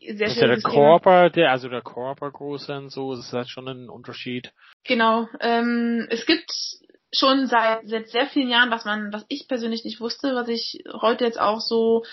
äh, 0.00 0.14
sehr 0.14 0.28
ist 0.28 0.40
ja 0.40 0.46
der 0.46 0.60
Körper, 0.60 1.30
der, 1.30 1.50
also 1.50 1.68
der 1.68 1.82
Körper 1.82 2.30
groß 2.30 2.68
und 2.70 2.90
so, 2.90 3.12
ist 3.12 3.32
halt 3.32 3.48
schon 3.48 3.68
ein 3.68 3.88
Unterschied. 3.88 4.52
Genau. 4.84 5.28
Ähm, 5.40 6.06
es 6.10 6.24
gibt 6.26 6.50
schon 7.12 7.46
seit, 7.46 7.88
seit 7.88 8.08
sehr 8.08 8.26
vielen 8.26 8.48
Jahren, 8.48 8.70
was 8.70 8.84
man, 8.84 9.12
was 9.12 9.24
ich 9.28 9.48
persönlich 9.48 9.84
nicht 9.84 10.00
wusste, 10.00 10.34
was 10.34 10.48
ich 10.48 10.84
heute 11.00 11.24
jetzt 11.24 11.40
auch 11.40 11.60
so 11.60 12.04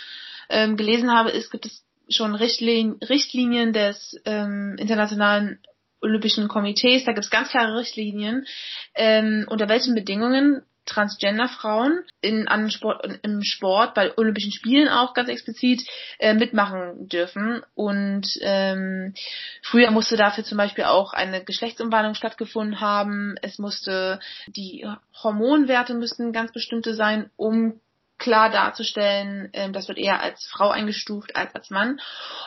ähm, 0.50 0.78
gelesen 0.78 1.12
habe, 1.12 1.32
ist, 1.32 1.52
gibt 1.52 1.66
es 1.66 1.86
schon 2.10 2.36
Richtlinien, 2.36 3.00
Richtlinien 3.02 3.74
des 3.74 4.20
ähm, 4.26 4.76
internationalen 4.78 5.60
Olympischen 6.06 6.48
Komitees, 6.48 7.04
da 7.04 7.12
gibt 7.12 7.26
es 7.26 7.32
ganz 7.32 7.50
klare 7.50 7.78
Richtlinien, 7.78 8.46
ähm, 8.94 9.46
unter 9.50 9.68
welchen 9.68 9.96
Bedingungen 9.96 10.62
Transgender-Frauen 10.86 12.04
in 12.22 12.48
an 12.48 12.70
Sport, 12.70 13.20
im 13.24 13.42
Sport, 13.44 13.96
bei 13.96 14.16
Olympischen 14.18 14.52
Spielen 14.52 14.88
auch 14.88 15.14
ganz 15.14 15.30
explizit 15.30 15.82
äh, 16.20 16.34
mitmachen 16.34 17.10
dürfen. 17.10 17.64
Und 17.74 18.28
ähm, 18.42 19.14
früher 19.64 19.92
musste 19.92 20.16
dafür 20.16 20.44
zum 20.44 20.58
Beispiel 20.58 20.84
auch 20.86 21.14
eine 21.14 21.44
Geschlechtsumwandlung 21.44 22.14
stattgefunden 22.14 22.80
haben. 22.80 23.36
Es 23.42 23.58
musste 23.58 24.20
die 24.48 24.88
Hormonwerte 25.24 25.96
müssten 25.96 26.32
ganz 26.32 26.52
bestimmte 26.54 26.94
sein, 26.94 27.30
um 27.36 27.82
klar 28.18 28.50
darzustellen, 28.50 29.50
ähm, 29.54 29.74
das 29.74 29.88
wird 29.88 29.98
eher 29.98 30.22
als 30.22 30.46
Frau 30.46 30.70
eingestuft 30.70 31.36
als 31.36 31.54
als 31.54 31.70
Mann. 31.70 32.00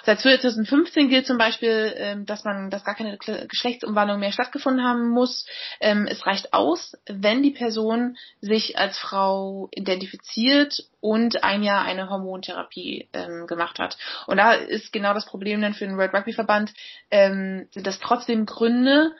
Seit 0.05 0.21
2015 0.21 1.09
gilt 1.09 1.27
zum 1.27 1.39
Beispiel, 1.39 1.95
ähm, 1.97 2.27
dass 2.27 2.45
man, 2.45 2.71
dass 2.71 2.85
gar 2.85 2.95
keine 2.95 3.19
Geschlechtsumwandlung 3.19 4.19
mehr 4.19 4.33
stattgefunden 4.33 4.85
haben 4.85 5.11
muss. 5.11 5.47
Ähm, 5.81 6.07
es 6.11 6.27
reicht 6.27 6.53
aus, 6.55 6.97
wenn 7.07 7.43
die 7.43 7.51
Person 7.51 8.17
sich 8.41 8.79
als 8.79 8.99
Frau 8.99 9.69
identifiziert 9.73 10.85
und 11.01 11.45
ein 11.45 11.63
Jahr 11.63 11.85
eine 11.85 12.09
Hormontherapie 12.09 13.09
ähm, 13.13 13.47
gemacht 13.47 13.79
hat. 13.79 13.99
Und 14.27 14.39
da 14.39 14.53
ist 14.53 14.93
genau 14.93 15.15
das 15.15 15.27
Problem 15.27 15.61
dann 15.61 15.75
für 15.75 15.87
den 15.87 15.97
World 15.99 16.15
Rugby 16.15 16.33
Verband, 16.33 16.73
ähm, 17.11 17.69
sind 17.73 17.87
das 17.87 18.01
trotzdem 18.01 18.47
Gründe, 18.47 19.13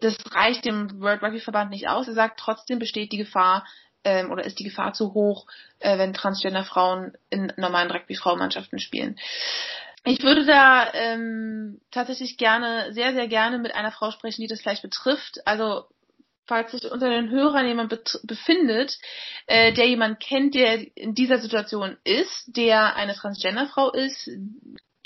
das 0.00 0.16
reicht 0.32 0.64
dem 0.64 1.00
World 1.00 1.22
Rugby 1.22 1.40
Verband 1.40 1.70
nicht 1.70 1.88
aus. 1.88 2.08
Er 2.08 2.14
sagt, 2.14 2.40
trotzdem 2.40 2.78
besteht 2.78 3.12
die 3.12 3.18
Gefahr, 3.18 3.66
ähm, 4.04 4.30
oder 4.30 4.44
ist 4.44 4.58
die 4.58 4.64
Gefahr 4.64 4.92
zu 4.92 5.14
hoch, 5.14 5.46
äh, 5.78 5.98
wenn 5.98 6.12
Transgender-Frauen 6.12 7.12
in 7.28 7.52
normalen 7.56 7.90
Rugby-Frauenmannschaften 7.90 8.78
spielen. 8.78 9.18
Ich 10.04 10.22
würde 10.22 10.46
da 10.46 10.92
ähm, 10.94 11.80
tatsächlich 11.90 12.38
gerne, 12.38 12.92
sehr, 12.92 13.12
sehr 13.12 13.28
gerne 13.28 13.58
mit 13.58 13.74
einer 13.74 13.92
Frau 13.92 14.10
sprechen, 14.10 14.40
die 14.40 14.48
das 14.48 14.62
vielleicht 14.62 14.82
betrifft. 14.82 15.46
Also 15.46 15.84
falls 16.46 16.72
sich 16.72 16.90
unter 16.90 17.10
den 17.10 17.30
Hörern 17.30 17.66
jemand 17.66 17.94
befindet, 18.24 18.98
äh, 19.46 19.72
der 19.72 19.88
jemand 19.88 20.20
kennt, 20.20 20.54
der 20.54 20.96
in 20.96 21.14
dieser 21.14 21.38
Situation 21.38 21.96
ist, 22.02 22.56
der 22.56 22.96
eine 22.96 23.14
Transgender-Frau 23.14 23.92
ist, 23.92 24.30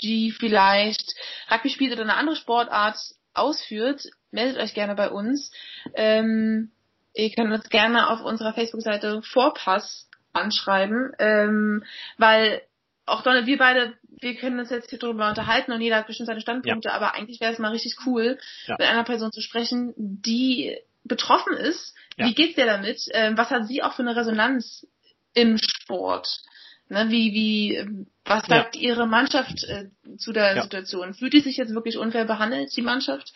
die 0.01 0.31
vielleicht 0.31 1.13
Rugby 1.51 1.69
spielt 1.69 1.91
oder 1.93 2.01
eine 2.01 2.15
andere 2.15 2.35
Sportart 2.35 2.97
ausführt, 3.33 4.07
meldet 4.31 4.57
euch 4.57 4.73
gerne 4.73 4.95
bei 4.95 5.09
uns. 5.09 5.51
Ähm, 5.93 6.71
Ihr 7.15 7.31
könnt 7.31 7.51
uns 7.51 7.69
gerne 7.69 8.09
auf 8.09 8.21
unserer 8.21 8.53
Facebook-Seite 8.53 9.21
Vorpass 9.21 10.09
anschreiben, 10.33 11.13
ähm, 11.17 11.83
weil 12.17 12.61
auch 13.05 13.21
Donald, 13.23 13.45
wir 13.45 13.57
beide, 13.57 13.93
wir 14.19 14.35
können 14.35 14.59
uns 14.59 14.69
jetzt 14.69 14.89
hier 14.89 14.99
drüber 14.99 15.29
unterhalten 15.29 15.71
und 15.71 15.81
jeder 15.81 15.97
hat 15.97 16.07
bestimmt 16.07 16.27
seine 16.27 16.41
Standpunkte, 16.41 16.89
ja. 16.89 16.95
aber 16.95 17.13
eigentlich 17.13 17.39
wäre 17.39 17.53
es 17.53 17.59
mal 17.59 17.71
richtig 17.71 17.95
cool, 18.05 18.37
ja. 18.65 18.75
mit 18.77 18.87
einer 18.87 19.03
Person 19.03 19.31
zu 19.31 19.41
sprechen, 19.41 19.93
die 19.95 20.77
betroffen 21.03 21.53
ist. 21.53 21.95
Ja. 22.17 22.25
Wie 22.25 22.33
geht's 22.33 22.55
dir 22.55 22.65
damit? 22.65 23.07
Ähm, 23.11 23.37
was 23.37 23.49
hat 23.49 23.67
sie 23.67 23.83
auch 23.83 23.93
für 23.93 24.01
eine 24.01 24.15
Resonanz 24.15 24.87
im 25.33 25.57
Sport? 25.57 26.41
Ne, 26.87 27.09
wie, 27.09 27.33
wie, 27.33 28.05
was 28.25 28.45
sagt 28.45 28.75
ihre 28.75 29.07
Mannschaft 29.07 29.63
äh, 29.63 29.89
zu 30.17 30.33
der 30.33 30.61
Situation? 30.61 31.13
Fühlt 31.13 31.33
die 31.33 31.39
sich 31.39 31.57
jetzt 31.57 31.73
wirklich 31.73 31.97
unfair 31.97 32.25
behandelt, 32.25 32.75
die 32.75 32.81
Mannschaft? 32.81 33.33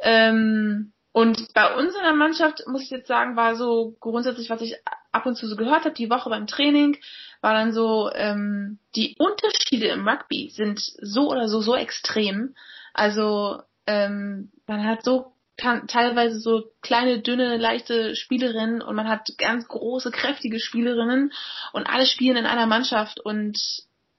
Ähm, 0.00 0.92
und 1.18 1.52
bei 1.52 1.74
uns 1.74 1.96
in 1.96 2.02
der 2.04 2.12
Mannschaft, 2.12 2.62
muss 2.68 2.82
ich 2.82 2.90
jetzt 2.90 3.08
sagen, 3.08 3.34
war 3.34 3.56
so 3.56 3.96
grundsätzlich, 3.98 4.50
was 4.50 4.60
ich 4.60 4.76
ab 5.10 5.26
und 5.26 5.34
zu 5.34 5.48
so 5.48 5.56
gehört 5.56 5.84
habe, 5.84 5.90
die 5.90 6.10
Woche 6.10 6.30
beim 6.30 6.46
Training, 6.46 6.96
war 7.40 7.54
dann 7.54 7.72
so, 7.72 8.08
ähm, 8.14 8.78
die 8.94 9.16
Unterschiede 9.18 9.88
im 9.88 10.06
Rugby 10.06 10.50
sind 10.50 10.78
so 10.78 11.28
oder 11.28 11.48
so, 11.48 11.60
so 11.60 11.74
extrem. 11.74 12.54
Also 12.94 13.60
ähm, 13.88 14.52
man 14.68 14.86
hat 14.86 15.02
so 15.02 15.32
teilweise 15.56 16.38
so 16.38 16.70
kleine, 16.82 17.18
dünne, 17.20 17.56
leichte 17.56 18.14
Spielerinnen 18.14 18.80
und 18.80 18.94
man 18.94 19.08
hat 19.08 19.28
ganz 19.38 19.66
große, 19.66 20.12
kräftige 20.12 20.60
Spielerinnen 20.60 21.32
und 21.72 21.88
alle 21.88 22.06
spielen 22.06 22.36
in 22.36 22.46
einer 22.46 22.66
Mannschaft 22.66 23.18
und 23.18 23.58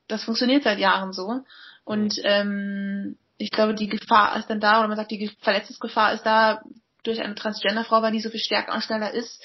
das 0.09 0.25
funktioniert 0.25 0.63
seit 0.63 0.79
Jahren 0.79 1.13
so. 1.13 1.45
Und 1.85 2.19
ähm, 2.25 3.17
ich 3.37 3.51
glaube, 3.51 3.73
die 3.73 3.87
Gefahr 3.87 4.35
ist 4.35 4.49
dann 4.49 4.59
da, 4.59 4.79
oder 4.79 4.89
man 4.89 4.97
sagt, 4.97 5.11
die 5.11 5.31
Verletzungsgefahr 5.39 6.11
ist 6.11 6.25
da, 6.25 6.61
durch 7.03 7.21
eine 7.21 7.35
Transgender-Frau, 7.35 8.01
weil 8.01 8.11
die 8.11 8.19
so 8.19 8.29
viel 8.29 8.39
stärker 8.39 8.73
und 8.73 8.83
schneller 8.83 9.11
ist. 9.11 9.43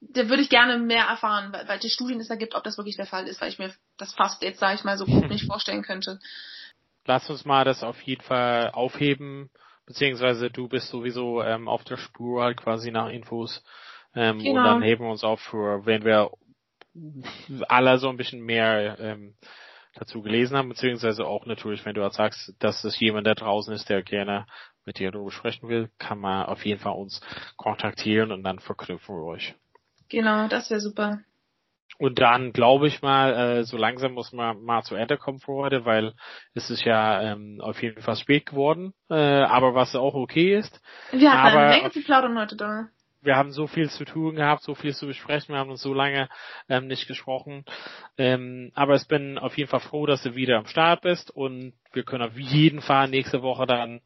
Da 0.00 0.28
würde 0.28 0.42
ich 0.42 0.50
gerne 0.50 0.78
mehr 0.78 1.04
erfahren, 1.04 1.52
weil 1.66 1.78
die 1.78 1.90
Studien 1.90 2.20
es 2.20 2.28
da 2.28 2.34
gibt, 2.34 2.54
ob 2.54 2.64
das 2.64 2.76
wirklich 2.76 2.96
der 2.96 3.06
Fall 3.06 3.26
ist, 3.26 3.40
weil 3.40 3.48
ich 3.48 3.58
mir 3.58 3.72
das 3.96 4.14
fast 4.14 4.42
jetzt, 4.42 4.60
sage 4.60 4.74
ich 4.74 4.84
mal, 4.84 4.98
so 4.98 5.06
grob 5.06 5.28
nicht 5.30 5.46
vorstellen 5.46 5.82
könnte. 5.82 6.18
Lass 7.06 7.28
uns 7.30 7.44
mal 7.44 7.64
das 7.64 7.82
auf 7.82 8.00
jeden 8.02 8.22
Fall 8.22 8.70
aufheben, 8.70 9.50
beziehungsweise 9.86 10.50
du 10.50 10.68
bist 10.68 10.88
sowieso 10.88 11.42
ähm, 11.42 11.68
auf 11.68 11.84
der 11.84 11.96
Spur 11.96 12.42
halt 12.42 12.56
quasi 12.56 12.90
nach 12.90 13.08
Infos. 13.08 13.62
Ähm, 14.14 14.38
genau. 14.38 14.60
Und 14.60 14.64
dann 14.64 14.82
heben 14.82 15.04
wir 15.04 15.10
uns 15.10 15.24
auf 15.24 15.40
für, 15.40 15.86
wenn 15.86 16.04
wir 16.04 16.30
alle 17.68 17.98
so 17.98 18.08
ein 18.08 18.16
bisschen 18.16 18.42
mehr 18.42 18.98
ähm, 19.00 19.34
dazu 19.94 20.22
gelesen 20.22 20.56
haben, 20.56 20.68
beziehungsweise 20.68 21.26
auch 21.26 21.46
natürlich, 21.46 21.84
wenn 21.84 21.94
du 21.94 22.02
jetzt 22.02 22.16
sagst, 22.16 22.54
dass 22.58 22.84
es 22.84 22.98
jemand 22.98 23.26
da 23.26 23.34
draußen 23.34 23.72
ist, 23.74 23.88
der 23.88 24.02
gerne 24.02 24.46
mit 24.86 24.98
dir 24.98 25.10
darüber 25.10 25.30
sprechen 25.30 25.68
will, 25.68 25.90
kann 25.98 26.18
man 26.18 26.46
auf 26.46 26.64
jeden 26.64 26.80
Fall 26.80 26.94
uns 26.94 27.20
kontaktieren 27.56 28.32
und 28.32 28.42
dann 28.42 28.58
verknüpfen 28.58 29.14
wir 29.16 29.24
euch. 29.24 29.54
Genau, 30.08 30.48
das 30.48 30.70
wäre 30.70 30.80
super. 30.80 31.20
Und 31.98 32.18
dann 32.18 32.52
glaube 32.52 32.88
ich 32.88 33.02
mal, 33.02 33.58
äh, 33.58 33.64
so 33.64 33.76
langsam 33.76 34.12
muss 34.12 34.32
man 34.32 34.62
mal 34.62 34.82
zu 34.82 34.96
Ende 34.96 35.16
kommen 35.16 35.38
für 35.38 35.52
heute, 35.52 35.84
weil 35.84 36.14
es 36.54 36.68
ist 36.68 36.84
ja 36.84 37.22
ähm, 37.22 37.60
auf 37.60 37.80
jeden 37.82 38.02
Fall 38.02 38.16
spät 38.16 38.46
geworden, 38.46 38.94
äh, 39.10 39.14
aber 39.14 39.74
was 39.74 39.94
auch 39.94 40.14
okay 40.14 40.56
ist. 40.56 40.80
Wir 41.12 41.32
hatten 41.32 41.56
eine 41.56 41.68
Menge 41.68 41.90
zu 41.90 42.02
plaudern 42.02 42.38
heute 42.38 42.56
da 42.56 42.88
wir 43.24 43.36
haben 43.36 43.52
so 43.52 43.66
viel 43.66 43.88
zu 43.88 44.04
tun 44.04 44.36
gehabt, 44.36 44.62
so 44.62 44.74
viel 44.74 44.94
zu 44.94 45.06
besprechen, 45.06 45.54
wir 45.54 45.58
haben 45.58 45.70
uns 45.70 45.82
so 45.82 45.94
lange 45.94 46.28
ähm, 46.68 46.86
nicht 46.86 47.08
gesprochen. 47.08 47.64
Ähm, 48.18 48.70
aber 48.74 48.96
ich 48.96 49.08
bin 49.08 49.38
auf 49.38 49.56
jeden 49.56 49.70
Fall 49.70 49.80
froh, 49.80 50.06
dass 50.06 50.22
du 50.22 50.34
wieder 50.34 50.58
am 50.58 50.66
Start 50.66 51.02
bist 51.02 51.30
und 51.30 51.72
wir 51.92 52.04
können 52.04 52.24
auf 52.24 52.36
jeden 52.36 52.80
Fall 52.80 53.08
nächste 53.08 53.42
Woche 53.42 53.66
dann 53.66 54.00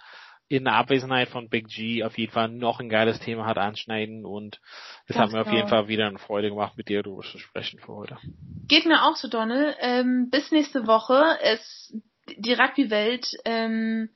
in 0.48 0.64
der 0.64 0.74
Abwesenheit 0.74 1.28
von 1.28 1.48
Big 1.48 1.68
G 1.68 2.02
auf 2.02 2.16
jeden 2.16 2.32
Fall 2.32 2.48
noch 2.48 2.80
ein 2.80 2.88
geiles 2.88 3.20
Thema 3.20 3.46
hat 3.46 3.58
anschneiden 3.58 4.24
und 4.24 4.60
es 5.06 5.16
hat 5.16 5.30
mir 5.30 5.42
auf 5.42 5.52
jeden 5.52 5.68
Fall 5.68 5.88
wieder 5.88 6.06
eine 6.06 6.18
Freude 6.18 6.48
gemacht, 6.48 6.76
mit 6.76 6.88
dir 6.88 7.02
darüber 7.02 7.22
zu 7.22 7.38
sprechen 7.38 7.78
für 7.78 7.94
heute. 7.94 8.18
Geht 8.66 8.86
mir 8.86 9.04
auch 9.04 9.16
so, 9.16 9.28
Donald. 9.28 9.76
Ähm, 9.80 10.28
bis 10.30 10.50
nächste 10.50 10.86
Woche. 10.86 11.38
Es, 11.42 11.94
die 12.36 12.54
Rugby-Welt 12.54 13.26
ähm, 13.44 14.08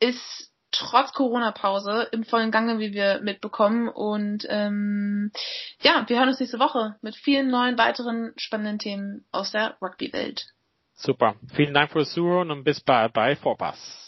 ist 0.00 0.52
trotz 0.70 1.12
Corona-Pause 1.12 2.08
im 2.12 2.24
vollen 2.24 2.50
Gange, 2.50 2.78
wie 2.78 2.92
wir 2.92 3.20
mitbekommen. 3.22 3.88
Und 3.88 4.46
ähm, 4.48 5.32
ja, 5.82 6.04
wir 6.06 6.18
hören 6.18 6.28
uns 6.28 6.40
nächste 6.40 6.60
Woche 6.60 6.96
mit 7.02 7.16
vielen 7.16 7.48
neuen 7.50 7.78
weiteren 7.78 8.32
spannenden 8.36 8.78
Themen 8.78 9.24
aus 9.32 9.50
der 9.50 9.76
Rugby-Welt. 9.82 10.46
Super. 10.94 11.36
Vielen 11.52 11.74
Dank 11.74 11.92
fürs 11.92 12.12
Zuhören 12.12 12.50
und 12.50 12.64
bis 12.64 12.80
bald 12.80 13.12
bei 13.12 13.34
Vorpass. 13.36 14.07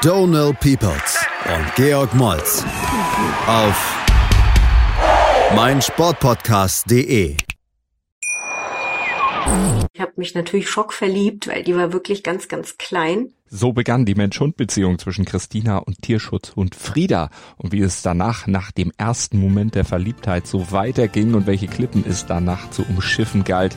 Donal 0.00 0.54
Peoples 0.54 1.26
und 1.44 1.74
Georg 1.74 2.14
Moltz 2.14 2.64
auf 3.48 3.96
meinsportpodcast.de. 5.56 7.36
Ich 9.92 10.00
habe 10.00 10.12
mich 10.14 10.36
natürlich 10.36 10.68
schockverliebt, 10.70 11.48
weil 11.48 11.64
die 11.64 11.74
war 11.74 11.92
wirklich 11.92 12.22
ganz, 12.22 12.46
ganz 12.46 12.78
klein. 12.78 13.32
So 13.50 13.72
begann 13.72 14.04
die 14.04 14.14
Mensch-Hund-Beziehung 14.14 15.00
zwischen 15.00 15.24
Christina 15.24 15.78
und 15.78 16.00
Tierschutzhund 16.02 16.76
Frieda. 16.76 17.30
Und 17.56 17.72
wie 17.72 17.80
es 17.80 18.02
danach, 18.02 18.46
nach 18.46 18.70
dem 18.70 18.92
ersten 18.98 19.40
Moment 19.40 19.74
der 19.74 19.84
Verliebtheit, 19.84 20.46
so 20.46 20.70
weiterging 20.70 21.34
und 21.34 21.48
welche 21.48 21.66
Klippen 21.66 22.04
es 22.06 22.24
danach 22.24 22.70
zu 22.70 22.82
umschiffen 22.82 23.42
galt, 23.42 23.76